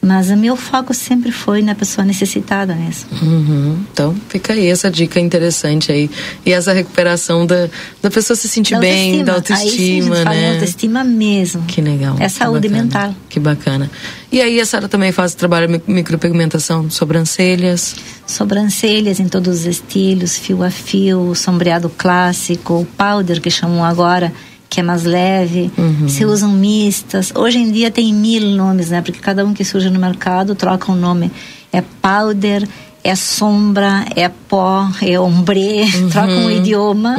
Mas 0.06 0.28
o 0.30 0.36
meu 0.36 0.54
foco 0.54 0.92
sempre 0.92 1.32
foi 1.32 1.62
na 1.62 1.74
pessoa 1.74 2.04
necessitada 2.04 2.74
mesmo. 2.74 3.08
Uhum. 3.22 3.78
Então, 3.90 4.14
fica 4.28 4.52
aí 4.52 4.66
essa 4.68 4.90
dica 4.90 5.18
interessante 5.18 5.90
aí. 5.90 6.10
E 6.44 6.52
essa 6.52 6.72
recuperação 6.74 7.46
da, 7.46 7.68
da 8.02 8.10
pessoa 8.10 8.36
se 8.36 8.46
sentir 8.46 8.74
Da 8.74 8.80
bem, 8.80 9.24
da 9.24 9.34
autoestima. 9.34 9.64
Aí 9.64 9.70
sim, 9.70 9.76
a 9.76 9.94
gente 9.96 10.10
autoestima, 10.10 10.16
fala 10.24 10.36
em 10.36 10.40
né? 10.42 10.52
autoestima 10.52 11.04
mesmo. 11.04 11.62
Que 11.62 11.80
legal. 11.80 12.16
É 12.20 12.28
saúde 12.28 12.68
bacana. 12.68 12.82
mental. 12.82 13.14
Que 13.30 13.40
bacana. 13.40 13.90
E 14.30 14.42
aí 14.42 14.60
a 14.60 14.66
senhora 14.66 14.88
também 14.88 15.10
faz 15.10 15.34
trabalho 15.34 15.70
mi- 15.70 15.82
micropigmentação, 15.86 16.90
sobrancelhas. 16.90 17.96
Sobrancelhas 18.26 19.20
em 19.20 19.28
todos 19.28 19.60
os 19.60 19.64
estilos, 19.66 20.36
fio 20.36 20.62
a 20.62 20.70
fio, 20.70 21.34
sombreado 21.34 21.88
clássico, 21.88 22.86
powder 22.98 23.40
que 23.40 23.50
chamam 23.50 23.82
agora, 23.84 24.32
que 24.74 24.80
é 24.80 24.82
mais 24.82 25.04
leve. 25.04 25.70
Uhum. 25.78 26.08
Se 26.08 26.24
usam 26.24 26.50
mistas. 26.50 27.32
Hoje 27.34 27.58
em 27.58 27.70
dia 27.70 27.90
tem 27.90 28.12
mil 28.12 28.42
nomes, 28.50 28.90
né? 28.90 29.00
Porque 29.00 29.20
cada 29.20 29.44
um 29.44 29.54
que 29.54 29.64
surge 29.64 29.88
no 29.88 30.00
mercado 30.00 30.54
troca 30.54 30.90
um 30.90 30.96
nome. 30.96 31.30
É 31.72 31.80
powder, 32.02 32.66
é 33.04 33.14
sombra, 33.14 34.04
é 34.16 34.28
pó, 34.28 34.88
é 35.00 35.18
ombre, 35.18 35.84
trocam 36.10 36.46
o 36.46 36.50
idioma, 36.50 37.16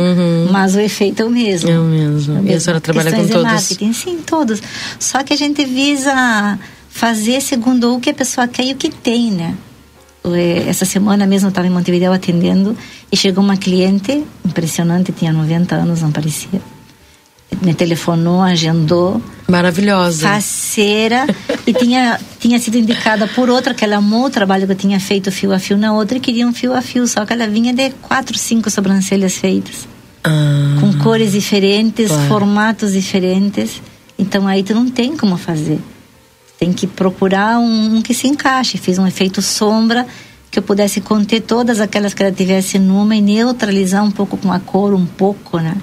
mas 0.52 0.76
o 0.76 0.80
efeito 0.80 1.22
é 1.24 1.26
o 1.26 1.30
mesmo. 1.30 1.70
Uhum. 1.70 1.76
É 1.76 1.80
o 1.80 1.84
mesmo. 1.84 2.48
E 2.48 2.54
a 2.54 2.60
senhora 2.60 2.82
trabalha 2.82 3.12
com 3.12 3.18
Questões 3.18 3.34
todos? 3.34 3.52
marketing, 3.54 3.94
sim, 3.94 4.18
todos. 4.26 4.62
Só 5.00 5.24
que 5.24 5.34
a 5.34 5.38
gente 5.38 5.64
visa 5.64 6.60
fazer 6.90 7.42
segundo 7.42 7.96
o 7.96 8.00
que 8.00 8.10
a 8.10 8.14
pessoa 8.14 8.48
quer 8.48 8.66
e 8.66 8.74
o 8.74 8.76
que 8.76 8.90
tem, 8.90 9.32
né? 9.32 9.56
Eh, 10.26 10.64
Essa 10.68 10.86
semana 10.86 11.26
mesmo 11.26 11.48
eu 11.48 11.50
estava 11.50 11.68
em 11.68 11.70
Montevideo 11.70 12.12
atendendo 12.12 12.76
e 13.12 13.16
chegou 13.16 13.44
uma 13.44 13.56
cliente 13.58 14.24
impressionante, 14.46 15.12
tinha 15.12 15.32
90 15.32 15.76
anos, 15.76 16.02
não 16.02 16.12
parecia. 16.12 16.62
Me 17.62 17.74
telefonou, 17.74 18.42
agendou. 18.42 19.22
Maravilhosa. 19.48 20.28
Faceira. 20.28 21.26
e 21.66 21.74
tinha, 21.74 22.20
tinha 22.40 22.60
sido 22.60 22.78
indicada 22.78 23.28
por 23.28 23.50
outra, 23.50 23.74
que 23.74 23.84
ela 23.84 23.98
amou 23.98 24.26
o 24.26 24.30
trabalho 24.30 24.66
que 24.66 24.74
eu 24.74 24.78
tinha 24.78 25.00
feito 25.00 25.32
fio 25.32 25.54
a 25.54 25.60
fio 25.60 25.78
na 25.78 25.94
outra 25.94 26.18
e 26.18 26.22
queria 26.22 26.46
um 26.46 26.54
fio 26.54 26.74
a 26.74 26.82
fio. 26.82 27.08
Só 27.08 27.26
que 27.26 27.34
ela 27.34 27.48
vinha 27.48 27.74
de 27.74 27.92
quatro, 28.02 28.38
cinco 28.38 28.70
sobrancelhas 28.70 29.36
feitas 29.38 29.88
Ah, 30.24 30.78
com 30.80 30.94
cores 31.00 31.32
diferentes, 31.32 32.08
claro. 32.08 32.28
formatos 32.28 32.92
diferentes. 32.94 33.82
Então 34.18 34.48
aí 34.48 34.62
tu 34.64 34.74
não 34.76 34.90
tem 34.90 35.16
como 35.16 35.38
fazer. 35.38 35.80
Tem 36.60 36.72
que 36.74 36.88
procurar 36.88 37.58
um, 37.60 37.98
um 37.98 38.02
que 38.02 38.14
se 38.14 38.28
encaixe. 38.28 38.78
Fiz 38.78 38.98
um 38.98 39.08
efeito 39.08 39.42
sombra 39.42 40.06
que 40.52 40.60
eu 40.60 40.64
pudesse 40.64 41.02
conter 41.02 41.42
todas 41.42 41.80
aquelas 41.80 42.14
que 42.14 42.24
ela 42.24 42.32
tivesse 42.32 42.80
numa 42.80 43.16
e 43.16 43.22
neutralizar 43.22 44.04
um 44.04 44.12
pouco 44.12 44.38
com 44.38 44.52
a 44.52 44.60
cor, 44.60 44.94
um 44.94 45.06
pouco, 45.06 45.60
né? 45.60 45.76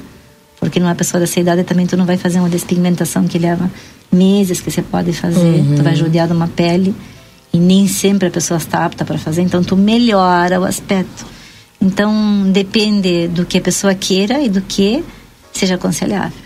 Porque 0.63 0.79
numa 0.79 0.95
pessoa 0.95 1.21
dessa 1.21 1.41
idade 1.41 1.65
também 1.65 1.89
tu 1.89 1.97
não 1.97 2.07
vai 2.07 2.17
fazer 2.17 2.39
uma 2.39 2.49
despigmentação 2.49 3.27
que 3.27 3.37
leva 3.37 3.69
meses 4.13 4.61
que 4.61 4.71
você 4.71 4.81
pode 4.81 5.13
fazer. 5.13 5.41
Uhum. 5.41 5.75
Tu 5.75 5.83
vai 5.83 5.97
judiar 5.97 6.29
de 6.29 6.33
uma 6.33 6.47
pele 6.47 6.95
e 7.53 7.59
nem 7.59 7.89
sempre 7.89 8.29
a 8.29 8.31
pessoa 8.31 8.59
está 8.59 8.85
apta 8.85 9.05
para 9.05 9.19
fazer. 9.19 9.43
Então 9.43 9.65
tu 9.65 9.77
melhora 9.77 10.61
o 10.61 10.65
aspecto. 10.65 11.27
Então 11.81 12.49
depende 12.53 13.27
do 13.27 13.45
que 13.45 13.59
a 13.59 13.61
pessoa 13.61 13.93
queira 13.93 14.41
e 14.41 14.49
do 14.49 14.61
que 14.61 15.05
seja 15.53 15.75
aconselhável. 15.75 16.42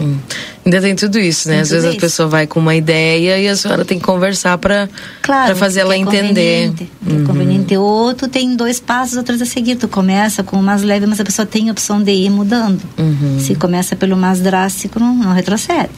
Hum. 0.00 0.16
Ainda 0.64 0.80
tem 0.80 0.94
tudo 0.94 1.18
isso, 1.18 1.48
né? 1.48 1.54
Tem 1.54 1.62
Às 1.62 1.70
vezes 1.70 1.84
tudo 1.84 1.90
a 1.92 1.96
isso. 1.96 2.00
pessoa 2.00 2.28
vai 2.28 2.46
com 2.46 2.60
uma 2.60 2.74
ideia 2.74 3.38
e 3.38 3.48
a 3.48 3.56
senhora 3.56 3.84
tem 3.84 3.98
que 3.98 4.04
conversar 4.04 4.58
para 4.58 4.88
Claro, 5.22 5.56
fazer 5.56 5.80
ela 5.80 5.94
é 5.94 5.98
entender. 5.98 6.68
conveniente, 6.68 6.90
que 7.06 7.22
É 7.22 7.24
conveniente. 7.26 7.76
Ou 7.76 8.12
tu 8.14 8.28
tem 8.28 8.54
dois 8.54 8.78
passos, 8.80 9.16
outros 9.16 9.40
a 9.40 9.46
seguir. 9.46 9.76
Tu 9.76 9.88
começa 9.88 10.42
com 10.42 10.58
o 10.58 10.62
mais 10.62 10.82
leve, 10.82 11.06
mas 11.06 11.18
a 11.20 11.24
pessoa 11.24 11.46
tem 11.46 11.68
a 11.68 11.72
opção 11.72 12.02
de 12.02 12.12
ir 12.12 12.30
mudando. 12.30 12.80
Uhum. 12.98 13.38
Se 13.40 13.54
começa 13.54 13.96
pelo 13.96 14.16
mais 14.16 14.40
drástico, 14.40 15.00
não, 15.00 15.14
não 15.14 15.32
retrocede. 15.32 15.88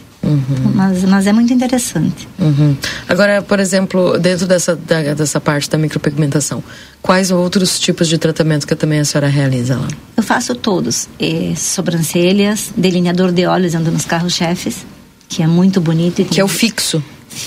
Mas, 0.74 1.02
mas 1.04 1.26
é 1.26 1.32
muito 1.32 1.52
interessante. 1.52 2.28
Uhum. 2.38 2.76
Agora, 3.08 3.42
por 3.42 3.58
exemplo, 3.58 4.18
dentro 4.18 4.46
dessa, 4.46 4.76
da- 4.76 5.14
dessa 5.14 5.40
parte 5.40 5.68
da 5.70 5.78
micropigmentação, 5.78 6.62
quais 7.02 7.30
outros 7.30 7.78
tipos 7.80 8.06
de 8.08 8.18
tratamento 8.18 8.66
que 8.66 8.74
também 8.74 9.00
a 9.00 9.04
senhora 9.04 9.28
realiza 9.28 9.76
lá? 9.76 9.88
Eu 10.16 10.22
faço 10.22 10.54
todos. 10.54 11.08
Eh, 11.18 11.54
sobrancelhas, 11.56 12.70
delineador 12.76 13.32
de 13.32 13.46
olhos, 13.46 13.74
ando 13.74 13.90
nos 13.90 14.04
carros-chefes, 14.04 14.84
que 15.28 15.42
é 15.42 15.46
muito 15.46 15.80
bonito. 15.80 16.20
e 16.20 16.24
Que 16.24 16.40
é 16.40 16.44
o 16.44 16.48
fixo. 16.48 17.02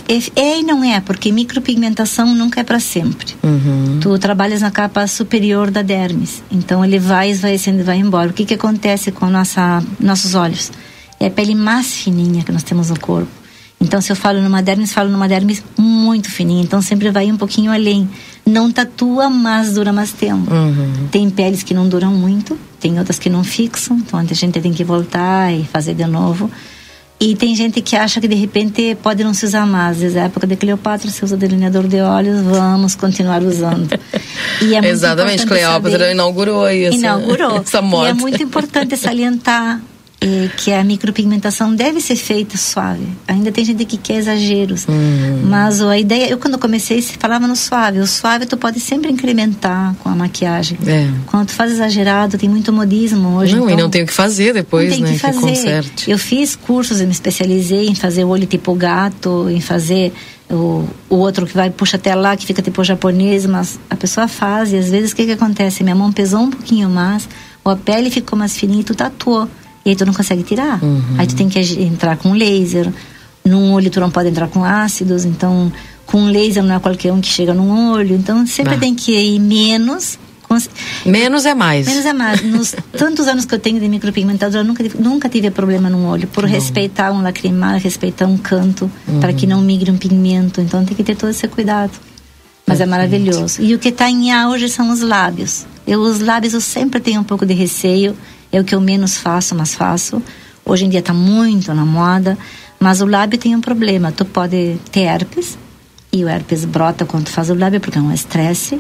É, 0.08 0.42
é 0.42 0.60
e 0.60 0.64
não 0.64 0.82
é, 0.84 1.02
porque 1.02 1.30
micropigmentação 1.32 2.34
nunca 2.34 2.62
é 2.62 2.64
para 2.64 2.80
sempre. 2.80 3.36
Uhum. 3.44 4.00
Tu 4.02 4.18
trabalhas 4.18 4.62
na 4.62 4.72
capa 4.72 5.06
superior 5.08 5.70
da 5.70 5.82
dermis, 5.82 6.42
então 6.50 6.84
ele 6.86 6.98
vai 6.98 7.30
esvaecendo 7.30 7.82
e 7.82 7.84
vai 7.84 7.98
embora. 7.98 8.30
O 8.30 8.34
que 8.34 8.46
que 8.46 8.54
acontece 8.54 9.12
com 9.12 9.26
nossa 9.28 9.84
nossos 10.00 10.36
olhos? 10.36 10.72
É 11.24 11.28
a 11.28 11.32
pele 11.32 11.56
mais 11.56 11.94
fininha 11.94 12.44
que 12.44 12.52
nós 12.52 12.64
temos 12.64 12.90
no 12.90 13.00
corpo. 13.00 13.30
Então, 13.80 14.00
se 14.02 14.12
eu 14.12 14.16
falo 14.16 14.42
numa 14.42 14.62
dermis, 14.62 14.94
falo 14.94 15.10
numa 15.10 15.28
dermis 15.28 15.64
muito 15.78 16.30
fininha. 16.32 16.62
Então, 16.64 16.82
sempre 16.82 17.10
vai 17.12 17.32
um 17.32 17.38
pouquinho 17.38 17.72
além. 17.72 18.10
Não 18.46 18.72
tatua, 18.72 19.30
mas 19.30 19.74
dura 19.74 19.92
mais 19.92 20.12
tempo. 20.12 20.50
Tem 21.12 21.30
peles 21.30 21.64
que 21.64 21.74
não 21.74 21.88
duram 21.88 22.12
muito, 22.14 22.58
tem 22.80 22.98
outras 22.98 23.20
que 23.20 23.30
não 23.30 23.44
fixam. 23.44 23.98
Então, 23.98 24.20
a 24.20 24.24
gente 24.24 24.60
tem 24.62 24.72
que 24.74 24.84
voltar 24.84 25.52
e 25.54 25.66
fazer 25.66 25.94
de 25.96 26.06
novo. 26.06 26.50
E 27.20 27.36
tem 27.36 27.56
gente 27.56 27.82
que 27.82 27.96
acha 27.96 28.20
que 28.20 28.28
de 28.28 28.36
repente 28.36 28.98
pode 29.02 29.24
não 29.24 29.34
se 29.34 29.46
usar 29.46 29.66
mais. 29.66 29.98
Desde 29.98 30.20
a 30.20 30.24
época 30.24 30.46
de 30.48 30.56
Cleopatra 30.58 31.10
se 31.10 31.24
usa 31.24 31.38
delineador 31.38 31.88
de 31.88 32.02
olhos, 32.02 32.42
vamos 32.42 32.96
continuar 32.96 33.42
usando. 33.44 33.98
E 34.62 34.76
é 34.76 34.86
Exatamente, 34.90 35.46
Cleópatra 35.46 36.00
saber- 36.00 36.12
inaugurou 36.12 36.68
essa, 36.68 36.96
inaugurou. 36.98 37.58
essa 37.66 37.80
E 37.80 37.82
moda. 37.82 38.10
é 38.10 38.14
muito 38.14 38.42
importante 38.44 38.98
salientar 38.98 39.80
eh, 40.24 40.50
que 40.56 40.72
a 40.72 40.84
micropigmentação 40.84 41.76
deve 41.76 42.00
ser 42.00 42.16
feita 42.16 42.58
suave. 42.58 43.06
Ainda 43.28 43.52
tem 43.52 43.66
gente 43.66 43.84
que 43.84 43.98
quer 43.98 44.16
exageros. 44.16 44.88
Uhum. 44.88 45.42
Mas 45.44 45.82
a 45.82 45.98
ideia, 45.98 46.30
eu 46.30 46.38
quando 46.38 46.58
comecei, 46.58 47.02
falava 47.02 47.46
no 47.48 47.56
suave. 47.56 48.00
O 48.00 48.08
suave 48.08 48.46
tu 48.46 48.56
pode 48.56 48.80
sempre 48.80 49.12
incrementar 49.12 49.94
com 50.00 50.10
a 50.10 50.16
maquiagem. 50.16 50.78
É. 50.88 51.10
Quando 51.28 51.48
tu 51.48 51.54
faz 51.54 51.72
exagerado, 51.72 52.38
tem 52.38 52.48
muito 52.48 52.72
modismo 52.72 53.36
hoje. 53.38 53.56
Não, 53.56 53.64
e 53.70 53.74
então- 53.74 53.84
não 53.84 53.90
tem 53.90 54.04
o 54.04 54.08
que 54.08 54.14
fazer 54.14 54.54
depois, 54.54 54.90
não 54.90 54.96
tem 54.96 55.06
né? 55.06 55.14
que 55.14 55.20
fazer. 55.20 55.40
conserte. 55.40 56.10
Eu 56.10 56.18
fiz 56.18 56.56
cursos, 56.56 57.02
eu 57.02 57.06
me 57.06 57.12
especializei 57.12 57.88
em 57.88 57.96
fazer 57.96 58.24
o 58.24 58.30
olho 58.30 58.46
tipo 58.46 58.74
gato, 58.74 59.48
em 59.50 59.60
fazer 59.60 60.14
o, 60.50 60.88
o 61.10 61.16
outro 61.16 61.46
que 61.46 61.54
vai 61.54 61.70
puxa 61.70 61.98
até 61.98 62.16
lá, 62.16 62.36
que 62.38 62.46
fica 62.46 62.62
tipo 62.62 62.84
japonês, 62.84 63.46
mas 63.46 63.80
a 63.90 63.96
pessoa 63.96 64.28
faz 64.28 64.72
e 64.72 64.78
às 64.78 64.90
vezes 64.90 65.12
o 65.12 65.16
que 65.16 65.26
que 65.26 65.32
acontece? 65.32 65.84
Minha 65.84 65.96
mão 65.96 66.12
pesou 66.12 66.42
um 66.42 66.50
pouquinho 66.50 66.90
mais, 66.90 67.28
ou 67.64 67.72
a 67.72 67.76
pele 67.76 68.10
ficou 68.10 68.38
mais 68.38 68.56
fininha 68.58 68.82
e 68.82 68.84
tu 68.84 68.96
tatuou. 68.96 69.50
E 69.86 69.90
aí 69.90 69.96
tu 69.96 70.06
não 70.06 70.14
consegue 70.14 70.44
tirar. 70.44 70.80
Aí 71.18 71.28
tu 71.28 71.36
tem 71.36 71.50
que 71.50 71.60
entrar 71.84 72.18
com 72.18 72.34
laser. 72.34 72.92
Num 73.46 73.74
olho 73.74 73.90
tu 73.90 74.00
não 74.00 74.10
pode 74.10 74.30
entrar 74.30 74.48
com 74.48 74.64
ácidos, 74.64 75.26
então 75.26 75.72
com 76.06 76.26
laser 76.26 76.64
não 76.64 76.76
é 76.76 76.80
qualquer 76.80 77.12
um 77.12 77.20
que 77.20 77.28
chega 77.28 77.54
num 77.54 77.92
olho. 77.92 78.16
Então 78.16 78.46
sempre 78.48 78.76
Ah. 78.76 78.78
tem 78.80 78.96
que 78.96 79.12
ir 79.12 79.40
menos. 79.40 80.18
Menos 81.06 81.46
é 81.48 81.56
mais. 81.56 81.88
Menos 81.88 82.06
é 82.06 82.14
mais. 82.14 82.44
Nos 82.44 82.76
tantos 82.96 83.28
anos 83.28 83.44
que 83.44 83.56
eu 83.56 83.60
tenho 83.60 83.80
de 83.80 83.90
micropigmentadora, 83.90 84.62
eu 84.62 84.68
nunca, 84.68 84.84
tive- 84.84 85.02
nunca 85.02 85.28
tive 85.28 85.50
problema 85.50 85.90
no 85.90 86.06
olho. 86.08 86.28
Por 86.28 86.46
respeitar 86.46 87.12
um 87.12 87.22
lacrimal, 87.24 87.80
respeitar 87.80 88.28
um 88.28 88.38
canto, 88.38 88.90
para 89.20 89.34
que 89.34 89.48
não 89.48 89.62
migre 89.62 89.90
um 89.90 89.98
pigmento. 89.98 90.62
Então 90.62 90.86
tem 90.86 90.96
que 90.96 91.04
ter 91.04 91.16
todo 91.16 91.32
esse 91.32 91.48
cuidado. 91.48 91.92
Mas 92.66 92.80
é 92.80 92.86
maravilhoso. 92.86 93.62
E 93.62 93.74
o 93.74 93.80
que 93.80 93.90
está 93.90 94.10
em 94.10 94.32
auge 94.32 94.70
são 94.70 94.92
os 94.92 95.02
lábios. 95.02 95.66
Eu, 95.86 96.02
os 96.02 96.20
lábios 96.20 96.54
eu 96.54 96.62
sempre 96.62 97.00
tenho 97.00 97.22
um 97.22 97.24
pouco 97.24 97.46
de 97.46 97.54
receio. 97.54 98.16
É 98.52 98.60
o 98.60 98.64
que 98.64 98.74
eu 98.74 98.82
menos 98.82 99.18
faço, 99.18 99.54
mas 99.54 99.76
faço. 99.76 100.22
Hoje 100.66 100.86
em 100.86 100.90
dia 100.90 101.00
está 101.00 101.14
muito 101.14 101.74
na 101.74 101.86
moda. 101.86 102.38
Mas 102.80 103.02
o 103.02 103.06
lábio 103.06 103.38
tem 103.38 103.56
um 103.56 103.62
problema. 103.62 104.12
Tu 104.12 104.26
pode 104.26 104.78
ter 104.92 105.02
herpes. 105.02 105.58
E 106.12 106.24
o 106.24 106.30
herpes 106.30 106.64
brota 106.64 107.06
quando 107.06 107.26
tu 107.26 107.32
faz 107.32 107.50
o 107.50 107.56
lábio, 107.56 107.82
porque 107.82 107.98
é 107.98 108.02
um 108.02 108.14
estresse. 108.14 108.80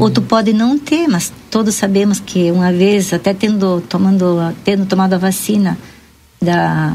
Ou 0.00 0.10
tu 0.10 0.20
pode 0.20 0.52
não 0.52 0.78
ter, 0.78 1.06
mas 1.06 1.32
todos 1.50 1.74
sabemos 1.76 2.18
que 2.18 2.50
uma 2.50 2.72
vez, 2.72 3.12
até 3.12 3.32
tendo, 3.32 3.80
tomando, 3.82 4.52
tendo 4.64 4.84
tomado 4.84 5.14
a 5.14 5.18
vacina 5.18 5.78
da, 6.42 6.92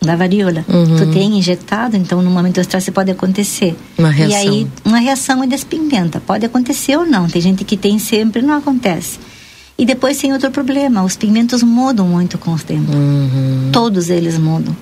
da 0.00 0.16
varíola, 0.16 0.64
Uhum. 0.66 0.96
tu 0.96 1.06
tem 1.12 1.38
injetado, 1.38 1.96
então 1.96 2.22
no 2.22 2.30
momento 2.30 2.54
do 2.54 2.60
estresse 2.62 2.90
pode 2.90 3.10
acontecer. 3.10 3.76
Uma 3.98 4.08
E 4.10 4.12
reação. 4.14 4.38
aí, 4.38 4.66
uma 4.84 4.98
reação 4.98 5.44
e 5.44 5.46
despigmenta. 5.46 6.20
Pode 6.20 6.46
acontecer 6.46 6.96
ou 6.96 7.04
não. 7.04 7.26
Tem 7.28 7.40
gente 7.42 7.64
que 7.64 7.76
tem 7.76 7.98
sempre, 7.98 8.40
não 8.40 8.54
acontece. 8.54 9.18
E 9.76 9.84
depois 9.84 10.16
tem 10.18 10.32
outro 10.32 10.50
problema, 10.50 11.02
os 11.02 11.16
pigmentos 11.16 11.62
mudam 11.62 12.06
muito 12.06 12.38
com 12.38 12.52
o 12.54 12.58
tempo. 12.58 12.92
Uhum. 12.92 13.70
Todos 13.72 14.08
eles 14.10 14.38
mudam. 14.38 14.74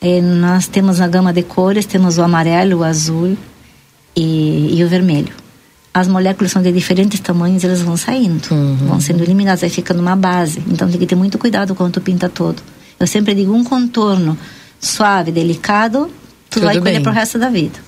Eh, 0.00 0.20
nós 0.20 0.66
temos 0.66 0.98
na 0.98 1.06
gama 1.08 1.32
de 1.32 1.42
cores, 1.42 1.86
temos 1.86 2.18
o 2.18 2.22
amarelo, 2.22 2.78
o 2.78 2.84
azul 2.84 3.36
e, 4.16 4.74
e 4.78 4.84
o 4.84 4.88
vermelho. 4.88 5.32
As 5.94 6.08
moléculas 6.08 6.50
são 6.52 6.62
de 6.62 6.72
diferentes 6.72 7.20
tamanhos, 7.20 7.62
elas 7.64 7.82
vão 7.82 7.96
saindo, 7.98 8.48
vão 8.88 8.98
sendo 8.98 9.22
eliminadas, 9.22 9.62
aí 9.62 9.68
fica 9.70 9.92
numa 9.92 10.16
base. 10.16 10.62
Então 10.66 10.88
tem 10.88 10.98
que 10.98 11.06
ter 11.06 11.14
muito 11.14 11.38
cuidado 11.38 11.74
quando 11.74 11.92
tu 11.92 12.00
pinta 12.00 12.28
todo. 12.30 12.62
Eu 12.98 13.06
sempre 13.06 13.34
digo 13.34 13.52
um 13.54 13.62
contorno 13.62 14.36
suave, 14.82 15.30
delicado, 15.32 16.08
tu 16.50 16.54
Tudo 16.58 16.66
vai 16.66 16.78
colher 16.78 16.94
bem. 16.94 17.02
pro 17.02 17.12
resto 17.12 17.38
da 17.38 17.48
vida. 17.48 17.78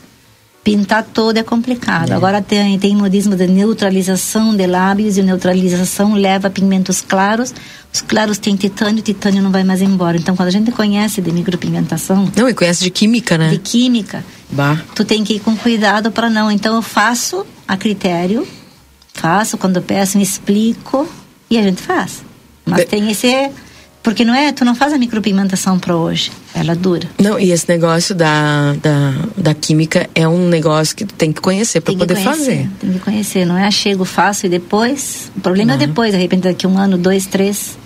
Pintar 0.63 1.03
todo 1.03 1.37
é 1.37 1.43
complicado. 1.43 2.13
Agora 2.13 2.41
tem, 2.41 2.79
tem 2.79 2.97
modismo 2.97 3.37
de 3.37 3.47
neutralização 3.47 4.57
de 4.57 4.67
lábios 4.67 5.19
e 5.19 5.23
neutralização 5.23 6.15
leva 6.15 6.49
pigmentos 6.49 7.03
claros. 7.03 7.53
Os 7.93 8.01
claros 8.01 8.39
têm 8.39 8.57
titânio, 8.57 9.01
o 9.01 9.03
titânio 9.03 9.43
não 9.43 9.51
vai 9.51 9.63
mais 9.63 9.83
embora. 9.83 10.17
Então, 10.17 10.35
quando 10.35 10.49
a 10.49 10.51
gente 10.53 10.73
conhece 10.73 11.21
de 11.21 11.31
micropigmentação, 11.33 12.33
Não, 12.35 12.49
e 12.49 12.55
conhece 12.55 12.83
de 12.83 12.89
química, 12.91 13.37
né? 13.37 13.51
de 13.51 13.59
química, 13.59 14.25
Bah. 14.51 14.81
tu 14.95 15.05
tem 15.05 15.23
que 15.23 15.35
ir 15.35 15.41
com 15.41 15.55
cuidado 15.55 16.11
para 16.11 16.31
não. 16.31 16.51
Então, 16.51 16.75
eu 16.77 16.83
faço 16.83 17.45
a 17.69 17.77
critério, 17.77 18.49
faço 19.13 19.59
quando 19.59 19.83
peço, 19.83 20.17
me 20.17 20.25
explico 20.25 21.07
e 21.51 21.59
a 21.59 21.63
gente 21.63 21.83
faz. 21.83 22.23
Mas 22.65 22.81
De- 22.81 22.87
tem 22.87 23.11
esse. 23.11 23.51
Porque 24.05 24.23
não 24.23 24.35
é, 24.35 24.53
tu 24.53 24.67
não 24.67 24.75
faz 24.75 24.93
a 24.93 24.99
micropigmentação 24.99 25.79
para 25.79 25.97
hoje, 25.97 26.31
ela 26.55 26.77
dura. 26.77 27.09
Não, 27.19 27.41
e 27.41 27.51
esse 27.51 27.67
negócio 27.67 28.15
da, 28.15 28.75
da, 28.75 29.15
da 29.35 29.55
química 29.55 30.11
é 30.15 30.29
um 30.29 30.47
negócio 30.47 30.95
que 30.95 31.07
tu 31.07 31.15
tem 31.15 31.33
que 31.33 31.41
conhecer 31.41 31.81
para 31.81 31.95
poder 31.95 32.15
conhecer, 32.15 32.39
fazer. 32.39 32.71
Tem 32.79 32.93
que 32.93 32.99
conhecer, 32.99 33.47
não 33.47 33.57
é 33.57 33.71
chego, 33.71 34.05
faço 34.05 34.45
e 34.45 34.51
depois. 34.51 35.33
O 35.35 35.41
problema 35.41 35.73
é 35.73 35.79
Não. 35.79 35.87
depois, 35.87 36.13
de 36.13 36.19
repente 36.19 36.43
daqui 36.43 36.67
um 36.67 36.77
ano, 36.79 36.99
dois, 36.99 37.25
três. 37.25 37.79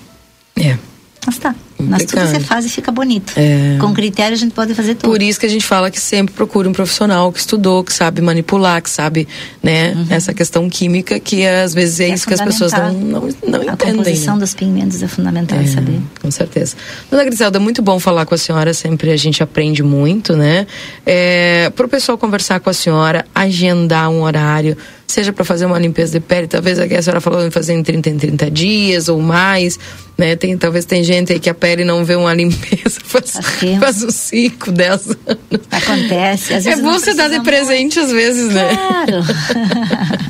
É. 0.56 0.76
Mas 1.24 1.38
tá. 1.38 1.54
Mas 1.78 2.04
tudo 2.04 2.26
você 2.26 2.40
faz 2.40 2.64
e 2.64 2.68
fica 2.68 2.90
bonito. 2.90 3.32
É. 3.36 3.76
Com 3.80 3.94
critério 3.94 4.34
a 4.34 4.38
gente 4.38 4.52
pode 4.52 4.74
fazer 4.74 4.96
tudo. 4.96 5.10
Por 5.10 5.22
isso 5.22 5.38
que 5.38 5.46
a 5.46 5.48
gente 5.48 5.64
fala 5.64 5.90
que 5.90 6.00
sempre 6.00 6.34
procure 6.34 6.68
um 6.68 6.72
profissional 6.72 7.32
que 7.32 7.38
estudou, 7.38 7.84
que 7.84 7.92
sabe 7.92 8.20
manipular, 8.20 8.82
que 8.82 8.90
sabe, 8.90 9.28
né, 9.62 9.94
essa 10.10 10.34
questão 10.34 10.68
química, 10.68 11.20
que 11.20 11.46
às 11.46 11.74
vezes 11.74 12.00
é, 12.00 12.08
Uhum. 12.08 12.12
É 12.12 12.14
isso 12.14 12.26
que 12.26 12.34
as 12.34 12.40
pessoas 12.40 12.72
não, 12.72 12.92
não, 12.92 13.20
não 13.46 13.60
A 13.60 13.72
entendem. 13.74 13.96
composição 13.96 14.34
né? 14.34 14.40
dos 14.40 14.54
pigmentos 14.54 15.02
é 15.02 15.08
fundamental 15.08 15.58
saber. 15.66 16.00
Com 16.20 16.30
certeza. 16.30 16.76
Dona 17.10 17.24
Griselda, 17.24 17.60
muito 17.60 17.82
bom 17.82 17.98
falar 17.98 18.26
com 18.26 18.34
a 18.34 18.38
senhora, 18.38 18.72
sempre 18.74 19.10
a 19.10 19.16
gente 19.16 19.42
aprende 19.42 19.82
muito, 19.82 20.36
né? 20.36 20.66
É, 21.04 21.70
para 21.76 21.86
o 21.86 21.88
pessoal 21.88 22.16
conversar 22.18 22.60
com 22.60 22.70
a 22.70 22.72
senhora, 22.72 23.24
agendar 23.34 24.10
um 24.10 24.22
horário, 24.22 24.76
seja 25.08 25.32
para 25.32 25.44
fazer 25.44 25.64
uma 25.66 25.78
limpeza 25.78 26.12
de 26.12 26.20
pele, 26.20 26.46
talvez 26.46 26.78
aqui 26.78 26.94
a 26.94 27.02
senhora 27.02 27.20
falou 27.20 27.44
em 27.46 27.50
fazer 27.50 27.72
em 27.72 27.82
30 27.82 28.10
em 28.10 28.18
30 28.18 28.50
dias 28.50 29.08
ou 29.08 29.20
mais, 29.20 29.78
né? 30.18 30.36
Tem, 30.36 30.56
talvez 30.56 30.84
tem 30.84 31.02
gente 31.02 31.32
aí 31.32 31.40
que 31.40 31.48
a 31.48 31.54
pele 31.54 31.82
não 31.84 32.04
vê 32.04 32.14
uma 32.14 32.32
limpeza 32.34 33.00
faz, 33.02 33.32
faz 33.80 34.02
uns 34.02 34.14
5, 34.14 34.70
10 34.70 34.92
anos. 35.08 35.66
Acontece. 35.70 36.52
Às 36.54 36.66
É 36.66 36.70
vezes 36.70 36.84
bom 36.84 36.90
não 36.92 36.98
você 37.00 37.14
dar 37.14 37.28
de 37.30 37.40
presente 37.40 37.98
às 37.98 38.12
vezes, 38.12 38.52
né? 38.52 38.68
Claro. 38.76 39.22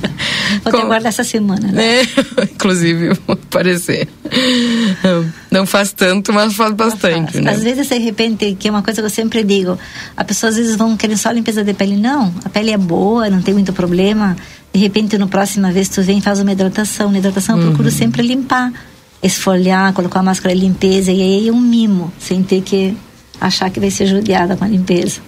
Vou 0.65 0.73
te 0.73 0.79
Com- 0.79 0.87
aguardar 0.87 1.09
essa 1.11 1.23
semana, 1.25 1.71
né? 1.71 2.01
É, 2.01 2.43
inclusive, 2.45 3.11
vou 3.27 3.35
aparecer. 3.35 4.09
Não 5.51 5.67
faz 5.67 5.93
tanto, 5.93 6.33
mas 6.33 6.55
faz 6.55 6.73
bastante, 6.73 7.39
né? 7.41 7.53
Às 7.53 7.63
vezes, 7.63 7.87
de 7.89 7.99
repente, 7.99 8.57
que 8.59 8.69
é 8.69 8.71
uma 8.71 8.83
coisa 8.83 9.01
que 9.01 9.07
eu 9.07 9.11
sempre 9.11 9.45
digo, 9.45 9.79
a 10.17 10.25
pessoa 10.25 10.51
às 10.51 10.57
vezes 10.57 10.75
vão 10.77 10.97
querer 10.97 11.17
só 11.17 11.31
limpeza 11.31 11.63
de 11.63 11.75
pele. 11.75 11.97
Não, 11.97 12.35
a 12.45 12.49
pele 12.49 12.71
é 12.73 12.79
boa, 12.79 13.29
não 13.31 13.43
tem 13.43 13.55
muito 13.55 13.73
problema. 13.73 14.37
De 14.73 14.79
repente, 14.81 15.17
no 15.19 15.29
próxima 15.29 15.73
vez 15.73 15.89
tu 15.89 16.03
vem 16.03 16.19
e 16.19 16.21
faz 16.21 16.41
uma 16.41 16.53
hidratação. 16.53 17.11
Na 17.11 17.19
hidratação 17.19 17.57
eu 17.57 17.63
Uhum. 17.63 17.69
procuro 17.71 17.91
sempre 17.91 18.23
limpar, 18.23 18.73
esfoliar, 19.23 19.93
colocar 19.93 20.19
uma 20.21 20.25
máscara 20.27 20.55
de 20.55 20.61
limpeza. 20.61 21.11
E 21.11 21.21
aí 21.23 21.49
é 21.49 21.53
um 21.53 21.61
mimo, 21.61 22.13
sem 22.19 22.43
ter 22.43 22.61
que 22.63 22.97
achar 23.41 23.71
que 23.71 23.81
vai 23.81 23.91
ser 23.91 24.07
judiada 24.07 24.57
com 24.57 24.65
a 24.65 24.69
limpeza. 24.69 25.21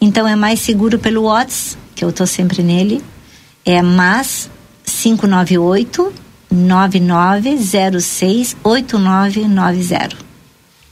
Então 0.00 0.26
é 0.26 0.34
mais 0.34 0.60
seguro 0.60 0.98
pelo 0.98 1.24
WhatsApp, 1.24 1.76
que 1.94 2.02
eu 2.04 2.10
estou 2.10 2.26
sempre 2.26 2.62
nele. 2.62 3.02
É 3.64 3.80
mais 3.82 4.50
598 4.84 6.12
9906 6.50 8.56
8990. 8.64 10.16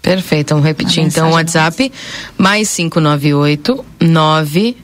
Perfeito, 0.01 0.51
vamos 0.51 0.65
repetir 0.65 1.03
então 1.03 1.31
o 1.31 1.33
WhatsApp, 1.33 1.91
mais 2.37 2.73
598 2.75 3.85
9 4.01 4.77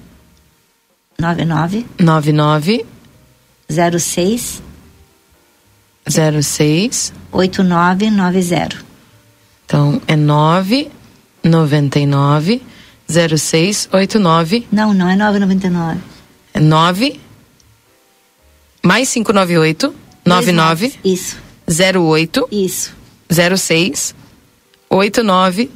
99 1.19 1.87
99 1.99 2.87
06 3.69 4.63
06 6.09 7.13
8990. 7.33 8.77
Então 9.65 10.01
é 10.07 10.17
9 10.17 10.91
99 13.15 13.39
06 13.39 13.89
89 13.93 14.67
Não, 14.73 14.93
não 14.95 15.09
é 15.09 15.17
999. 15.17 16.01
é 16.53 16.61
9 16.61 17.21
mais 18.83 19.11
598 19.13 19.95
99 20.25 20.95
Isso. 21.05 21.37
08 21.69 22.49
Isso. 22.51 22.93
06 23.31 24.15
89 24.91 25.71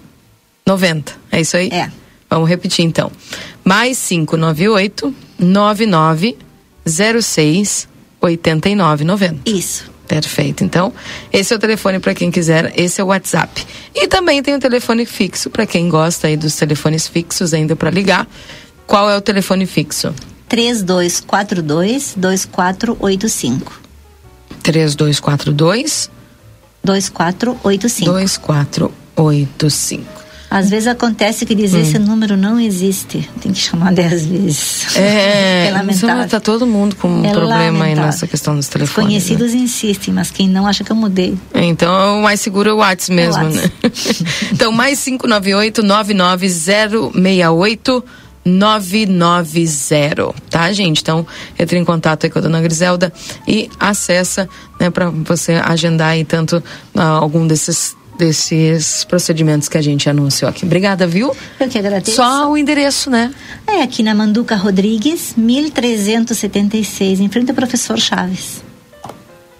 90. 0.66 1.16
É 1.32 1.40
isso 1.40 1.56
aí? 1.56 1.68
É. 1.70 1.90
Vamos 2.28 2.48
repetir 2.48 2.84
então. 2.84 3.10
Mais 3.64 3.98
598 4.06 5.14
99 5.38 6.36
06 6.86 7.88
89 8.20 9.04
90. 9.04 9.50
Isso. 9.50 9.90
Perfeito. 10.08 10.64
Então, 10.64 10.92
esse 11.30 11.52
é 11.52 11.56
o 11.56 11.58
telefone 11.58 12.00
para 12.00 12.14
quem 12.14 12.30
quiser, 12.30 12.72
esse 12.74 12.98
é 12.98 13.04
o 13.04 13.08
WhatsApp. 13.08 13.66
E 13.94 14.08
também 14.08 14.42
tem 14.42 14.54
o 14.54 14.58
telefone 14.58 15.04
fixo 15.04 15.50
para 15.50 15.66
quem 15.66 15.90
gosta 15.90 16.26
aí 16.26 16.36
dos 16.36 16.56
telefones 16.56 17.06
fixos 17.06 17.52
ainda 17.52 17.76
para 17.76 17.90
ligar. 17.90 18.26
Qual 18.86 19.10
é 19.10 19.16
o 19.16 19.20
telefone 19.20 19.66
fixo? 19.66 20.14
3242 20.48 22.14
2485. 22.16 23.82
3242 24.62 26.10
2485. 26.82 28.10
2485. 28.10 30.27
Às 30.50 30.70
vezes 30.70 30.86
acontece 30.86 31.44
que 31.44 31.54
dizer 31.54 31.80
esse 31.80 31.98
número 31.98 32.34
não 32.36 32.58
existe. 32.58 33.28
Tem 33.40 33.52
que 33.52 33.58
chamar 33.58 33.92
dez 33.92 34.24
vezes. 34.24 34.96
É, 34.96 35.66
é 35.68 35.70
lamentável. 35.72 36.26
Tá 36.28 36.40
todo 36.40 36.66
mundo 36.66 36.96
com 36.96 37.06
um 37.08 37.22
É 37.24 37.30
problema 37.32 37.60
aí 37.60 37.66
lamentável. 37.70 38.06
nessa 38.06 38.26
questão 38.26 38.56
dos 38.56 38.64
Os 38.64 38.70
telefones. 38.70 39.06
conhecidos 39.08 39.52
insistem, 39.52 40.14
mas 40.14 40.30
quem 40.30 40.48
não 40.48 40.66
acha 40.66 40.82
que 40.82 40.90
eu 40.90 40.96
mudei. 40.96 41.32
né? 41.54 41.64
Então, 41.64 42.20
o 42.20 42.22
mais 42.22 42.40
seguro 42.40 42.70
é 42.70 42.72
o 42.72 42.76
WhatsApp 42.78 43.12
mesmo, 43.14 43.42
É 43.42 43.46
o 43.46 43.50
né? 43.50 43.70
então, 44.52 44.72
mais 44.72 45.02
598 45.04 45.82
99068 45.82 48.04
990, 48.44 50.32
tá, 50.48 50.72
gente? 50.72 51.02
Então, 51.02 51.26
entre 51.58 51.76
em 51.78 51.84
contato 51.84 52.24
aí 52.24 52.30
com 52.30 52.38
a 52.38 52.42
dona 52.42 52.62
Griselda 52.62 53.12
e 53.46 53.68
acessa, 53.78 54.48
né, 54.80 54.88
para 54.88 55.10
você 55.10 55.60
agendar 55.62 56.08
aí 56.10 56.24
tanto 56.24 56.62
ah, 56.94 57.08
algum 57.08 57.46
desses 57.46 57.94
desses 58.18 59.04
procedimentos 59.04 59.68
que 59.68 59.78
a 59.78 59.82
gente 59.82 60.10
anunciou 60.10 60.48
aqui. 60.50 60.64
Obrigada, 60.64 61.06
viu? 61.06 61.34
Eu 61.58 61.68
que 61.68 61.78
agradeço. 61.78 62.16
Só 62.16 62.50
o 62.50 62.56
endereço, 62.56 63.08
né? 63.08 63.32
É 63.66 63.82
aqui 63.82 64.02
na 64.02 64.14
Manduca 64.14 64.56
Rodrigues, 64.56 65.34
1376, 65.36 67.20
em 67.20 67.28
frente 67.28 67.50
ao 67.50 67.54
professor 67.54 67.98
Chaves. 67.98 68.62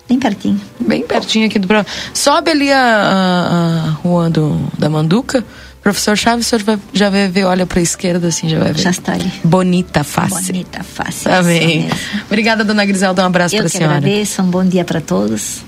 Bem 0.09 0.19
pertinho. 0.19 0.61
Bem 0.81 1.03
pertinho 1.07 1.47
aqui 1.47 1.59
do 1.59 1.67
programa. 1.69 1.89
Sobe 2.15 2.51
ali 2.51 2.73
a, 2.73 2.79
a, 2.79 3.85
a 3.87 3.91
rua 4.03 4.29
do, 4.31 4.59
da 4.79 4.89
Manduca. 4.89 5.45
Professor 5.83 6.17
Chaves, 6.17 6.47
o 6.47 6.49
senhor 6.51 6.63
vai, 6.65 6.79
já 6.93 7.09
vai 7.09 7.29
ver, 7.29 7.45
olha 7.45 7.65
pra 7.65 7.81
esquerda 7.81 8.29
assim, 8.29 8.49
já 8.49 8.59
vai 8.59 8.73
ver. 8.73 8.81
Já 8.83 8.91
está 8.91 9.13
ali. 9.13 9.31
Bonita 9.45 10.03
face. 10.03 10.53
Bonita 10.53 10.83
face. 10.83 11.29
Amém. 11.29 11.89
Obrigada, 12.27 12.65
dona 12.65 12.85
Griselda. 12.85 13.23
Um 13.23 13.27
abraço 13.27 13.55
Eu 13.55 13.61
pra 13.61 13.71
que 13.71 13.77
senhora. 13.79 13.97
agradeço, 13.99 14.43
um 14.43 14.51
bom 14.51 14.65
dia 14.65 14.85
para 14.85 15.01
todos. 15.01 15.63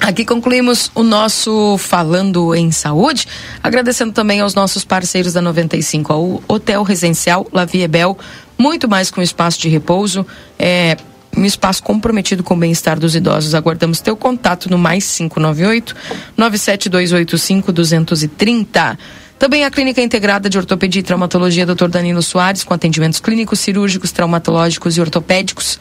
Aqui 0.00 0.24
concluímos 0.24 0.90
o 0.94 1.02
nosso 1.02 1.76
Falando 1.76 2.54
em 2.54 2.70
Saúde, 2.70 3.26
agradecendo 3.62 4.12
também 4.12 4.40
aos 4.40 4.54
nossos 4.54 4.84
parceiros 4.84 5.32
da 5.32 5.42
95, 5.42 6.12
ao 6.12 6.42
Hotel 6.46 6.82
Residencial 6.82 7.46
La 7.52 7.64
Viebel, 7.64 8.16
muito 8.56 8.88
mais 8.88 9.10
que 9.10 9.18
um 9.18 9.22
espaço 9.22 9.60
de 9.60 9.68
repouso, 9.68 10.26
é 10.58 10.96
um 11.36 11.44
espaço 11.44 11.82
comprometido 11.82 12.42
com 12.42 12.54
o 12.54 12.56
bem-estar 12.56 12.98
dos 12.98 13.14
idosos. 13.14 13.54
Aguardamos 13.54 14.00
teu 14.00 14.16
contato 14.16 14.70
no 14.70 14.78
mais 14.78 15.04
598 15.16 15.94
97285 16.36 17.72
230. 17.72 18.98
Também 19.38 19.64
a 19.64 19.70
Clínica 19.70 20.02
Integrada 20.02 20.50
de 20.50 20.58
Ortopedia 20.58 21.00
e 21.00 21.02
Traumatologia 21.02 21.64
Dr. 21.64 21.86
Danilo 21.86 22.22
Soares, 22.22 22.64
com 22.64 22.74
atendimentos 22.74 23.20
clínicos, 23.20 23.60
cirúrgicos, 23.60 24.10
traumatológicos 24.10 24.96
e 24.96 25.00
ortopédicos 25.00 25.78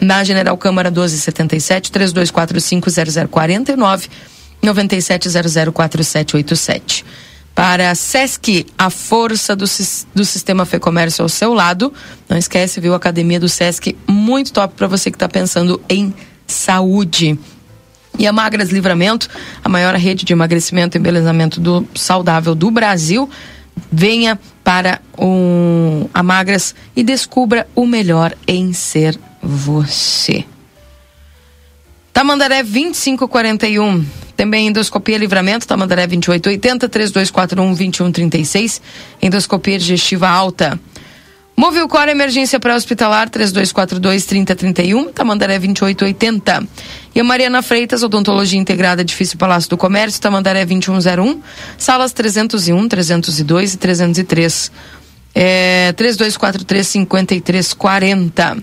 na 0.00 0.24
General 0.24 0.56
Câmara 0.56 0.90
1277 0.90 1.92
3245 1.92 2.90
0049 3.30 4.08
97004787. 4.62 7.04
Para 7.54 7.90
a 7.90 7.94
SESC, 7.94 8.66
a 8.76 8.90
força 8.90 9.54
do, 9.54 9.64
do 10.14 10.24
sistema 10.24 10.66
Fê 10.66 10.80
Comércio 10.80 11.22
ao 11.22 11.28
seu 11.28 11.54
lado. 11.54 11.92
Não 12.28 12.36
esquece, 12.36 12.80
viu? 12.80 12.94
Academia 12.94 13.38
do 13.38 13.48
SESC, 13.48 13.96
muito 14.08 14.52
top 14.52 14.74
para 14.74 14.88
você 14.88 15.08
que 15.10 15.16
está 15.16 15.28
pensando 15.28 15.80
em 15.88 16.12
saúde. 16.46 17.38
E 18.18 18.26
a 18.26 18.32
Magras 18.32 18.70
Livramento, 18.70 19.28
a 19.62 19.68
maior 19.68 19.94
rede 19.94 20.24
de 20.24 20.32
emagrecimento 20.32 20.96
e 20.96 20.98
embelezamento 20.98 21.60
do 21.60 21.86
saudável 21.94 22.54
do 22.54 22.70
Brasil. 22.70 23.28
Venha 23.90 24.38
para 24.62 25.00
um, 25.18 26.08
a 26.12 26.22
Magras 26.22 26.74
e 26.96 27.04
descubra 27.04 27.66
o 27.74 27.86
melhor 27.86 28.34
em 28.46 28.72
ser 28.72 29.18
você. 29.44 30.44
Tamandaré 32.12 32.62
2541. 32.62 34.06
Também 34.36 34.68
endoscopia 34.68 35.18
livramento, 35.18 35.66
Tamandaré 35.66 36.06
2880, 36.06 36.88
3241 36.88 37.74
2136. 37.74 38.80
Endoscopia 39.20 39.78
digestiva 39.78 40.28
alta. 40.28 40.78
Movilcor 41.56 42.08
Emergência 42.08 42.58
Pré-Hospitalar 42.58 43.30
3242-3031, 43.30 45.12
Tamandaré 45.12 45.60
2880. 45.60 46.66
E 47.14 47.20
a 47.20 47.24
Mariana 47.24 47.62
Freitas, 47.62 48.02
Odontologia 48.02 48.58
Integrada, 48.58 49.02
Edifício 49.02 49.38
Palácio 49.38 49.70
do 49.70 49.76
Comércio, 49.76 50.20
Tamandaré 50.20 50.64
2101, 50.64 51.40
salas 51.78 52.12
301, 52.12 52.88
302 52.88 53.74
e 53.74 53.76
303. 53.76 54.72
É, 55.32 55.94
3243-5340. 55.96 58.60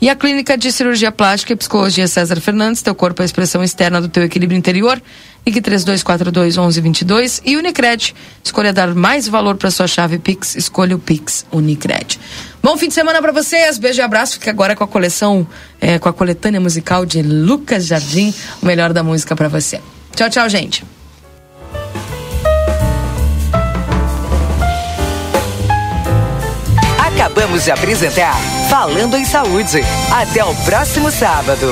E 0.00 0.08
a 0.08 0.16
Clínica 0.16 0.56
de 0.56 0.72
Cirurgia 0.72 1.12
Plástica 1.12 1.52
e 1.52 1.56
Psicologia 1.56 2.08
César 2.08 2.40
Fernandes, 2.40 2.80
teu 2.80 2.94
corpo 2.94 3.20
é 3.20 3.24
a 3.24 3.26
expressão 3.26 3.62
externa 3.62 4.00
do 4.00 4.08
teu 4.08 4.22
equilíbrio 4.22 4.56
interior. 4.56 5.00
Ligue 5.46 5.60
3242 5.60 6.56
1122 6.56 7.42
e 7.44 7.56
Unicred. 7.58 8.14
Escolha 8.42 8.72
dar 8.72 8.94
mais 8.94 9.28
valor 9.28 9.56
para 9.56 9.70
sua 9.70 9.86
chave 9.86 10.18
Pix, 10.18 10.56
escolha 10.56 10.96
o 10.96 10.98
Pix 10.98 11.44
Unicred. 11.52 12.18
Bom 12.62 12.78
fim 12.78 12.88
de 12.88 12.94
semana 12.94 13.20
para 13.20 13.30
vocês, 13.30 13.76
beijo 13.76 14.00
e 14.00 14.02
abraço. 14.02 14.34
Fique 14.34 14.48
agora 14.48 14.74
com 14.74 14.84
a 14.84 14.88
coleção, 14.88 15.46
é, 15.78 15.98
com 15.98 16.08
a 16.08 16.12
coletânea 16.14 16.60
musical 16.60 17.04
de 17.04 17.20
Lucas 17.20 17.86
Jardim, 17.86 18.32
o 18.62 18.66
melhor 18.66 18.94
da 18.94 19.02
música 19.02 19.36
para 19.36 19.48
você. 19.48 19.82
Tchau, 20.16 20.30
tchau, 20.30 20.48
gente. 20.48 20.82
Acabamos 27.30 27.64
de 27.64 27.70
apresentar 27.70 28.34
Falando 28.68 29.16
em 29.16 29.24
Saúde. 29.24 29.82
Até 30.10 30.44
o 30.44 30.52
próximo 30.64 31.12
sábado. 31.12 31.68